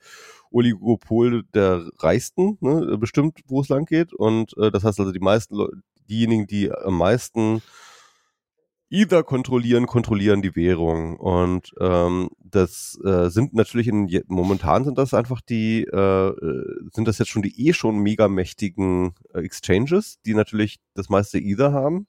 [0.52, 4.14] Oligopol der Reichsten, ne, bestimmt, wo es lang geht.
[4.14, 5.78] Und äh, das heißt also die meisten Leute,
[6.10, 7.62] diejenigen, die am meisten
[8.92, 11.18] Ether kontrollieren, kontrollieren die Währung.
[11.18, 16.34] Und ähm, das äh, sind natürlich in momentan sind das einfach die, äh,
[16.94, 21.40] sind das jetzt schon die eh schon mega mächtigen äh, Exchanges, die natürlich das meiste
[21.40, 22.08] Ether haben.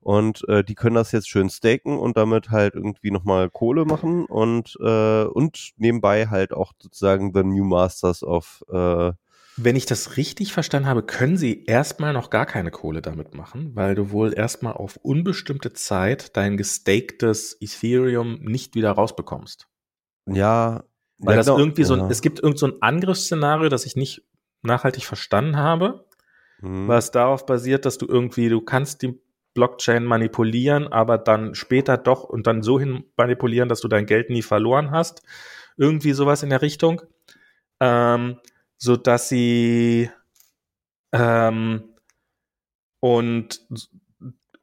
[0.00, 4.26] Und äh, die können das jetzt schön staken und damit halt irgendwie nochmal Kohle machen
[4.26, 9.12] und, äh, und nebenbei halt auch sozusagen the New Masters of äh,
[9.56, 13.74] wenn ich das richtig verstanden habe, können sie erstmal noch gar keine Kohle damit machen,
[13.74, 19.68] weil du wohl erstmal auf unbestimmte Zeit dein gestaktes Ethereum nicht wieder rausbekommst.
[20.26, 20.84] Ja.
[21.18, 21.58] Weil ja, das genau.
[21.58, 22.08] irgendwie so, ja.
[22.08, 24.22] es gibt irgend so ein Angriffsszenario, das ich nicht
[24.62, 26.06] nachhaltig verstanden habe,
[26.60, 26.88] hm.
[26.88, 29.20] was darauf basiert, dass du irgendwie, du kannst die
[29.54, 34.30] Blockchain manipulieren, aber dann später doch und dann so hin manipulieren, dass du dein Geld
[34.30, 35.22] nie verloren hast.
[35.76, 37.02] Irgendwie sowas in der Richtung.
[37.80, 38.38] Ähm,
[38.82, 40.10] so dass sie
[41.12, 41.84] ähm,
[42.98, 43.60] und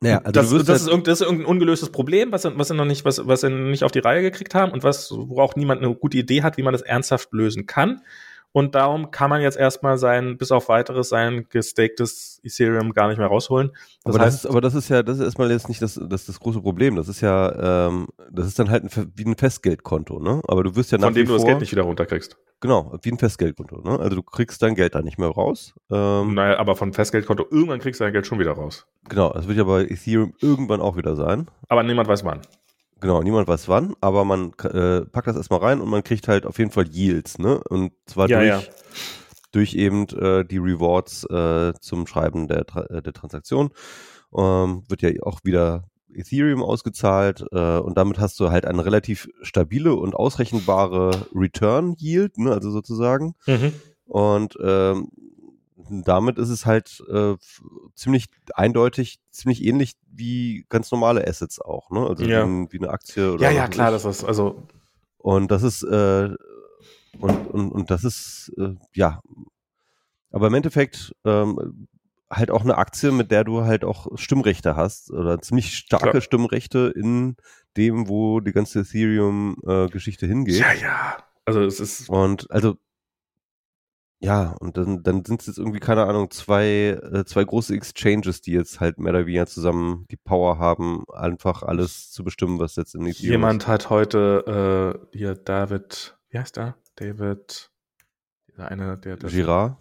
[0.01, 3.05] ja, also das, das, ist das, ist irgendein ungelöstes Problem, was, was sie noch nicht,
[3.05, 5.95] was, was sie nicht auf die Reihe gekriegt haben und was, wo auch niemand eine
[5.95, 8.01] gute Idee hat, wie man das ernsthaft lösen kann.
[8.51, 13.19] Und darum kann man jetzt erstmal sein, bis auf weiteres sein gestaktes Ethereum gar nicht
[13.19, 13.71] mehr rausholen.
[14.03, 15.99] Das aber, heißt, das ist, aber das ist ja, das ist erstmal jetzt nicht das,
[16.01, 16.95] das, das große Problem.
[16.95, 20.41] Das ist ja, ähm, das ist dann halt ein, wie ein Festgeldkonto, ne?
[20.47, 22.37] Aber du wirst ja nach Von dem du das Geld nicht wieder runterkriegst.
[22.61, 23.99] Genau, wie ein Festgeldkonto, ne?
[23.99, 25.75] Also du kriegst dein Geld da nicht mehr raus.
[25.91, 28.87] Ähm, naja, aber von Festgeldkonto, irgendwann kriegst du dein Geld schon wieder raus.
[29.07, 31.49] Genau, das wird ja bei Ethereum irgendwann auch wieder sein.
[31.67, 32.41] Aber niemand weiß wann.
[33.01, 36.45] Genau, niemand weiß wann, aber man äh, packt das erstmal rein und man kriegt halt
[36.45, 37.61] auf jeden Fall Yields, ne?
[37.69, 38.61] Und zwar ja, durch, ja.
[39.51, 43.71] durch eben äh, die Rewards äh, zum Schreiben der, äh, der Transaktion.
[44.35, 49.29] Ähm, wird ja auch wieder Ethereum ausgezahlt äh, und damit hast du halt eine relativ
[49.41, 52.51] stabile und ausrechenbare Return Yield, ne?
[52.51, 53.35] Also sozusagen.
[53.47, 53.73] Mhm.
[54.05, 55.09] Und ähm,
[55.89, 57.35] damit ist es halt äh,
[57.95, 62.05] ziemlich eindeutig, ziemlich ähnlich wie ganz normale Assets auch, ne?
[62.07, 62.47] Also ja.
[62.47, 64.63] wie, wie, eine Aktie oder Ja, ja, klar, das ist also
[65.17, 66.29] und das ist äh,
[67.19, 69.21] und, und, und das ist äh, ja
[70.31, 71.87] aber im Endeffekt ähm,
[72.29, 76.21] halt auch eine Aktie, mit der du halt auch Stimmrechte hast oder ziemlich starke Klar.
[76.21, 77.35] Stimmrechte in
[77.77, 80.59] dem, wo die ganze Ethereum-Geschichte äh, hingeht.
[80.59, 81.17] Ja, ja.
[81.45, 82.77] Also es ist und also
[84.21, 88.41] ja, und dann, dann sind es jetzt irgendwie, keine Ahnung, zwei, äh, zwei große Exchanges,
[88.41, 92.75] die jetzt halt mehr oder weniger zusammen die Power haben, einfach alles zu bestimmen, was
[92.75, 93.67] jetzt in Ethereum Jemand ist.
[93.69, 96.75] hat heute äh, hier David, wie heißt der?
[96.95, 97.71] David,
[98.49, 99.31] dieser eine, der das.
[99.31, 99.77] Girard?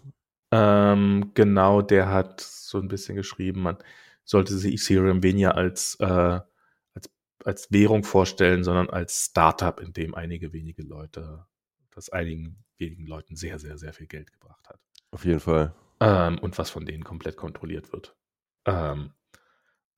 [0.51, 3.77] Ähm, genau, der hat so ein bisschen geschrieben, man
[4.23, 7.09] sollte sich Ethereum weniger als, äh, als,
[7.43, 11.45] als Währung vorstellen, sondern als Startup, in dem einige wenige Leute,
[11.93, 14.79] das einigen wenigen Leuten sehr, sehr, sehr viel Geld gebracht hat.
[15.11, 15.73] Auf jeden Fall.
[15.99, 18.15] Ähm, und was von denen komplett kontrolliert wird.
[18.65, 19.11] Ähm,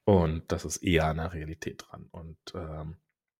[0.06, 2.08] und das ist eher an der Realität dran.
[2.12, 2.98] Und ähm,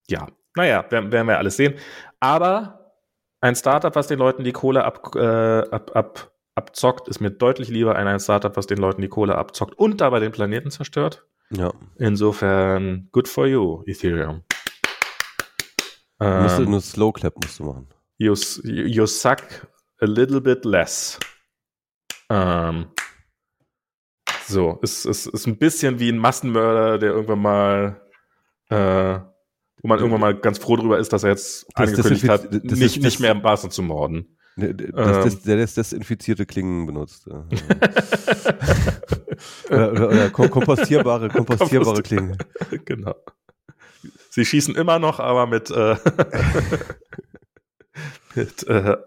[0.08, 1.76] ja, naja, werden, werden wir alles sehen.
[2.20, 2.94] Aber
[3.42, 7.70] ein Startup, was den Leuten die Kohle ab, äh, ab, ab, abzockt, ist mir deutlich
[7.70, 11.26] lieber ein Startup, was den Leuten die Kohle abzockt und dabei den Planeten zerstört.
[11.50, 11.74] Ja.
[11.98, 14.44] Insofern, good for you, Ethereum.
[16.20, 17.88] Ähm, musst du eine Slow Clap musst du machen
[18.22, 19.44] you, you suck
[20.02, 21.18] a little bit less.
[22.30, 22.86] Ähm,
[24.48, 28.02] so, es ist, ist, ist ein bisschen wie ein Massenmörder, der irgendwann mal,
[28.70, 29.20] äh,
[29.82, 32.54] wo man irgendwann mal ganz froh darüber ist, dass er jetzt das, angekündigt das hat,
[32.54, 34.38] das nicht, nicht mehr im Basen zu morden.
[34.58, 37.26] Das, das, der das desinfizierte Klingen benutzt.
[39.70, 42.38] oder, oder, oder kompostierbare, kompostierbare Klingen.
[42.86, 43.16] Genau.
[44.30, 45.96] Sie schießen immer noch, aber mit äh,
[48.36, 48.98] mit äh,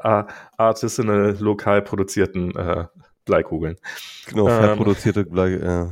[0.56, 2.86] artisanal lokal produzierten äh,
[3.24, 3.76] Bleikugeln.
[4.26, 5.86] Genau, ähm, produzierte Blei, äh,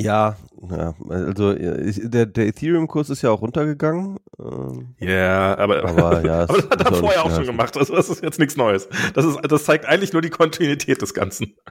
[0.00, 0.36] Ja,
[0.70, 4.18] ja, also der, der Ethereum-Kurs ist ja auch runtergegangen.
[4.38, 7.76] Ähm, yeah, aber, aber, ja, aber das hat er vorher auch schon gemacht.
[7.76, 8.88] Also das ist jetzt nichts Neues.
[9.14, 11.56] Das, ist, das zeigt eigentlich nur die Kontinuität des Ganzen.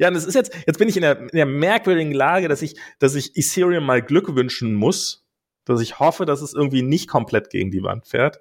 [0.00, 2.60] Ja, und es ist jetzt, jetzt bin ich in der, in der merkwürdigen Lage, dass
[2.60, 5.19] ich, dass ich Ethereum mal Glück wünschen muss,
[5.70, 8.40] dass ich hoffe, dass es irgendwie nicht komplett gegen die Wand fährt.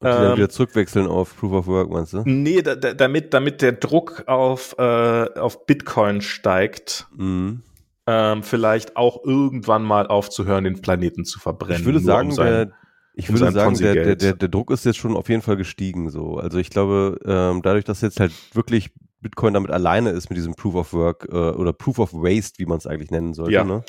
[0.00, 2.22] Und die ähm, dann wieder zurückwechseln auf Proof of Work, meinst du?
[2.24, 7.06] Nee, da, da, damit, damit der Druck auf, äh, auf Bitcoin steigt.
[7.16, 7.62] Mhm.
[8.06, 11.80] Ähm, vielleicht auch irgendwann mal aufzuhören, den Planeten zu verbrennen.
[11.80, 12.72] Ich würde sagen, um sein, der,
[13.14, 16.10] ich würde sagen, der, der, der, der Druck ist jetzt schon auf jeden Fall gestiegen.
[16.10, 18.90] So, also ich glaube, ähm, dadurch, dass jetzt halt wirklich
[19.22, 22.66] Bitcoin damit alleine ist mit diesem Proof of Work äh, oder Proof of Waste, wie
[22.66, 23.64] man es eigentlich nennen sollte, ja.
[23.64, 23.82] ne?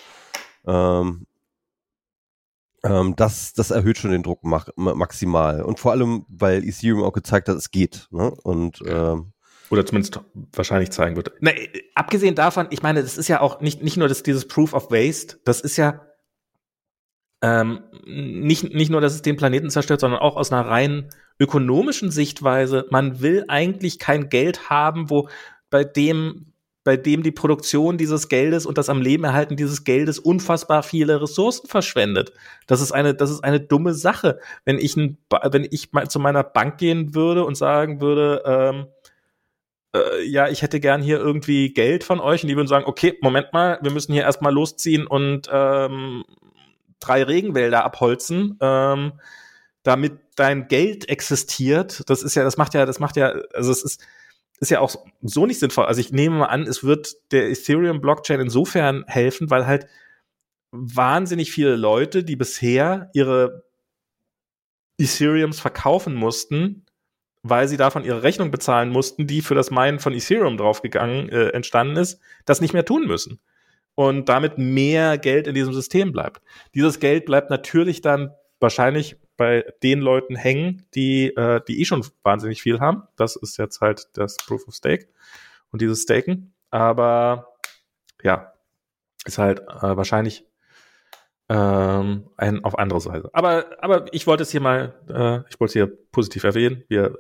[0.65, 1.27] ähm,
[2.83, 5.63] ähm, das, das erhöht schon den Druck mach, maximal.
[5.63, 8.07] Und vor allem, weil Ethereum auch gezeigt hat, es geht.
[8.11, 8.31] Ne?
[8.43, 9.33] Und ähm,
[9.69, 10.21] oder zumindest
[10.53, 11.31] wahrscheinlich zeigen wird.
[11.41, 11.51] Na,
[11.93, 14.91] abgesehen davon, ich meine, das ist ja auch nicht, nicht nur das, dieses Proof of
[14.91, 16.07] Waste, das ist ja
[17.41, 21.09] ähm, nicht, nicht nur, dass es den Planeten zerstört, sondern auch aus einer rein
[21.39, 22.85] ökonomischen Sichtweise.
[22.89, 25.29] Man will eigentlich kein Geld haben, wo
[25.69, 26.46] bei dem
[26.87, 31.21] bei dem die Produktion dieses Geldes und das am Leben erhalten dieses Geldes unfassbar viele
[31.21, 32.31] Ressourcen verschwendet.
[32.65, 34.39] Das ist eine, das ist eine dumme Sache.
[34.63, 35.17] Wenn ich, ein,
[35.51, 38.85] wenn ich mal zu meiner Bank gehen würde und sagen würde, ähm,
[39.93, 43.17] äh, ja, ich hätte gern hier irgendwie Geld von euch und die würden sagen, okay,
[43.19, 46.23] Moment mal, wir müssen hier erstmal losziehen und ähm,
[47.01, 49.11] drei Regenwälder abholzen, ähm,
[49.83, 52.09] damit dein Geld existiert.
[52.09, 54.07] Das ist ja, das macht ja, das macht ja, also es ist,
[54.59, 55.85] ist ja auch so nicht sinnvoll.
[55.85, 59.87] Also ich nehme mal an, es wird der Ethereum-Blockchain insofern helfen, weil halt
[60.71, 63.63] wahnsinnig viele Leute, die bisher ihre
[64.97, 66.85] Ethereums verkaufen mussten,
[67.43, 71.49] weil sie davon ihre Rechnung bezahlen mussten, die für das Meinen von Ethereum draufgegangen äh,
[71.49, 73.39] entstanden ist, das nicht mehr tun müssen.
[73.95, 76.41] Und damit mehr Geld in diesem System bleibt.
[76.75, 82.05] Dieses Geld bleibt natürlich dann wahrscheinlich bei den Leuten hängen, die, äh, die eh schon
[82.23, 83.03] wahnsinnig viel haben.
[83.15, 85.07] Das ist jetzt halt das Proof of Stake
[85.71, 86.53] und dieses Staken.
[86.71, 87.55] Aber
[88.23, 88.53] ja,
[89.25, 90.45] ist halt äh, wahrscheinlich
[91.49, 93.29] ähm, ein, auf andere Weise.
[93.33, 96.83] Aber, aber ich wollte es hier mal, äh, ich wollte es hier positiv erwähnen.
[96.89, 97.17] Wir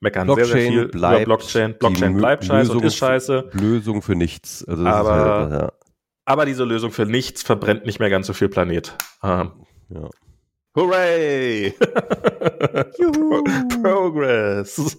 [0.00, 1.78] meckern Blockchain sehr, sehr viel bleibt über Blockchain.
[1.78, 3.50] Blockchain bleibt scheiße und ist scheiße.
[3.52, 4.64] Lösung für nichts.
[4.66, 5.72] Also aber, halt, ja.
[6.24, 8.96] aber diese Lösung für nichts verbrennt nicht mehr ganz so viel Planet.
[9.22, 9.52] Ähm,
[9.88, 10.08] ja.
[10.76, 11.70] Hooray!
[12.98, 13.42] Pro
[13.80, 14.96] Progress!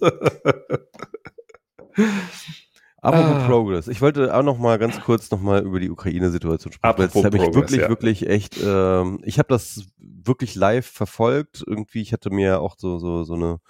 [3.00, 3.46] Apropos ah.
[3.46, 3.86] Progress.
[3.86, 6.90] Ich wollte auch noch mal ganz kurz noch mal über die Ukraine-Situation sprechen.
[6.90, 7.88] Apropos das habe ich wirklich, ja.
[7.88, 8.56] wirklich echt.
[8.60, 11.62] Ähm, ich habe das wirklich live verfolgt.
[11.64, 13.60] Irgendwie, ich hatte mir auch so so so eine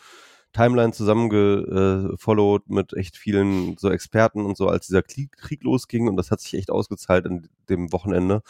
[0.52, 6.08] Timeline zusammengefollowt äh, mit echt vielen so Experten und so, als dieser Krieg, Krieg losging
[6.08, 8.42] und das hat sich echt ausgezahlt an dem Wochenende.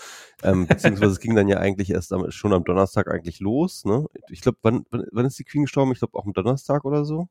[0.43, 3.85] Ähm, beziehungsweise es ging dann ja eigentlich erst am, schon am Donnerstag eigentlich los.
[3.85, 4.07] Ne?
[4.31, 5.93] Ich glaube, wann, wann, wann ist die Queen gestorben?
[5.93, 7.29] Ich glaube auch am Donnerstag oder so.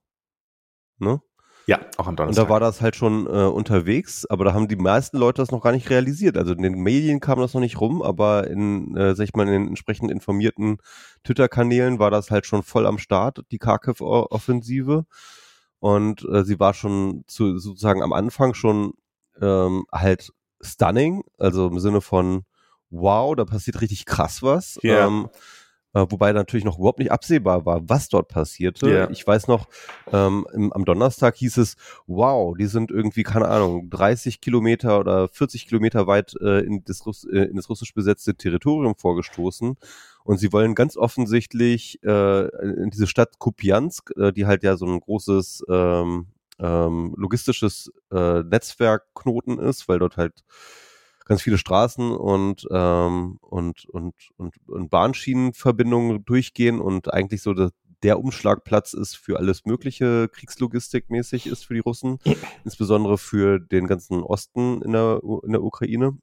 [0.99, 1.21] Ne?
[1.67, 2.43] Ja, auch am Donnerstag.
[2.43, 5.51] Und da war das halt schon äh, unterwegs, aber da haben die meisten Leute das
[5.51, 6.37] noch gar nicht realisiert.
[6.37, 9.45] Also in den Medien kam das noch nicht rum, aber in, äh, sag ich mal,
[9.47, 10.77] in den entsprechend informierten
[11.25, 15.05] Twitter-Kanälen war das halt schon voll am Start, die Kharkiv-Offensive.
[15.79, 18.93] Und äh, sie war schon zu, sozusagen am Anfang schon
[19.41, 20.31] ähm, halt
[20.61, 22.45] stunning, also im Sinne von
[22.89, 24.79] wow, da passiert richtig krass was.
[24.81, 25.05] Ja.
[25.05, 25.37] Ähm, äh,
[26.09, 28.89] wobei natürlich noch überhaupt nicht absehbar war, was dort passierte.
[28.89, 29.09] Ja.
[29.09, 29.67] Ich weiß noch,
[30.11, 31.75] ähm, im, am Donnerstag hieß es,
[32.05, 37.05] wow, die sind irgendwie, keine Ahnung, 30 Kilometer oder 40 Kilometer weit äh, in, das,
[37.05, 39.77] Russ äh, in das russisch besetzte Territorium vorgestoßen.
[40.23, 42.47] Und sie wollen ganz offensichtlich äh,
[42.81, 46.27] in diese Stadt Kupiansk, äh, die halt ja so ein großes ähm,
[46.59, 50.43] ähm, logistisches äh, Netzwerkknoten ist, weil dort halt
[51.27, 57.71] ganz viele Straßen und, ähm, und, und, und, und Bahnschienenverbindungen durchgehen und eigentlich so der,
[58.03, 62.19] der Umschlagplatz ist für alles Mögliche Kriegslogistikmäßig ist für die Russen,
[62.63, 66.17] insbesondere für den ganzen Osten in der, in der Ukraine.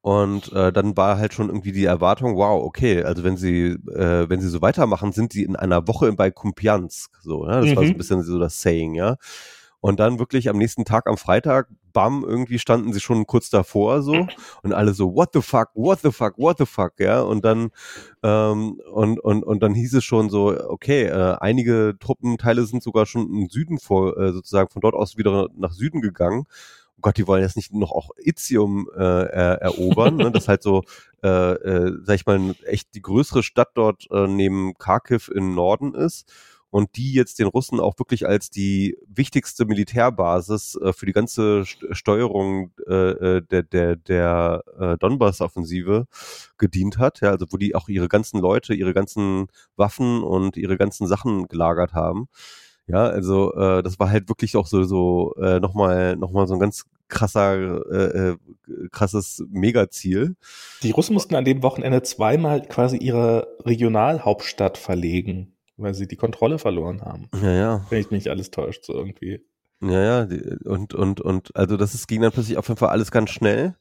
[0.00, 4.28] Und äh, dann war halt schon irgendwie die Erwartung, wow, okay, also wenn sie, äh,
[4.28, 7.20] wenn sie so weitermachen, sind sie in einer Woche bei Kumpiansk.
[7.22, 7.60] So, ne?
[7.60, 7.76] Das mhm.
[7.76, 9.16] war so ein bisschen so das Saying, ja.
[9.78, 14.02] Und dann wirklich am nächsten Tag, am Freitag, bam, irgendwie standen sie schon kurz davor
[14.02, 14.26] so
[14.62, 17.22] und alle so, what the fuck, what the fuck, what the fuck, ja.
[17.22, 17.70] Und dann,
[18.22, 23.06] ähm, und, und, und dann hieß es schon so, okay, äh, einige Truppenteile sind sogar
[23.06, 26.44] schon im Süden vor, äh, sozusagen von dort aus wieder nach Süden gegangen.
[26.98, 30.30] Oh Gott, die wollen jetzt nicht noch auch Itzium äh, er, erobern, ne?
[30.30, 30.82] das halt so,
[31.22, 35.94] äh, äh, sag ich mal, echt die größere Stadt dort äh, neben Kharkiv im Norden
[35.94, 36.30] ist
[36.72, 41.66] und die jetzt den Russen auch wirklich als die wichtigste Militärbasis äh, für die ganze
[41.66, 46.06] St Steuerung äh, äh, der, der, der äh, Donbass-Offensive
[46.56, 50.78] gedient hat, ja, also wo die auch ihre ganzen Leute, ihre ganzen Waffen und ihre
[50.78, 52.28] ganzen Sachen gelagert haben.
[52.86, 56.54] Ja, also äh, das war halt wirklich auch so, so äh, nochmal noch mal so
[56.54, 58.36] ein ganz krasser, äh, äh,
[58.90, 60.36] krasses Megaziel.
[60.82, 66.58] Die Russen mussten an dem Wochenende zweimal quasi ihre Regionalhauptstadt verlegen weil sie die Kontrolle
[66.58, 67.28] verloren haben.
[67.42, 67.86] Ja, ja.
[67.90, 69.44] Wenn ich mich alles täuscht, so irgendwie.
[69.80, 70.28] Ja, ja,
[70.64, 73.76] und, und, und, also das ist, ging dann plötzlich auf jeden Fall alles ganz schnell.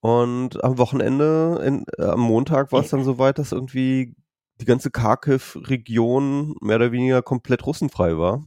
[0.00, 4.14] Und am Wochenende, in, äh, am Montag war es dann soweit, dass irgendwie
[4.60, 8.46] die ganze Kharkiv-Region mehr oder weniger komplett russenfrei war.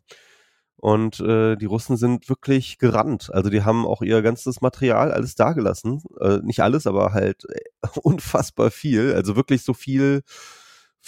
[0.82, 3.30] Und äh, die Russen sind wirklich gerannt.
[3.34, 6.02] Also die haben auch ihr ganzes Material alles dagelassen.
[6.22, 7.60] Äh, nicht alles, aber halt äh,
[8.02, 9.14] unfassbar viel.
[9.14, 10.22] Also wirklich so viel,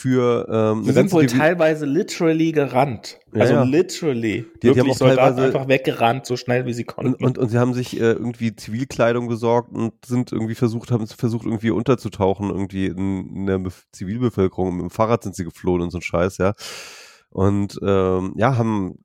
[0.02, 3.20] für ähm, die sind wohl teilweise literally gerannt.
[3.34, 3.64] Ja, also ja.
[3.64, 4.46] literally.
[4.64, 7.14] Die, die haben auch Soldaten einfach weggerannt, so schnell wie sie konnten.
[7.14, 11.06] Und, und, und sie haben sich äh, irgendwie Zivilkleidung besorgt und sind irgendwie versucht, haben
[11.06, 14.76] versucht, irgendwie unterzutauchen, irgendwie in, in der Be Zivilbevölkerung.
[14.76, 16.54] Mit dem Fahrrad sind sie geflohen und so ein Scheiß, ja.
[17.30, 18.98] Und ähm, ja, haben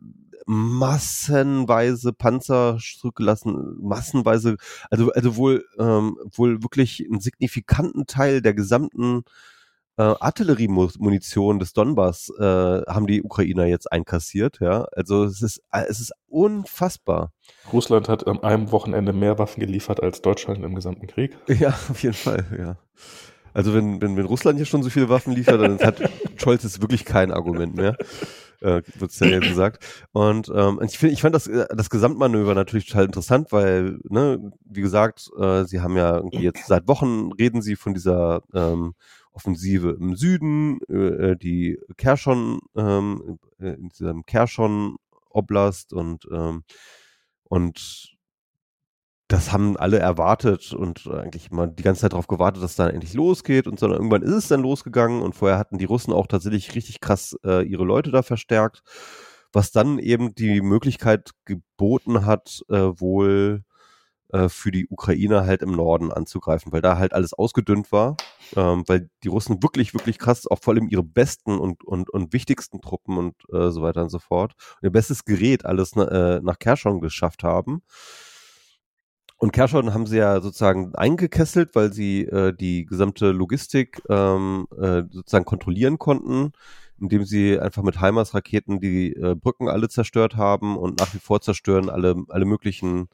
[0.47, 4.57] massenweise Panzer zurückgelassen, massenweise,
[4.91, 9.25] also, also wohl, ähm, wohl wirklich einen signifikanten Teil der gesamten
[9.97, 14.59] äh, Artilleriemunition des Donbass äh, haben die Ukrainer jetzt einkassiert.
[14.61, 17.33] Ja, also es ist äh, es ist unfassbar.
[17.73, 21.37] Russland hat am einem Wochenende mehr Waffen geliefert als Deutschland im gesamten Krieg.
[21.59, 22.45] Ja, auf jeden Fall.
[22.59, 22.77] Ja.
[23.55, 26.03] Also wenn, wenn, wenn Russland hier schon so viele Waffen liefert, dann hat
[26.37, 27.97] Scholz jetzt wirklich kein Argument mehr.
[28.61, 29.85] Äh, wird es ja jetzt gesagt.
[30.13, 34.51] Und ähm, ich, find, ich fand das, äh, das Gesamtmanöver natürlich total interessant, weil, ne,
[34.65, 38.95] wie gesagt, äh, sie haben ja irgendwie jetzt seit Wochen reden sie von dieser ähm,
[39.37, 44.97] Offensive im Süden, äh, äh, die Kershon, ähm, äh, in diesem Kershon
[45.29, 46.65] Oblast und, ähm,
[47.45, 48.17] und
[49.29, 53.13] das haben alle erwartet und eigentlich immer die ganze Zeit darauf gewartet, dass dann endlich
[53.13, 56.75] losgeht und sondern irgendwann ist es dann losgegangen und vorher hatten die Russen auch tatsächlich
[56.75, 58.83] richtig krass äh, ihre Leute da verstärkt,
[59.53, 63.65] was dann eben die Möglichkeit geboten hat, äh, wohl
[64.33, 68.17] äh, für die Ukraine halt im Norden anzugreifen, weil da halt alles ausgedünnt war,
[68.57, 72.33] ähm, weil die Russen wirklich, wirklich krass, auch vor allem ihre besten und, und, und
[72.33, 76.59] wichtigsten Truppen und äh, so weiter und so fort, ihr bestes Gerät alles äh, nach
[76.59, 77.83] Kershon geschafft haben.
[79.39, 85.03] Und Kershon haben sie ja sozusagen eingekesselt, weil sie äh, die gesamte Logistik ähm, äh,
[85.11, 86.53] sozusagen kontrollieren konnten,
[86.99, 91.43] indem sie einfach mit HIMARS-Raketen die äh, Brücken alle zerstört haben und nach wie vor
[91.43, 93.09] zerstören alle, alle möglichen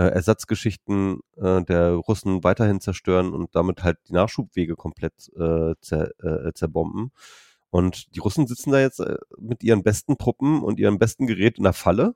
[0.00, 6.10] äh, Ersatzgeschichten äh, der Russen weiterhin zerstören und damit halt die Nachschubwege komplett äh, zer,
[6.24, 7.12] äh, zerbomben.
[7.68, 11.58] Und die Russen sitzen da jetzt äh, mit ihren besten Truppen und ihrem besten Gerät
[11.58, 12.14] in der Falle,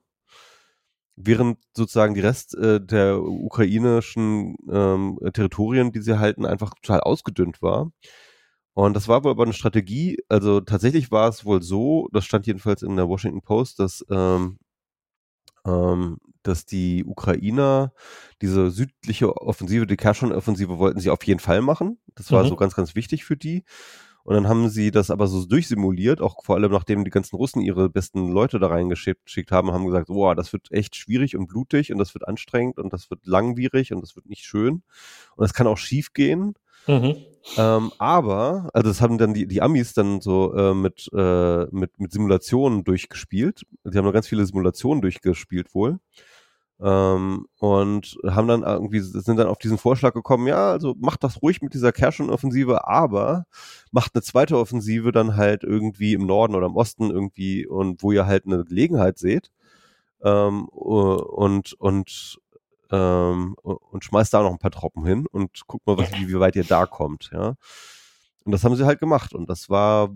[1.16, 7.60] während sozusagen die Rest äh, der ukrainischen ähm, Territorien, die sie halten, einfach total ausgedünnt
[7.60, 7.92] war.
[8.72, 12.46] Und das war wohl aber eine Strategie, also tatsächlich war es wohl so, das stand
[12.46, 14.58] jedenfalls in der Washington Post, dass ähm,
[15.66, 17.92] ähm, dass die Ukrainer
[18.42, 21.98] diese südliche Offensive, die Kherson-Offensive wollten sie auf jeden Fall machen.
[22.14, 22.48] Das war mhm.
[22.48, 23.64] so ganz, ganz wichtig für die.
[24.24, 27.60] Und dann haben sie das aber so durchsimuliert, auch vor allem nachdem die ganzen Russen
[27.60, 31.92] ihre besten Leute da reingeschickt haben, haben gesagt, boah, das wird echt schwierig und blutig
[31.92, 34.82] und das wird anstrengend und das wird langwierig und das wird nicht schön.
[35.36, 36.54] Und das kann auch schief gehen.
[36.86, 37.16] Mhm.
[37.58, 42.00] Ähm, aber, also das haben dann die, die Amis dann so äh, mit, äh, mit,
[42.00, 43.66] mit Simulationen durchgespielt.
[43.84, 45.98] Die haben noch ganz viele Simulationen durchgespielt wohl.
[46.80, 51.40] Ähm, und haben dann irgendwie, sind dann auf diesen Vorschlag gekommen, ja, also macht das
[51.40, 53.46] ruhig mit dieser Kerschen-Offensive, aber
[53.92, 58.10] macht eine zweite Offensive dann halt irgendwie im Norden oder im Osten irgendwie und wo
[58.10, 59.52] ihr halt eine Gelegenheit seht.
[60.22, 62.40] Ähm, und, und,
[62.90, 66.56] ähm, und schmeißt da noch ein paar Truppen hin und guckt mal, was, wie, weit
[66.56, 67.54] ihr da kommt, ja.
[68.44, 70.10] Und das haben sie halt gemacht und das war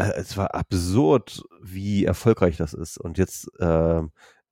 [0.00, 2.98] es war absurd, wie erfolgreich das ist.
[2.98, 4.02] Und jetzt, äh,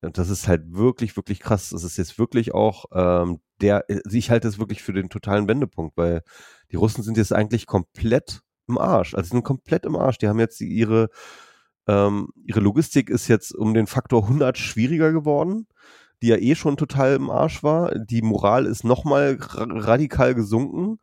[0.00, 1.70] das ist halt wirklich, wirklich krass.
[1.70, 5.48] Das ist jetzt wirklich auch ähm, der, äh, ich halte es wirklich für den totalen
[5.48, 6.22] Wendepunkt, weil
[6.70, 9.14] die Russen sind jetzt eigentlich komplett im Arsch.
[9.14, 10.18] Also sie sind komplett im Arsch.
[10.18, 11.08] Die haben jetzt ihre,
[11.86, 15.66] ähm, ihre Logistik ist jetzt um den Faktor 100 schwieriger geworden,
[16.22, 17.94] die ja eh schon total im Arsch war.
[17.98, 21.00] Die Moral ist nochmal radikal gesunken.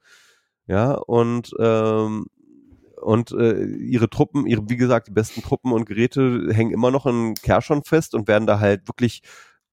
[0.68, 2.26] Ja, und ähm,
[3.06, 7.06] und äh, ihre Truppen, ihre, wie gesagt, die besten Truppen und Geräte hängen immer noch
[7.06, 9.22] in Kershon fest und werden da halt wirklich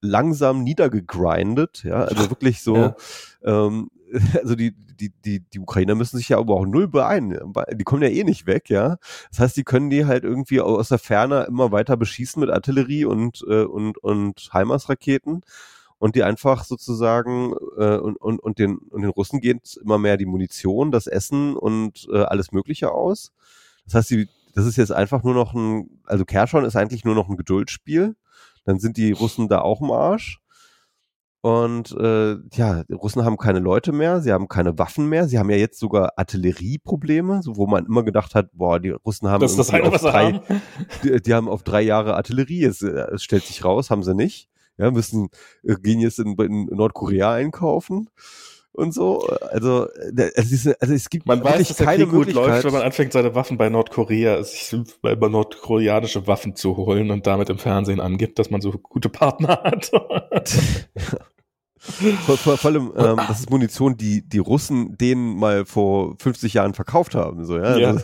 [0.02, 2.96] langsam niedergegrindet, ja, also wirklich so, ja.
[3.44, 3.88] ähm,
[4.42, 7.38] also die, die, die, die Ukrainer müssen sich ja aber auch null beeilen.
[7.74, 8.98] Die kommen ja eh nicht weg, ja.
[9.30, 13.06] Das heißt, die können die halt irgendwie aus der Ferne immer weiter beschießen mit Artillerie
[13.06, 15.40] und, äh, und, und HIMARS-Raketen
[16.03, 20.16] und die einfach sozusagen äh, und, und, und, den, und den Russen geht immer mehr
[20.16, 23.31] die Munition, das Essen und äh, alles Mögliche aus.
[23.85, 27.15] Das heißt, die, das ist jetzt einfach nur noch ein, also Kershon ist eigentlich nur
[27.15, 28.16] noch ein Geduldsspiel.
[28.65, 30.41] Dann sind die Russen da auch im Arsch.
[31.41, 35.39] Und äh, ja, die Russen haben keine Leute mehr, sie haben keine Waffen mehr, sie
[35.39, 39.41] haben ja jetzt sogar Artillerieprobleme, so wo man immer gedacht hat, boah, die Russen haben
[39.41, 40.62] das ist das eine, auf drei, haben.
[41.05, 44.52] Die, die, haben auf drei Jahre Artillerie, es, es stellt sich raus, haben sie nicht
[44.82, 45.28] ja, müssen,
[45.62, 48.10] äh, gehen jetzt in, in Nordkorea einkaufen
[48.72, 49.20] und so.
[49.50, 49.88] Also,
[50.34, 53.12] es, ist, also es gibt man weiß, dass keine Krieg gut läuft, wenn man anfängt,
[53.12, 58.38] seine Waffen bei Nordkorea, sich bei nordkoreanische Waffen zu holen und damit im Fernsehen angibt,
[58.38, 59.90] dass man so gute Partner hat.
[61.84, 66.54] Vor, vor, vor allem, ähm, das ist Munition, die die Russen denen mal vor 50
[66.54, 67.44] Jahren verkauft haben.
[67.44, 67.76] So, ja?
[67.76, 67.90] ja.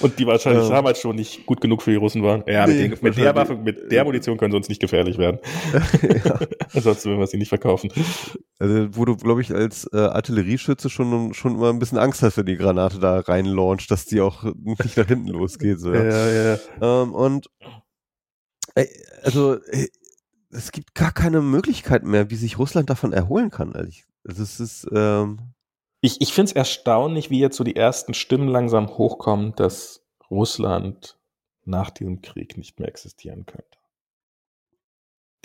[0.00, 2.42] Und die wahrscheinlich ähm, damals schon nicht gut genug für die Russen waren.
[2.46, 5.18] Ja, nee, mit, den, mit der Waffe, mit der Munition können sie uns nicht gefährlich
[5.18, 5.40] werden.
[6.24, 6.38] ja.
[6.72, 7.90] Ansonsten würden wir sie nicht verkaufen.
[8.58, 12.38] Also, wo du, glaube ich, als äh, Artillerieschütze schon, schon immer ein bisschen Angst hast,
[12.38, 15.80] wenn die Granate da reinlauncht, dass die auch nicht nach hinten losgeht.
[15.80, 16.58] So, ja, ja.
[16.80, 17.02] ja.
[17.02, 17.50] Ähm, und
[18.74, 18.86] äh,
[19.22, 19.58] also
[20.54, 23.74] es gibt gar keine Möglichkeit mehr, wie sich Russland davon erholen kann.
[23.74, 24.86] Also, es ist.
[24.92, 25.38] Ähm
[26.00, 31.18] ich ich finde es erstaunlich, wie jetzt so die ersten Stimmen langsam hochkommen, dass Russland
[31.64, 33.78] nach diesem Krieg nicht mehr existieren könnte.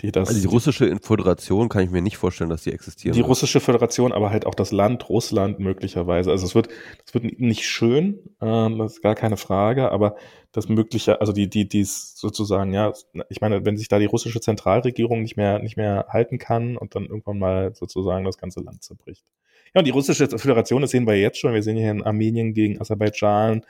[0.02, 3.14] Die das, also die russische Föderation kann ich mir nicht vorstellen, dass die existieren.
[3.14, 3.28] Die wird.
[3.28, 6.30] russische Föderation, aber halt auch das Land Russland möglicherweise.
[6.30, 6.68] Also es wird,
[7.06, 10.16] es wird nicht schön, äh, das ist gar keine Frage, aber
[10.52, 12.92] das mögliche, also die, die, die ist sozusagen, ja,
[13.28, 16.94] ich meine, wenn sich da die russische Zentralregierung nicht mehr, nicht mehr halten kann und
[16.94, 19.24] dann irgendwann mal sozusagen das ganze Land zerbricht.
[19.74, 21.54] Ja, und die russische Föderation, das sehen wir jetzt schon.
[21.54, 23.64] Wir sehen hier in Armenien gegen Aserbaidschan,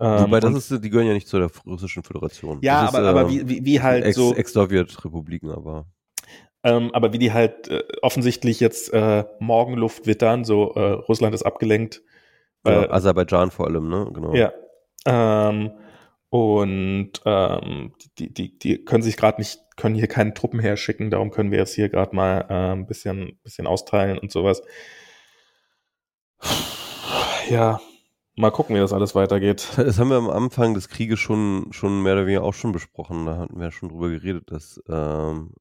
[0.00, 2.58] ähm, Wobei, das ist, die gehören ja nicht zu der russischen Föderation.
[2.62, 4.34] Ja, aber, ist, aber ähm, wie, wie, halt ex, so.
[4.34, 5.86] Ex-Sowjet-Republiken, aber.
[6.64, 11.42] Ähm, aber wie die halt äh, offensichtlich jetzt äh, Morgenluft wittern, so äh, Russland ist
[11.42, 12.02] abgelenkt.
[12.66, 14.10] Ja, Aserbaidschan vor allem, ne?
[14.12, 14.34] Genau.
[14.34, 14.52] Ja.
[15.06, 15.72] Ähm,
[16.30, 21.30] und ähm, die, die, die können sich gerade nicht, können hier keine Truppen herschicken, darum
[21.30, 24.62] können wir jetzt hier gerade mal äh, ein bisschen, bisschen austeilen und sowas.
[27.48, 27.80] Ja,
[28.36, 29.68] Mal gucken, wie das alles weitergeht.
[29.76, 33.26] Das haben wir am Anfang des Krieges schon, schon mehr oder weniger auch schon besprochen.
[33.26, 35.52] Da hatten wir schon drüber geredet, dass, ähm,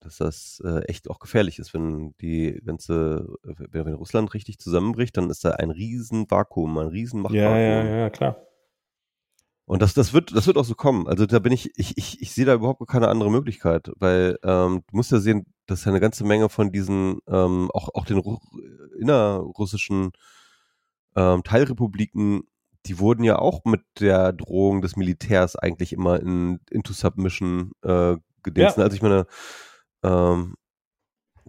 [0.00, 5.16] dass das äh, echt auch gefährlich ist, wenn die ganze, wenn, wenn Russland richtig zusammenbricht,
[5.16, 7.56] dann ist da ein riesen Vakuum, ein riesen Machtvakuum.
[7.56, 8.36] Ja, ja, ja, klar.
[9.66, 11.06] Und das, das wird, das wird auch so kommen.
[11.08, 14.82] Also da bin ich, ich, ich, ich sehe da überhaupt keine andere Möglichkeit, weil ähm,
[14.90, 18.22] du musst ja sehen, dass ja eine ganze Menge von diesen, ähm, auch, auch den
[18.98, 20.12] innerrussischen
[21.16, 22.42] ähm, Teilrepubliken,
[22.86, 28.16] die wurden ja auch mit der Drohung des Militärs eigentlich immer in into Submission äh,
[28.42, 28.76] gedingst.
[28.76, 28.84] Ja.
[28.84, 29.26] Also ich meine,
[30.02, 30.54] ähm,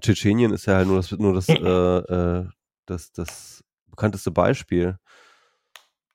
[0.02, 2.48] Tschetschenien ist ja halt nur das, nur das, äh, äh,
[2.86, 4.98] das, das bekannteste Beispiel.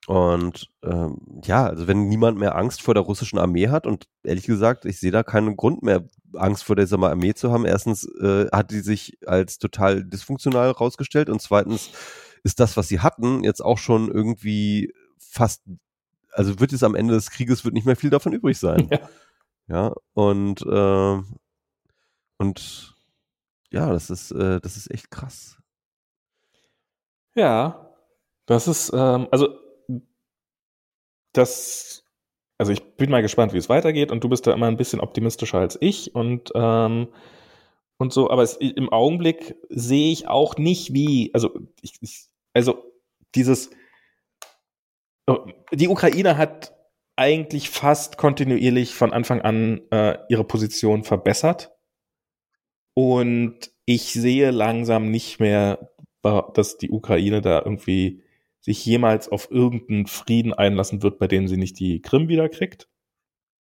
[0.07, 4.47] Und ähm, ja, also wenn niemand mehr Angst vor der russischen Armee hat und ehrlich
[4.47, 6.05] gesagt, ich sehe da keinen Grund mehr,
[6.35, 7.67] Angst vor dieser Armee zu haben.
[7.67, 11.91] Erstens äh, hat die sich als total dysfunktional rausgestellt und zweitens
[12.43, 15.63] ist das, was sie hatten, jetzt auch schon irgendwie fast,
[16.33, 18.89] also wird es am Ende des Krieges wird nicht mehr viel davon übrig sein.
[19.69, 21.23] Ja, ja und äh,
[22.39, 22.97] und
[23.71, 25.59] ja, das ist äh, das ist echt krass.
[27.37, 27.95] Ja,
[28.47, 29.57] das ist ähm, also
[31.33, 32.05] das
[32.59, 35.01] also ich bin mal gespannt, wie es weitergeht und du bist da immer ein bisschen
[35.01, 37.09] optimistischer als ich und ähm,
[38.01, 41.51] und so, aber es, im Augenblick sehe ich auch nicht, wie, also,
[41.83, 42.93] ich, ich, also
[43.35, 43.71] dieses,
[45.27, 46.75] oh, die Ukraine hat
[47.17, 51.71] eigentlich fast kontinuierlich von Anfang an äh, ihre Position verbessert.
[52.95, 55.91] Und ich sehe langsam nicht mehr,
[56.23, 58.23] dass die Ukraine da irgendwie
[58.61, 62.89] sich jemals auf irgendeinen Frieden einlassen wird, bei dem sie nicht die Krim wiederkriegt.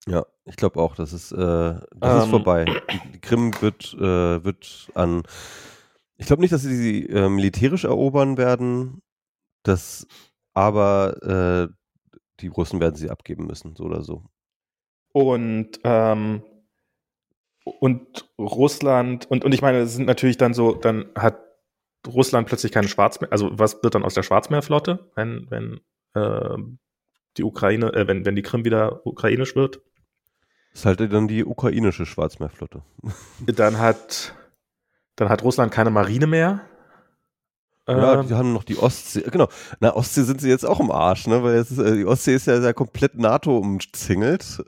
[0.06, 2.64] Ja, ich glaube auch, das ist, äh, das ähm, ist vorbei.
[2.64, 5.22] Die, die Krim wird, äh, wird an.
[6.20, 9.02] Ich glaube nicht, dass sie sie äh, militärisch erobern werden,
[9.62, 10.06] das,
[10.52, 11.74] aber äh,
[12.40, 14.24] die Russen werden sie abgeben müssen, so oder so.
[15.12, 16.42] Und ähm,
[17.64, 21.40] und Russland und und ich meine, es sind natürlich dann so, dann hat
[22.06, 25.80] Russland plötzlich keine Schwarzmeer, also was wird dann aus der Schwarzmeerflotte, wenn wenn
[26.14, 26.58] äh,
[27.38, 29.80] die Ukraine, äh, wenn wenn die Krim wieder ukrainisch wird?
[30.72, 32.82] Das ist halt dann die ukrainische Schwarzmeerflotte.
[33.46, 34.34] Dann hat,
[35.20, 36.62] dann hat Russland keine Marine mehr.
[37.86, 39.22] Ja, ähm, die haben noch die Ostsee.
[39.30, 39.48] Genau.
[39.78, 41.42] Na, Ostsee sind sie jetzt auch im Arsch, ne?
[41.42, 44.62] Weil ist, äh, die Ostsee ist ja, ja komplett NATO umzingelt.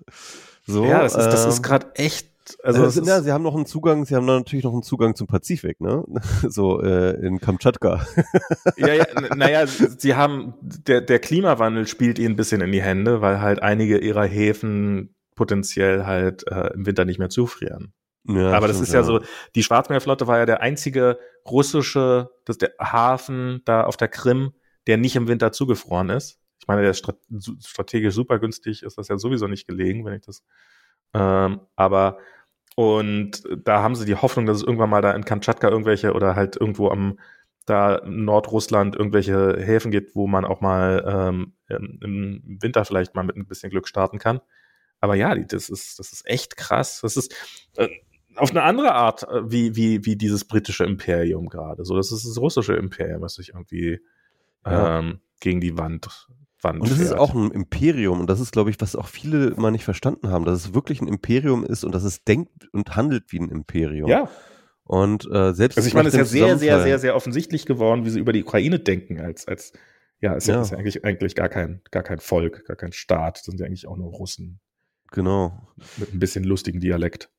[0.67, 2.29] So, ja, das ist, das ist ähm, gerade echt.
[2.63, 5.27] Also, also ja, sie haben noch einen Zugang, sie haben natürlich noch einen Zugang zum
[5.27, 6.05] Pazifik, ne?
[6.49, 8.07] So äh, in Kamtschatka.
[8.77, 13.23] ja, ja, naja, sie haben, der, der Klimawandel spielt ihnen ein bisschen in die Hände,
[13.23, 17.95] weil halt einige ihrer Häfen potenziell halt äh, im Winter nicht mehr zufrieren.
[18.25, 19.21] Ja, Aber das ist ja, ja, so,
[19.55, 21.19] die Schwarzmeerflotte war ja der einzige
[21.49, 24.53] russische, das der Hafen da auf der Krim,
[24.87, 26.39] der nicht im Winter zugefroren ist.
[26.61, 27.05] Ich meine, der ist
[27.61, 30.45] strategisch super günstig, ist das ja sowieso nicht gelegen, wenn ich das.
[31.15, 32.19] Ähm, aber
[32.77, 36.37] und da haben sie die Hoffnung, dass es irgendwann mal da in Kamtschatka irgendwelche oder
[36.37, 37.19] halt irgendwo am
[37.67, 43.37] da Nordrussland irgendwelche Häfen gibt, wo man auch mal ähm, im Winter vielleicht mal mit
[43.37, 44.41] ein bisschen Glück starten kann.
[45.01, 47.01] Aber ja, das ist, das ist echt krass.
[47.03, 47.35] Das ist
[47.77, 47.89] äh,
[48.37, 51.85] auf eine andere Art, äh, wie, wie, wie dieses britische Imperium gerade.
[51.85, 54.01] So, das ist das russische Imperium, was sich irgendwie
[54.65, 54.99] ja.
[54.99, 56.29] ähm, gegen die Wand
[56.63, 57.11] Wand und das fährt.
[57.11, 60.31] ist auch ein Imperium und das ist, glaube ich, was auch viele immer nicht verstanden
[60.31, 63.49] haben, dass es wirklich ein Imperium ist und dass es denkt und handelt wie ein
[63.49, 64.09] Imperium.
[64.09, 64.29] Ja.
[64.85, 68.05] Und äh, selbst also ich meine, es ist ja sehr, sehr, sehr, sehr offensichtlich geworden,
[68.05, 69.73] wie sie über die Ukraine denken als als
[70.21, 73.39] ja, ist ja, ist ja eigentlich eigentlich gar kein gar kein Volk, gar kein Staat,
[73.39, 74.61] sind ja eigentlich auch nur Russen.
[75.11, 75.69] Genau.
[75.99, 77.31] Mit ein bisschen lustigen Dialekt.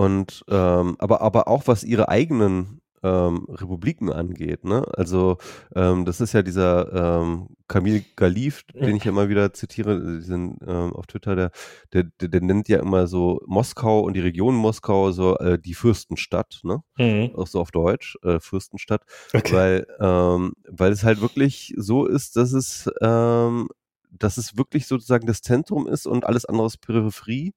[0.00, 4.64] Und ähm, aber, aber auch was ihre eigenen ähm, Republiken angeht.
[4.64, 4.82] Ne?
[4.96, 5.36] Also
[5.76, 10.56] ähm, das ist ja dieser ähm, Kamil Galif, den ich ja immer wieder zitiere, diesen,
[10.66, 11.50] ähm, auf Twitter, der,
[11.92, 15.74] der, der, der, nennt ja immer so Moskau und die Region Moskau so äh, die
[15.74, 16.82] Fürstenstadt, ne?
[16.96, 17.34] Mhm.
[17.34, 19.02] Auch so auf Deutsch, äh, Fürstenstadt,
[19.34, 19.52] okay.
[19.54, 23.68] weil, ähm, weil es halt wirklich so ist, dass es ähm,
[24.10, 27.52] dass es wirklich sozusagen das Zentrum ist und alles andere ist Peripherie.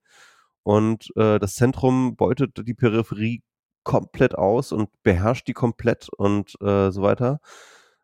[0.63, 3.43] Und äh, das Zentrum beutet die Peripherie
[3.83, 7.39] komplett aus und beherrscht die komplett und äh, so weiter.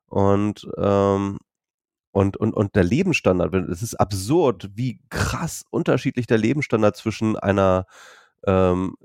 [0.07, 1.39] Und, ähm,
[2.11, 7.85] und, und, und der Lebensstandard, es ist absurd, wie krass unterschiedlich der Lebensstandard zwischen einer
[8.45, 8.95] ähm,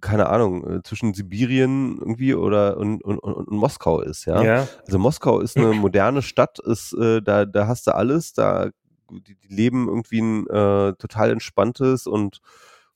[0.00, 4.42] keine Ahnung, äh, zwischen Sibirien irgendwie oder und, und, und Moskau ist, ja?
[4.42, 4.68] ja.
[4.86, 8.70] Also Moskau ist eine moderne Stadt, ist, äh, da, da hast du alles, da
[9.10, 12.40] die, die leben irgendwie ein äh, total entspanntes und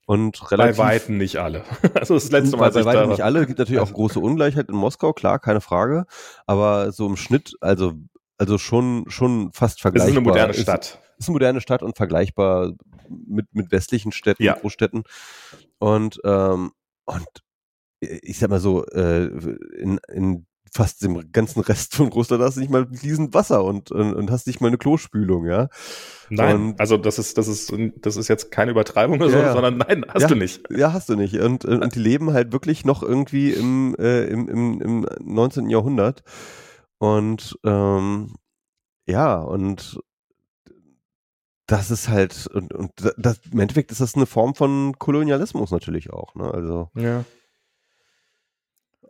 [0.07, 0.77] und relativ.
[0.77, 1.63] Bei Weitem nicht alle.
[1.95, 2.71] also das letzte Mal.
[2.73, 3.41] Bei, bei Weitem nicht alle.
[3.41, 6.07] Es gibt natürlich auch große Ungleichheit in Moskau, klar, keine Frage.
[6.47, 7.93] Aber so im Schnitt, also,
[8.37, 10.09] also schon, schon fast vergleichbar.
[10.09, 10.85] Es ist eine moderne Stadt.
[10.85, 12.73] Ist, ist eine moderne Stadt und vergleichbar
[13.09, 14.55] mit, mit westlichen Städten, ja.
[14.55, 15.05] Großstädten.
[15.79, 16.73] Und ähm,
[17.05, 17.29] und
[18.01, 19.27] ich sag mal so, äh,
[19.77, 23.91] in, in fast dem ganzen Rest von Russland hast du nicht mal fließend Wasser und,
[23.91, 25.69] und, und, hast nicht mal eine Klospülung, ja.
[26.29, 29.53] Nein, und, also das ist, das ist, das ist jetzt keine Übertreibung oder so, ja,
[29.53, 30.63] sondern nein, hast ja, du nicht.
[30.71, 31.39] Ja, hast du nicht.
[31.41, 35.69] Und, und die leben halt wirklich noch irgendwie im, äh, im, im, im 19.
[35.69, 36.23] Jahrhundert.
[36.99, 38.35] Und ähm,
[39.07, 40.01] ja, und
[41.67, 46.13] das ist halt, und, und das, im Endeffekt ist das eine Form von Kolonialismus natürlich
[46.13, 46.53] auch, ne?
[46.53, 46.91] Also.
[46.95, 47.25] Ja.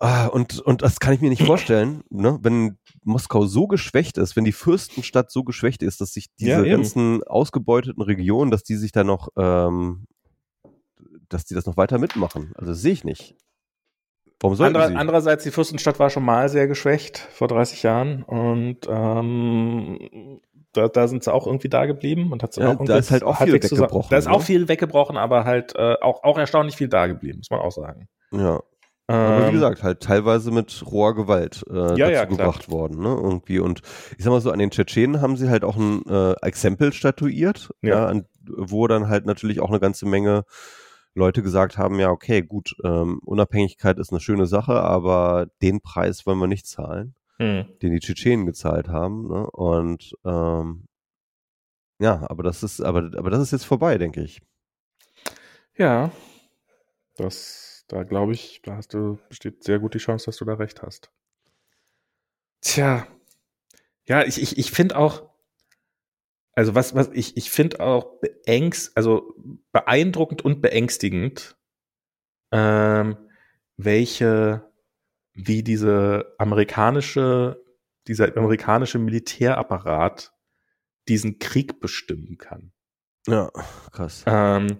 [0.02, 2.39] Ah, und, und das kann ich mir nicht vorstellen, ne?
[2.43, 6.77] wenn Moskau so geschwächt ist, wenn die Fürstenstadt so geschwächt ist, dass sich diese ja,
[6.77, 10.06] ganzen ausgebeuteten Regionen, dass die sich da noch, ähm,
[11.28, 12.52] dass die das noch weiter mitmachen.
[12.56, 13.36] Also sehe ich nicht.
[14.40, 14.97] Warum sollten Andere, sie?
[14.97, 20.40] Andererseits, die Fürstenstadt war schon mal sehr geschwächt vor 30 Jahren und ähm,
[20.72, 23.22] da, da sind sie auch irgendwie da geblieben und hat ja, auch da ist halt
[23.22, 24.09] auch viel weggebrochen.
[24.09, 24.44] Da ist auch ne?
[24.44, 28.09] viel weggebrochen, aber halt äh, auch, auch erstaunlich viel da geblieben, muss man auch sagen.
[28.32, 28.62] Ja.
[29.10, 33.00] Aber wie ähm, gesagt, halt teilweise mit roher Gewalt äh, ja, dazu ja, gebracht worden,
[33.00, 33.08] ne?
[33.08, 33.58] Irgendwie.
[33.58, 33.82] Und
[34.16, 37.70] ich sag mal so, an den Tschetschenen haben sie halt auch ein äh, Exempel statuiert,
[37.82, 37.90] ja.
[37.90, 40.44] ja an, wo dann halt natürlich auch eine ganze Menge
[41.14, 46.24] Leute gesagt haben, ja, okay, gut, ähm, Unabhängigkeit ist eine schöne Sache, aber den Preis
[46.24, 47.66] wollen wir nicht zahlen, hm.
[47.82, 49.26] den die Tschetschenen gezahlt haben.
[49.26, 49.50] Ne?
[49.50, 50.84] Und ähm,
[51.98, 54.40] ja, aber das ist, aber, aber das ist jetzt vorbei, denke ich.
[55.76, 56.12] Ja,
[57.16, 60.54] das da glaube ich, da hast du, besteht sehr gut die Chance, dass du da
[60.54, 61.10] recht hast.
[62.60, 63.06] Tja.
[64.06, 65.30] Ja, ich, ich, ich finde auch,
[66.54, 69.34] also was, was, ich, ich finde auch beängst, also
[69.72, 71.56] beeindruckend und beängstigend,
[72.52, 73.16] ähm,
[73.76, 74.70] welche,
[75.32, 77.64] wie diese amerikanische,
[78.06, 80.32] dieser amerikanische Militärapparat
[81.08, 82.72] diesen Krieg bestimmen kann.
[83.26, 83.50] Ja,
[83.92, 84.24] krass.
[84.26, 84.78] Ähm,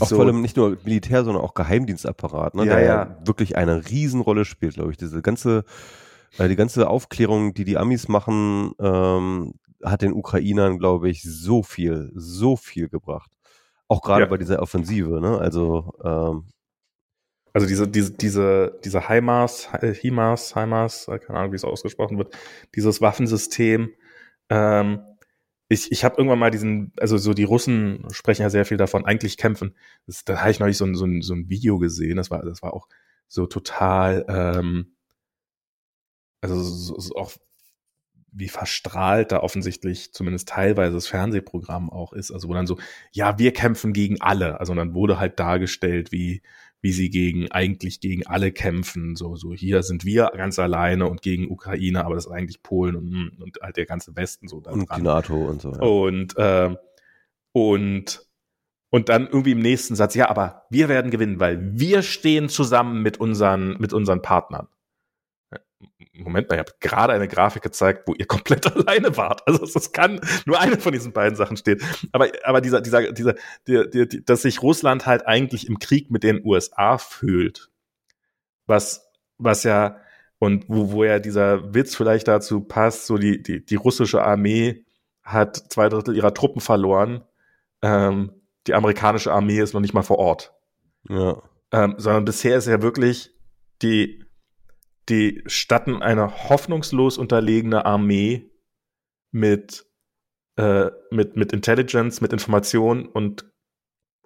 [0.00, 0.16] auch so.
[0.16, 3.16] vor allem nicht nur Militär, sondern auch Geheimdienstapparat, ne, ja, der ja.
[3.24, 4.96] wirklich eine Riesenrolle spielt, glaube ich.
[4.96, 5.64] Diese ganze,
[6.38, 11.62] äh, die ganze Aufklärung, die die Amis machen, ähm, hat den Ukrainern, glaube ich, so
[11.62, 13.30] viel, so viel gebracht.
[13.88, 14.26] Auch gerade ja.
[14.30, 15.38] bei dieser Offensive, ne?
[15.38, 16.44] Also, ähm,
[17.54, 22.36] also diese, diese, diese, diese HIMARS, HIMARS, HIMARS, keine Ahnung, wie es ausgesprochen wird,
[22.74, 23.90] dieses Waffensystem,
[24.50, 25.00] ähm,
[25.68, 29.04] ich, ich habe irgendwann mal diesen, also so die Russen sprechen ja sehr viel davon,
[29.04, 29.74] eigentlich kämpfen.
[30.06, 32.42] Das, da habe ich neulich so ein, so, ein, so ein Video gesehen, das war,
[32.44, 32.88] das war auch
[33.28, 34.94] so total, ähm,
[36.40, 37.32] also so, so auch
[38.32, 42.78] wie verstrahlt da offensichtlich zumindest teilweise das Fernsehprogramm auch ist, also wo dann so,
[43.12, 46.42] ja, wir kämpfen gegen alle, also dann wurde halt dargestellt, wie
[46.80, 49.16] wie sie gegen eigentlich gegen alle kämpfen.
[49.16, 52.96] So, so hier sind wir ganz alleine und gegen Ukraine, aber das ist eigentlich Polen
[52.96, 54.56] und, und halt der ganze Westen so.
[54.58, 55.00] Und dran.
[55.00, 55.72] die NATO und so.
[55.72, 55.80] Ja.
[55.80, 56.76] Und äh,
[57.52, 58.26] und
[58.90, 63.02] und dann irgendwie im nächsten Satz, ja, aber wir werden gewinnen, weil wir stehen zusammen
[63.02, 64.68] mit unseren mit unseren Partnern.
[66.22, 69.46] Moment mal, ich habe gerade eine Grafik gezeigt, wo ihr komplett alleine wart.
[69.46, 71.80] Also es kann nur eine von diesen beiden Sachen stehen.
[72.12, 73.34] Aber, aber dieser, dieser, dieser,
[73.66, 77.70] der, der, der, dass sich Russland halt eigentlich im Krieg mit den USA fühlt,
[78.66, 79.98] was, was ja,
[80.38, 84.84] und wo, wo ja dieser Witz vielleicht dazu passt, so die, die, die russische Armee
[85.22, 87.24] hat zwei Drittel ihrer Truppen verloren.
[87.82, 88.32] Ähm,
[88.66, 90.54] die amerikanische Armee ist noch nicht mal vor Ort.
[91.08, 91.42] Ja.
[91.72, 93.30] Ähm, sondern bisher ist ja wirklich
[93.82, 94.24] die
[95.08, 98.50] die statten eine hoffnungslos unterlegene Armee
[99.30, 99.86] mit,
[100.56, 103.50] äh, mit, mit Intelligence, mit Information und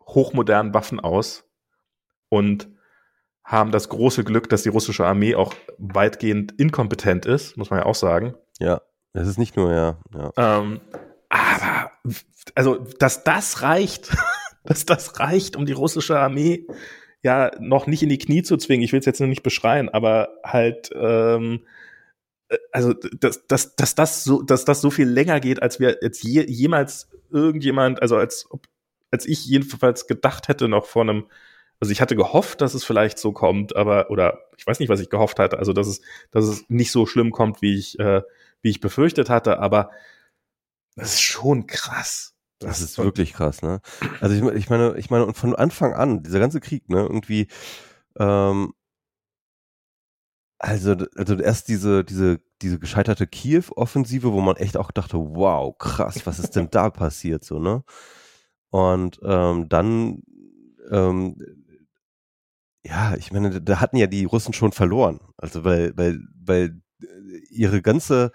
[0.01, 1.45] hochmodernen Waffen aus
[2.29, 2.69] und
[3.45, 7.87] haben das große Glück, dass die russische Armee auch weitgehend inkompetent ist, muss man ja
[7.87, 8.35] auch sagen.
[8.59, 8.81] Ja,
[9.13, 9.99] es ist nicht nur, ja.
[10.15, 10.33] ja.
[10.37, 10.81] Ähm,
[11.29, 11.91] aber,
[12.55, 14.17] also, dass das reicht,
[14.65, 16.67] dass das reicht, um die russische Armee
[17.23, 18.85] ja noch nicht in die Knie zu zwingen.
[18.85, 21.67] Ich will es jetzt nur nicht beschreien, aber halt ähm,
[22.49, 25.99] äh, also dass, dass, dass das so dass das so viel länger geht, als wir
[26.03, 28.49] jetzt je, jemals irgendjemand, also als
[29.11, 31.27] als ich jedenfalls gedacht hätte noch vor einem
[31.81, 35.01] also ich hatte gehofft, dass es vielleicht so kommt, aber oder ich weiß nicht, was
[35.01, 36.01] ich gehofft hatte, also dass es
[36.31, 38.23] dass es nicht so schlimm kommt, wie ich äh,
[38.63, 39.91] wie ich befürchtet hatte, aber
[40.97, 42.32] das ist schon krass.
[42.63, 43.81] Das, ist wirklich krass, ne?
[44.21, 47.49] Also ich, ich meine, ich meine, und von Anfang an, dieser ganze Krieg, ne, irgendwie,
[48.19, 48.73] ähm,
[50.59, 56.25] also, also erst diese, diese, diese gescheiterte Kiew-Offensive, wo man echt auch dachte, wow, krass,
[56.25, 57.83] was ist denn da passiert, so, ne?
[58.71, 60.23] Und ähm, dann,
[60.91, 61.37] ähm,
[62.85, 65.21] ja, ich meine, da hatten ja die Russen schon verloren.
[65.37, 66.81] Also weil, weil, weil
[67.51, 68.33] ihre ganze,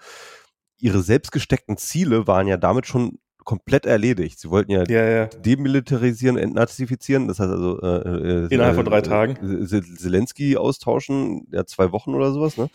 [0.78, 3.18] ihre selbstgesteckten Ziele waren ja damit schon
[3.48, 4.38] komplett erledigt.
[4.38, 5.24] Sie wollten ja, ja, ja.
[5.24, 11.64] demilitarisieren, entnazifizieren, das heißt also äh, äh, innerhalb von drei äh, Tagen Zelensky austauschen, ja
[11.64, 12.68] zwei Wochen oder sowas, ne?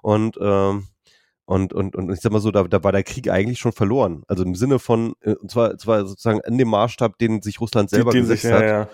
[0.00, 0.86] Und ähm,
[1.44, 4.22] und, und, und ich sag mal so, da, da war der Krieg eigentlich schon verloren.
[4.26, 7.90] Also im Sinne von, äh, und zwar, zwar sozusagen in dem Maßstab, den sich Russland
[7.90, 8.62] selber den gesetzt sich, hat.
[8.62, 8.88] Ja, ja.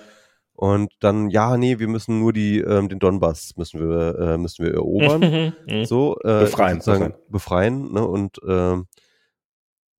[0.54, 4.64] Und dann, ja, nee, wir müssen nur die, ähm, den Donbass müssen wir, äh, müssen
[4.64, 5.20] wir erobern.
[5.68, 5.84] Mhm.
[5.84, 7.14] so, äh, befreien, befreien.
[7.28, 8.04] befreien, ne?
[8.04, 8.88] Und, ähm,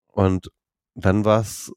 [0.09, 0.51] und
[0.95, 1.73] dann war's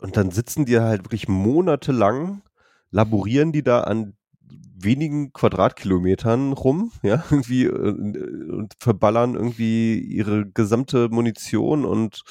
[0.00, 2.42] und dann sitzen die halt wirklich monatelang,
[2.90, 4.14] laborieren die da an
[4.80, 12.22] wenigen Quadratkilometern rum, ja, irgendwie äh, und verballern irgendwie ihre gesamte Munition und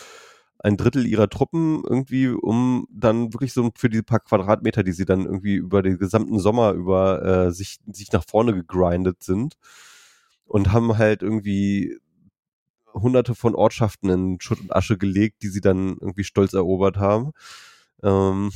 [0.59, 5.05] ein Drittel ihrer Truppen irgendwie, um dann wirklich so für die paar Quadratmeter, die sie
[5.05, 9.55] dann irgendwie über den gesamten Sommer über äh, sich, sich nach vorne gegrindet sind
[10.45, 11.99] und haben halt irgendwie
[13.01, 17.31] hunderte von Ortschaften in Schutt und Asche gelegt, die sie dann irgendwie stolz erobert haben.
[18.03, 18.51] Ähm,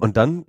[0.00, 0.46] und dann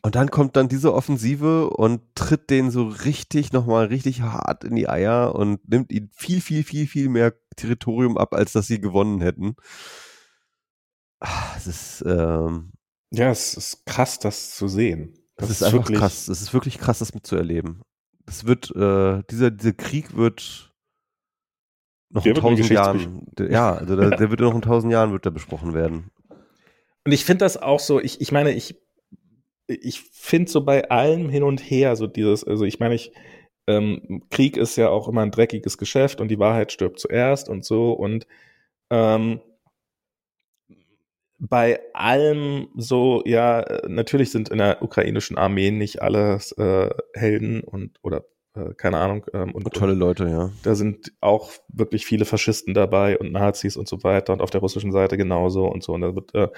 [0.00, 4.74] und dann kommt dann diese Offensive und tritt den so richtig nochmal richtig hart in
[4.74, 8.80] die Eier und nimmt ihnen viel, viel, viel, viel mehr Territorium ab, als dass sie
[8.80, 9.56] gewonnen hätten.
[11.56, 12.72] Es ist, ähm,
[13.10, 15.18] ja, es ist krass, das zu sehen.
[15.36, 16.28] Das, das ist, ist einfach krass.
[16.28, 17.82] Es ist wirklich krass, das mitzuerleben.
[18.26, 20.65] Es wird, äh, dieser, dieser Krieg wird
[22.10, 25.12] noch der in tausend Jahren, der, ja, also der, der wird noch in tausend Jahren
[25.12, 26.10] wird der besprochen werden.
[27.04, 28.76] Und ich finde das auch so, ich, ich meine, ich
[29.68, 33.12] ich finde so bei allem hin und her so dieses, also ich meine, ich,
[33.66, 37.64] ähm, Krieg ist ja auch immer ein dreckiges Geschäft und die Wahrheit stirbt zuerst und
[37.64, 38.26] so und
[38.90, 39.40] ähm,
[41.38, 47.98] bei allem so, ja, natürlich sind in der ukrainischen Armee nicht alles äh, Helden und
[48.02, 48.24] oder
[48.56, 49.26] äh, keine Ahnung.
[49.32, 50.50] Ähm, und, tolle Leute, ja.
[50.62, 54.60] Da sind auch wirklich viele Faschisten dabei und Nazis und so weiter und auf der
[54.60, 55.92] russischen Seite genauso und so.
[55.92, 56.48] Und wird äh,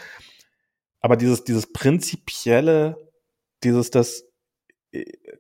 [1.01, 2.97] aber dieses, dieses prinzipielle,
[3.63, 4.25] dieses, dass,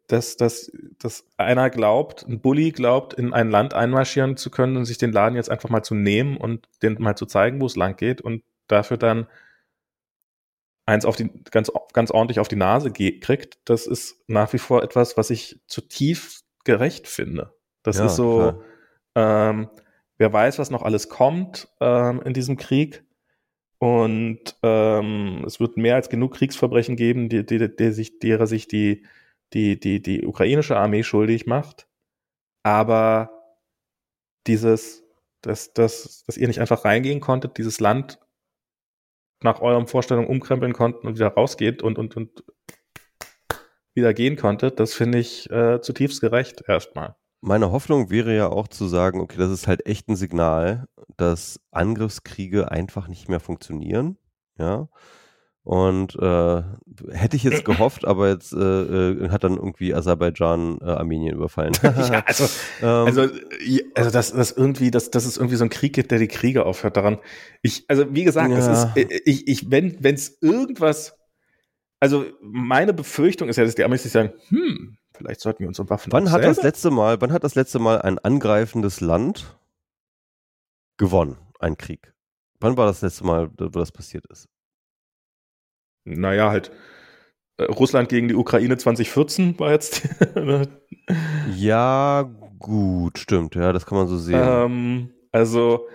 [0.06, 4.84] dass, dass, dass einer glaubt, ein Bully glaubt, in ein Land einmarschieren zu können und
[4.84, 7.76] sich den Laden jetzt einfach mal zu nehmen und den mal zu zeigen, wo es
[7.76, 9.26] lang geht und dafür dann
[10.86, 14.82] eins auf die, ganz, ganz ordentlich auf die Nase kriegt, das ist nach wie vor
[14.82, 17.54] etwas, was ich zutiefst gerecht finde.
[17.82, 18.62] Das ja, ist so,
[19.14, 19.70] ähm,
[20.18, 23.04] wer weiß, was noch alles kommt ähm, in diesem Krieg.
[23.78, 28.68] Und ähm, es wird mehr als genug Kriegsverbrechen geben, die, die, die sich, derer sich
[28.68, 29.06] die,
[29.54, 31.88] die, die, die ukrainische Armee schuldig macht.
[32.62, 33.30] Aber
[34.46, 35.04] dieses,
[35.40, 38.20] dass, dass, dass ihr nicht einfach reingehen konntet, dieses Land
[39.42, 42.44] nach euren Vorstellungen umkrempeln konnten und wieder rausgeht und, und, und
[43.98, 47.16] wieder gehen konntet, das finde ich äh, zutiefst gerecht erstmal.
[47.40, 51.60] Meine Hoffnung wäre ja auch zu sagen, okay, das ist halt echt ein Signal, dass
[51.70, 54.18] Angriffskriege einfach nicht mehr funktionieren.
[54.58, 54.88] Ja.
[55.68, 56.62] Und äh,
[57.12, 61.74] hätte ich jetzt gehofft, aber jetzt äh, äh, hat dann irgendwie Aserbaidschan äh, Armenien überfallen.
[61.82, 61.90] ja,
[62.26, 62.44] also,
[62.80, 63.20] ähm, also,
[63.94, 66.64] also das, das irgendwie, das, das ist irgendwie so ein Krieg gibt, der die Kriege
[66.64, 67.18] aufhört daran.
[67.60, 68.56] Ich, also wie gesagt, ja.
[68.56, 71.17] es ist, äh, ich, ich, wenn, wenn es irgendwas,
[72.00, 75.90] also meine Befürchtung ist ja, dass die Amis sich sagen, hm, Vielleicht sollten wir unsere
[75.90, 76.12] Waffen.
[76.12, 79.58] Wann hat das letzte Mal, wann hat das letzte Mal ein angreifendes Land
[80.96, 82.14] gewonnen, ein Krieg?
[82.60, 84.48] Wann war das letzte Mal, wo das passiert ist?
[86.04, 86.70] Naja, halt
[87.56, 90.08] äh, Russland gegen die Ukraine 2014 war jetzt.
[91.56, 92.30] ja,
[92.60, 94.40] gut, stimmt, ja, das kann man so sehen.
[94.40, 95.88] Ähm, also,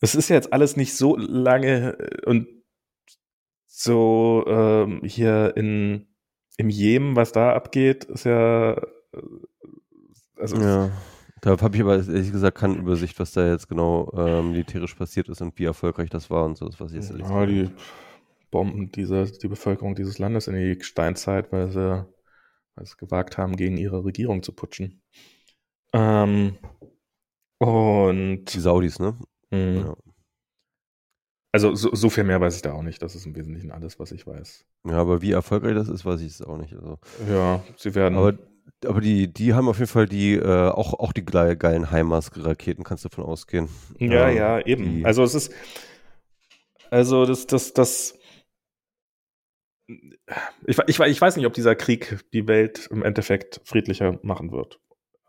[0.00, 2.46] es ist ja jetzt alles nicht so lange äh, und
[3.78, 6.06] so ähm, hier in
[6.56, 8.72] im Jemen, was da abgeht, ist ja.
[8.72, 8.82] Äh,
[10.36, 10.90] also ja.
[11.42, 15.28] Da habe ich aber ehrlich gesagt keine Übersicht, was da jetzt genau äh, militärisch passiert
[15.28, 17.70] ist und wie erfolgreich das war und so, was ich jetzt Ja, die
[18.50, 23.36] Bomben diese, die Bevölkerung dieses Landes in die Steinzeit, weil sie, weil sie es gewagt
[23.36, 25.02] haben, gegen ihre Regierung zu putschen.
[25.92, 26.56] Ähm,
[27.58, 29.18] und die Saudis, ne?
[29.50, 29.76] Mhm.
[29.76, 29.96] Ja.
[31.56, 33.00] Also so, so, viel mehr weiß ich da auch nicht.
[33.00, 34.66] Das ist im Wesentlichen alles, was ich weiß.
[34.88, 36.74] Ja, aber wie erfolgreich das ist, weiß ich es auch nicht.
[36.74, 36.98] Also,
[37.30, 38.18] ja, sie werden.
[38.18, 38.34] Aber,
[38.84, 43.06] aber die, die haben auf jeden Fall die, äh, auch, auch die geilen HIMARS-Raketen, kannst
[43.06, 43.70] du davon ausgehen.
[43.98, 45.06] Ja, ähm, ja, eben.
[45.06, 45.54] Also es ist,
[46.90, 48.18] also das, das, das,
[49.86, 54.78] ich, ich, ich weiß nicht, ob dieser Krieg die Welt im Endeffekt friedlicher machen wird.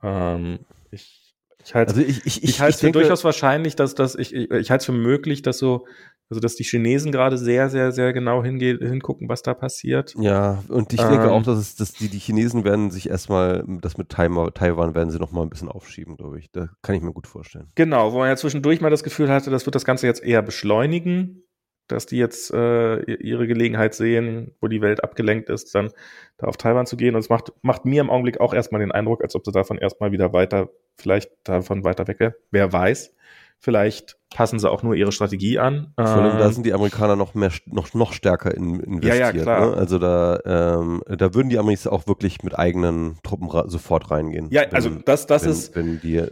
[0.04, 0.60] Ähm,
[0.92, 1.28] ich
[1.68, 4.34] ich halte also ich, ich, ich, ich halte es für durchaus wahrscheinlich, dass dass ich,
[4.34, 5.86] ich, ich halte es für möglich, dass so
[6.30, 10.14] also, dass die Chinesen gerade sehr, sehr, sehr genau hinge hingucken, was da passiert.
[10.20, 13.64] Ja, und ich ähm, denke auch, dass, es, dass die, die Chinesen werden sich erstmal,
[13.82, 16.52] das mit Taiwan, werden sie nochmal ein bisschen aufschieben, glaube ich.
[16.52, 17.72] Da kann ich mir gut vorstellen.
[17.76, 20.42] Genau, wo man ja zwischendurch mal das Gefühl hatte, das wird das Ganze jetzt eher
[20.42, 21.44] beschleunigen,
[21.88, 25.92] dass die jetzt äh, ihre Gelegenheit sehen, wo die Welt abgelenkt ist, dann
[26.38, 27.16] da auf Taiwan zu gehen.
[27.16, 29.78] Und es macht, macht mir im Augenblick auch erstmal den Eindruck, als ob sie davon
[29.78, 33.16] erstmal wieder weiter, vielleicht davon weiter weg Wer weiß.
[33.60, 35.94] Vielleicht passen sie auch nur ihre Strategie an.
[35.96, 39.20] Vor allem, da ähm, sind die Amerikaner noch mehr, noch, noch stärker in, investiert.
[39.20, 39.72] Ja, ja, klar.
[39.72, 39.78] Ne?
[39.78, 44.50] Also da, ähm, da würden die Amerikaner auch wirklich mit eigenen Truppen sofort reingehen.
[44.52, 45.76] Ja, also das, das wenn, ist.
[45.76, 46.24] Wenn die,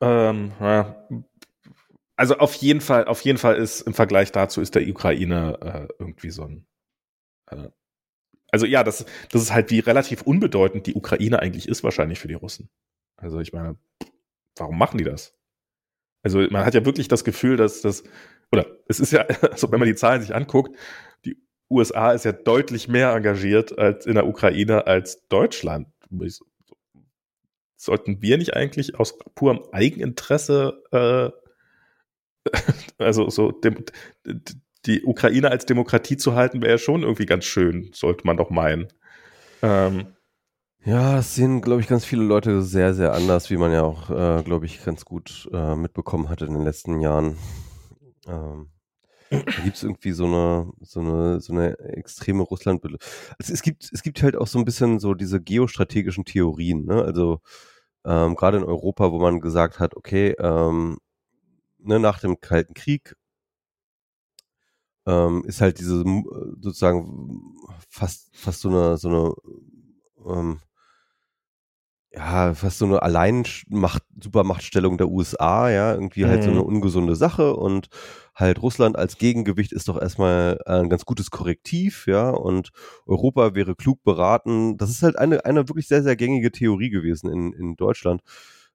[0.00, 0.96] ähm, ja,
[2.16, 5.94] also auf jeden Fall, auf jeden Fall ist im Vergleich dazu ist der Ukraine äh,
[6.00, 6.66] irgendwie so ein.
[7.50, 7.68] Äh,
[8.50, 12.28] also ja, das, das ist halt wie relativ unbedeutend die Ukraine eigentlich ist wahrscheinlich für
[12.28, 12.70] die Russen.
[13.16, 13.76] Also ich meine,
[14.56, 15.37] warum machen die das?
[16.22, 18.02] Also man hat ja wirklich das Gefühl, dass das,
[18.52, 20.76] oder es ist ja, also wenn man die Zahlen sich anguckt,
[21.24, 21.36] die
[21.70, 25.88] USA ist ja deutlich mehr engagiert als in der Ukraine als Deutschland.
[27.76, 32.50] Sollten wir nicht eigentlich aus purem Eigeninteresse, äh,
[32.98, 33.84] also so dem,
[34.86, 38.50] die Ukraine als Demokratie zu halten, wäre ja schon irgendwie ganz schön, sollte man doch
[38.50, 38.88] meinen.
[39.62, 40.14] Ähm,
[40.84, 44.10] ja, das sehen, glaube ich, ganz viele Leute sehr, sehr anders, wie man ja auch,
[44.10, 47.36] äh, glaube ich, ganz gut äh, mitbekommen hat in den letzten Jahren.
[48.26, 48.70] Ähm,
[49.30, 52.84] da gibt es irgendwie so eine, so eine, so eine extreme Russland.
[53.38, 57.02] Also es gibt, es gibt halt auch so ein bisschen so diese geostrategischen Theorien, ne?
[57.02, 57.40] Also
[58.06, 60.98] ähm, gerade in Europa, wo man gesagt hat, okay, ähm,
[61.78, 63.16] ne, nach dem Kalten Krieg
[65.06, 66.04] ähm, ist halt diese
[66.60, 67.56] sozusagen
[67.88, 69.34] fast, fast so eine, so eine
[70.38, 70.60] ähm,
[72.12, 76.66] ja, fast so eine Alleinmacht, Supermachtstellung der USA, ja, irgendwie halt so eine mhm.
[76.66, 77.88] ungesunde Sache und
[78.34, 82.70] halt Russland als Gegengewicht ist doch erstmal ein ganz gutes Korrektiv, ja, und
[83.06, 84.78] Europa wäre klug beraten.
[84.78, 88.22] Das ist halt eine, eine wirklich sehr, sehr gängige Theorie gewesen in, in Deutschland.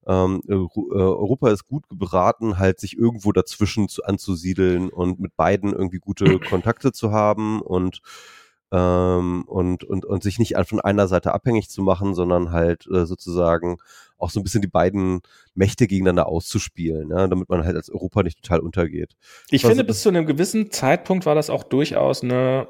[0.06, 5.72] Ähm, äh, Europa ist gut beraten, halt sich irgendwo dazwischen zu, anzusiedeln und mit beiden
[5.72, 8.02] irgendwie gute Kontakte zu haben und
[8.74, 13.06] ähm, und, und, und sich nicht von einer Seite abhängig zu machen, sondern halt äh,
[13.06, 13.78] sozusagen
[14.18, 15.22] auch so ein bisschen die beiden
[15.54, 19.16] Mächte gegeneinander auszuspielen, ja, damit man halt als Europa nicht total untergeht.
[19.52, 22.68] Ich finde, so, bis zu einem gewissen Zeitpunkt war das auch durchaus eine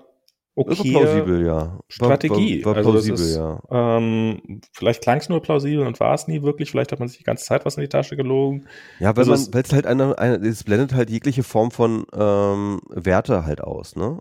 [0.55, 1.79] okay plausibel, ja.
[1.87, 2.65] Strategie.
[2.65, 3.97] War, war, war plausibel, also ist, ja.
[3.97, 6.71] Ähm, vielleicht klang es nur plausibel und war es nie wirklich.
[6.71, 8.67] Vielleicht hat man sich die ganze Zeit was in die Tasche gelogen.
[8.99, 13.45] Ja, weil also es halt eine, eine, es blendet halt jegliche Form von ähm, Werte
[13.45, 14.19] halt aus, ne?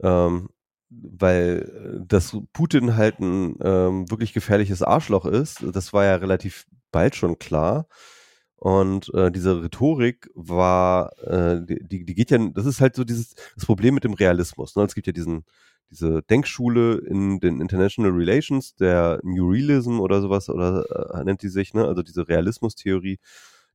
[0.00, 0.48] Ähm,
[1.00, 6.66] weil äh, dass Putin halt ein ähm, wirklich gefährliches Arschloch ist, das war ja relativ
[6.90, 7.86] bald schon klar.
[8.56, 13.34] Und äh, diese Rhetorik war, äh, die, die geht ja, das ist halt so dieses
[13.56, 14.76] das Problem mit dem Realismus.
[14.76, 14.84] Ne?
[14.84, 15.44] Es gibt ja diesen
[15.92, 21.48] diese Denkschule in den International Relations, der New Realism oder sowas oder äh, nennt die
[21.48, 21.86] sich, ne?
[21.86, 23.18] Also diese Realismustheorie,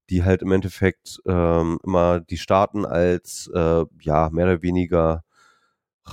[0.10, 5.24] die halt im Endeffekt ähm, immer die Staaten als äh, ja mehr oder weniger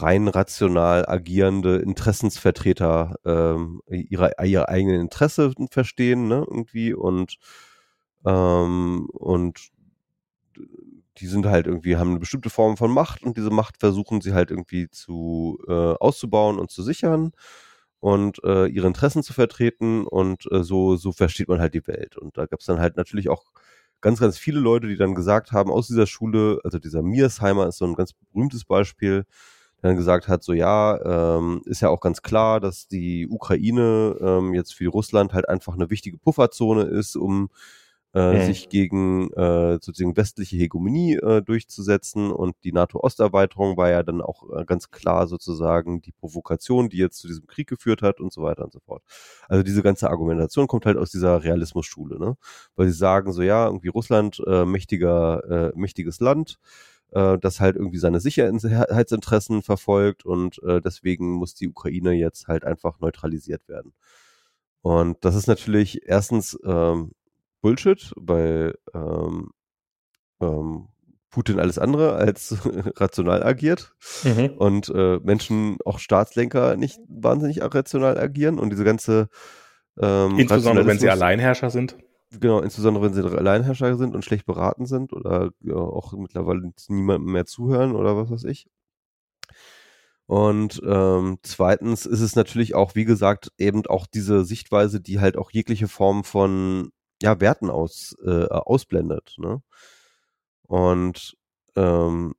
[0.03, 7.39] rein rational agierende Interessensvertreter ähm, ihre, ihre eigenen Interessen verstehen, ne, irgendwie und
[8.27, 9.71] ähm, und
[11.19, 14.35] die sind halt irgendwie, haben eine bestimmte Form von Macht und diese Macht versuchen sie
[14.35, 17.33] halt irgendwie zu äh, auszubauen und zu sichern
[18.01, 22.17] und äh, ihre Interessen zu vertreten und äh, so, so versteht man halt die Welt.
[22.19, 23.45] Und da gab es dann halt natürlich auch
[24.01, 27.79] ganz, ganz viele Leute, die dann gesagt haben, aus dieser Schule, also dieser Miersheimer ist
[27.79, 29.25] so ein ganz berühmtes Beispiel,
[29.85, 34.55] dann gesagt hat, so ja, ähm, ist ja auch ganz klar, dass die Ukraine ähm,
[34.55, 37.51] jetzt für Russland halt einfach eine wichtige Pufferzone ist, um
[38.15, 38.47] äh, mhm.
[38.47, 42.31] sich gegen äh, sozusagen westliche Hegemonie äh, durchzusetzen.
[42.33, 47.19] Und die NATO-Osterweiterung war ja dann auch äh, ganz klar sozusagen die Provokation, die jetzt
[47.19, 49.03] zu diesem Krieg geführt hat und so weiter und so fort.
[49.49, 52.39] Also diese ganze Argumentation kommt halt aus dieser Realismusschule, ne?
[52.75, 56.59] Weil sie sagen so, ja, irgendwie Russland, äh, mächtiger, äh, mächtiges Land,
[57.13, 62.65] äh, das halt irgendwie seine Sicherheitsinteressen verfolgt und äh, deswegen muss die Ukraine jetzt halt
[62.65, 63.95] einfach neutralisiert werden.
[64.83, 67.13] Und das ist natürlich erstens ähm,
[67.63, 69.51] Bullshit, weil ähm,
[70.41, 70.89] ähm,
[71.31, 72.57] Putin alles andere als
[72.97, 74.51] rational agiert mhm.
[74.57, 79.29] und äh, Menschen, auch Staatslenker, nicht wahnsinnig rational agieren und diese ganze
[80.01, 81.97] ähm, Insbesondere wenn sie Alleinherrscher sind.
[82.41, 87.33] Genau, insbesondere wenn sie Alleinherrscher sind und schlecht beraten sind oder ja, auch mittlerweile niemandem
[87.33, 88.67] mehr zuhören oder was weiß ich.
[90.27, 95.37] Und ähm, zweitens ist es natürlich auch, wie gesagt, eben auch diese Sichtweise, die halt
[95.37, 96.91] auch jegliche Form von
[97.23, 99.35] ja, Werten aus, äh, ausblendet.
[99.39, 99.63] Ne?
[100.67, 101.37] Und
[101.77, 102.35] ähm,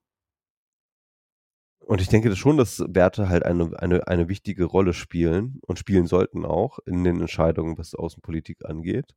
[1.79, 6.07] und ich denke schon, dass Werte halt eine, eine, eine wichtige Rolle spielen und spielen
[6.07, 9.13] sollten auch in den Entscheidungen, was Außenpolitik angeht.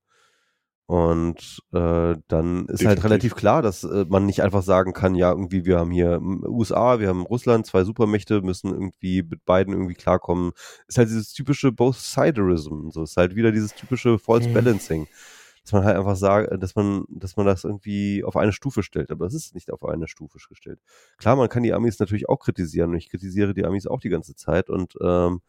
[0.89, 2.86] Und äh, dann ist halt Definitiv.
[2.89, 6.19] halt relativ klar, dass äh, man nicht einfach sagen kann, ja, irgendwie, wir haben hier
[6.23, 10.52] USA, wir haben Russland, zwei Supermächte, müssen irgendwie mit beiden irgendwie klarkommen.
[10.86, 12.89] Ist halt dieses typische Both-Siderism.
[12.89, 14.55] So ist halt wieder dieses typische False mhm.
[14.55, 15.09] Balancing.
[15.62, 19.10] Dass man halt einfach sagt, dass man, dass man das irgendwie auf eine Stufe stellt.
[19.10, 20.81] Aber es ist nicht auf eine Stufe gestellt.
[21.19, 24.09] Klar, man kann die Amis natürlich auch kritisieren und ich kritisiere die Amis auch die
[24.09, 25.43] ganze Zeit und ähm,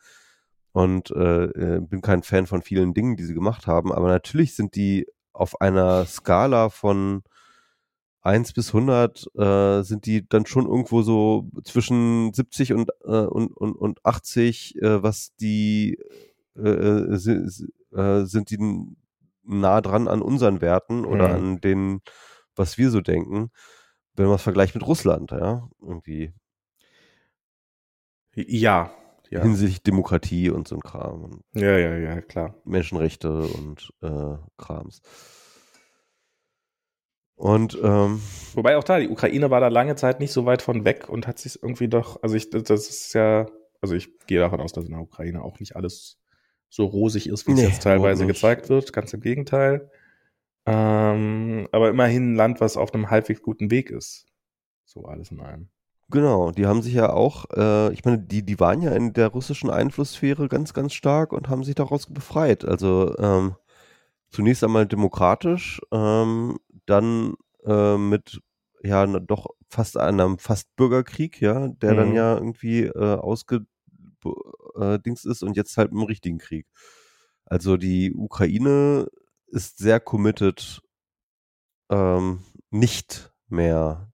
[0.74, 4.54] und äh, äh bin kein Fan von vielen Dingen, die sie gemacht haben, aber natürlich
[4.54, 5.08] sind die
[5.40, 7.24] auf einer Skala von
[8.22, 13.56] 1 bis 100 äh, sind die dann schon irgendwo so zwischen 70 und, äh, und,
[13.56, 15.98] und, und 80, äh, was die
[16.58, 18.60] äh, äh sind, äh, sind die
[19.44, 21.36] nah dran an unseren Werten oder mhm.
[21.36, 22.02] an den
[22.60, 23.52] was wir so denken,
[24.14, 26.34] wenn man es vergleicht mit Russland, ja, irgendwie.
[28.36, 28.92] Ja,
[29.30, 29.42] ja.
[29.42, 31.24] Hinsichtlich Demokratie und so ein Kram.
[31.24, 32.56] Und ja, ja, ja, klar.
[32.66, 35.02] Menschenrechte und äh, Krams.
[37.36, 38.22] Und ähm,
[38.54, 41.26] wobei auch da, die Ukraine war da lange Zeit nicht so weit von weg und
[41.26, 43.46] hat sich irgendwie doch, also ich, das ist ja,
[43.80, 46.20] also ich gehe davon aus, dass in der Ukraine auch nicht alles
[46.68, 48.92] so rosig ist, wie nee, es jetzt teilweise gezeigt wird.
[48.92, 49.90] Ganz im Gegenteil.
[50.66, 54.28] Ähm, aber immerhin ein Land, was auf einem halbwegs guten Weg ist.
[54.84, 55.70] So alles in allem.
[56.12, 59.28] Genau, die haben sich ja auch, äh, ich meine, die, die waren ja in der
[59.28, 62.66] russischen Einflusssphäre ganz, ganz stark und haben sich daraus befreit.
[62.66, 63.56] Also ähm,
[64.32, 66.58] zunächst einmal demokratisch, ähm,
[66.88, 68.42] dann äh, mit
[68.84, 71.98] ja doch fast einem fast Bürgerkrieg, ja, der mhm.
[71.98, 73.68] dann ja irgendwie äh, ausgedingst
[75.26, 76.66] äh, ist und jetzt halt im richtigen Krieg.
[77.46, 79.08] Also die Ukraine
[79.48, 80.82] ist sehr committed,
[81.90, 84.09] ähm, nicht mehr.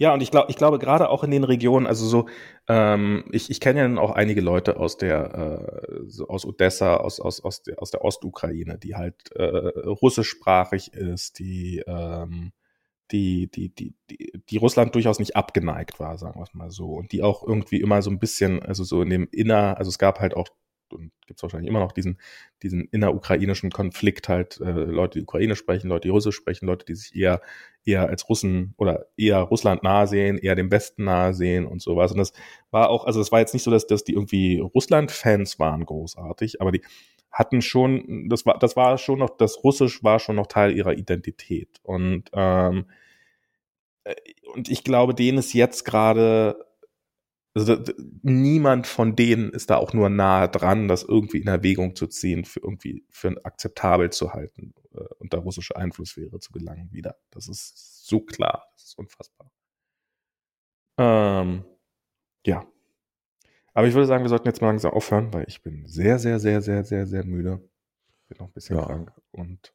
[0.00, 2.26] Ja, und ich glaube, ich glaube gerade auch in den Regionen, also so,
[2.68, 7.20] ähm, ich, ich kenne ja auch einige Leute aus der, äh, so aus Odessa, aus,
[7.20, 12.52] aus, aus der, aus der Ostukraine, die halt äh, russischsprachig ist, die, ähm,
[13.10, 16.94] die, die, die, die, die Russland durchaus nicht abgeneigt war, sagen wir es mal so.
[16.94, 19.98] Und die auch irgendwie immer so ein bisschen, also so in dem Inner, also es
[19.98, 20.48] gab halt auch
[20.92, 22.18] und gibt es wahrscheinlich immer noch diesen,
[22.62, 26.94] diesen innerukrainischen Konflikt halt, äh, Leute, die Ukraine sprechen, Leute, die Russisch sprechen, Leute, die
[26.94, 27.40] sich eher,
[27.84, 32.12] eher als Russen oder eher Russland nahe sehen, eher dem Westen nahe sehen und sowas.
[32.12, 32.32] Und das
[32.70, 36.60] war auch, also es war jetzt nicht so, dass, dass die irgendwie Russland-Fans waren großartig,
[36.60, 36.82] aber die
[37.30, 40.94] hatten schon, das war, das war schon noch, das Russisch war schon noch Teil ihrer
[40.94, 41.78] Identität.
[41.82, 42.86] Und, ähm,
[44.04, 44.14] äh,
[44.54, 46.69] und ich glaube, denen ist jetzt gerade
[47.54, 47.76] also
[48.22, 52.44] niemand von denen ist da auch nur nahe dran, das irgendwie in Erwägung zu ziehen,
[52.44, 57.16] für irgendwie für akzeptabel zu halten, äh, unter russische Einflusssphäre zu gelangen wieder.
[57.30, 59.50] Das ist so klar, das ist unfassbar.
[60.98, 61.64] Ähm,
[62.46, 62.64] ja.
[63.74, 66.38] Aber ich würde sagen, wir sollten jetzt mal langsam aufhören, weil ich bin sehr, sehr,
[66.38, 67.68] sehr, sehr, sehr, sehr müde.
[68.28, 68.84] Bin noch ein bisschen ja.
[68.84, 69.74] krank und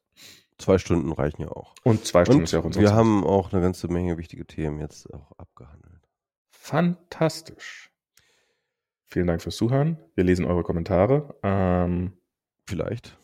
[0.58, 1.76] zwei Stunden reichen ja auch.
[1.84, 4.46] Und zwei Stunden und ist ja auch unser Wir haben auch eine ganze Menge wichtige
[4.46, 5.95] Themen jetzt auch abgehandelt.
[6.66, 7.92] Fantastisch.
[9.06, 10.00] Vielen Dank fürs Zuhören.
[10.16, 11.36] Wir lesen eure Kommentare.
[11.44, 12.14] Ähm,
[12.66, 13.20] Vielleicht.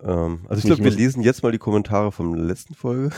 [0.00, 3.10] Ähm, also ich glaube, wir lesen jetzt mal die Kommentare vom letzten Folge.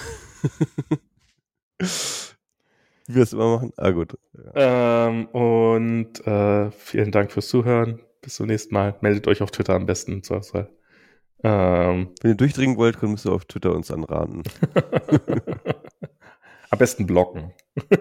[1.79, 3.75] Wie wir es immer machen.
[3.77, 4.17] Ah, gut.
[4.55, 8.01] Ähm, und äh, vielen Dank fürs Zuhören.
[8.23, 8.97] Bis zum nächsten Mal.
[9.03, 10.23] Meldet euch auf Twitter am besten.
[10.33, 10.55] Ähm,
[11.43, 14.43] Wenn ihr durchdringen wollt, könnt ihr auf Twitter uns anraten.
[16.75, 17.53] Am besten blocken.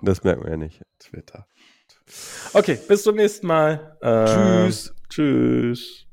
[0.00, 0.80] das merken wir ja nicht.
[0.98, 1.46] Twitter.
[2.54, 3.98] Okay, bis zum nächsten Mal.
[4.00, 4.94] Äh, tschüss.
[5.10, 6.06] Tschüss.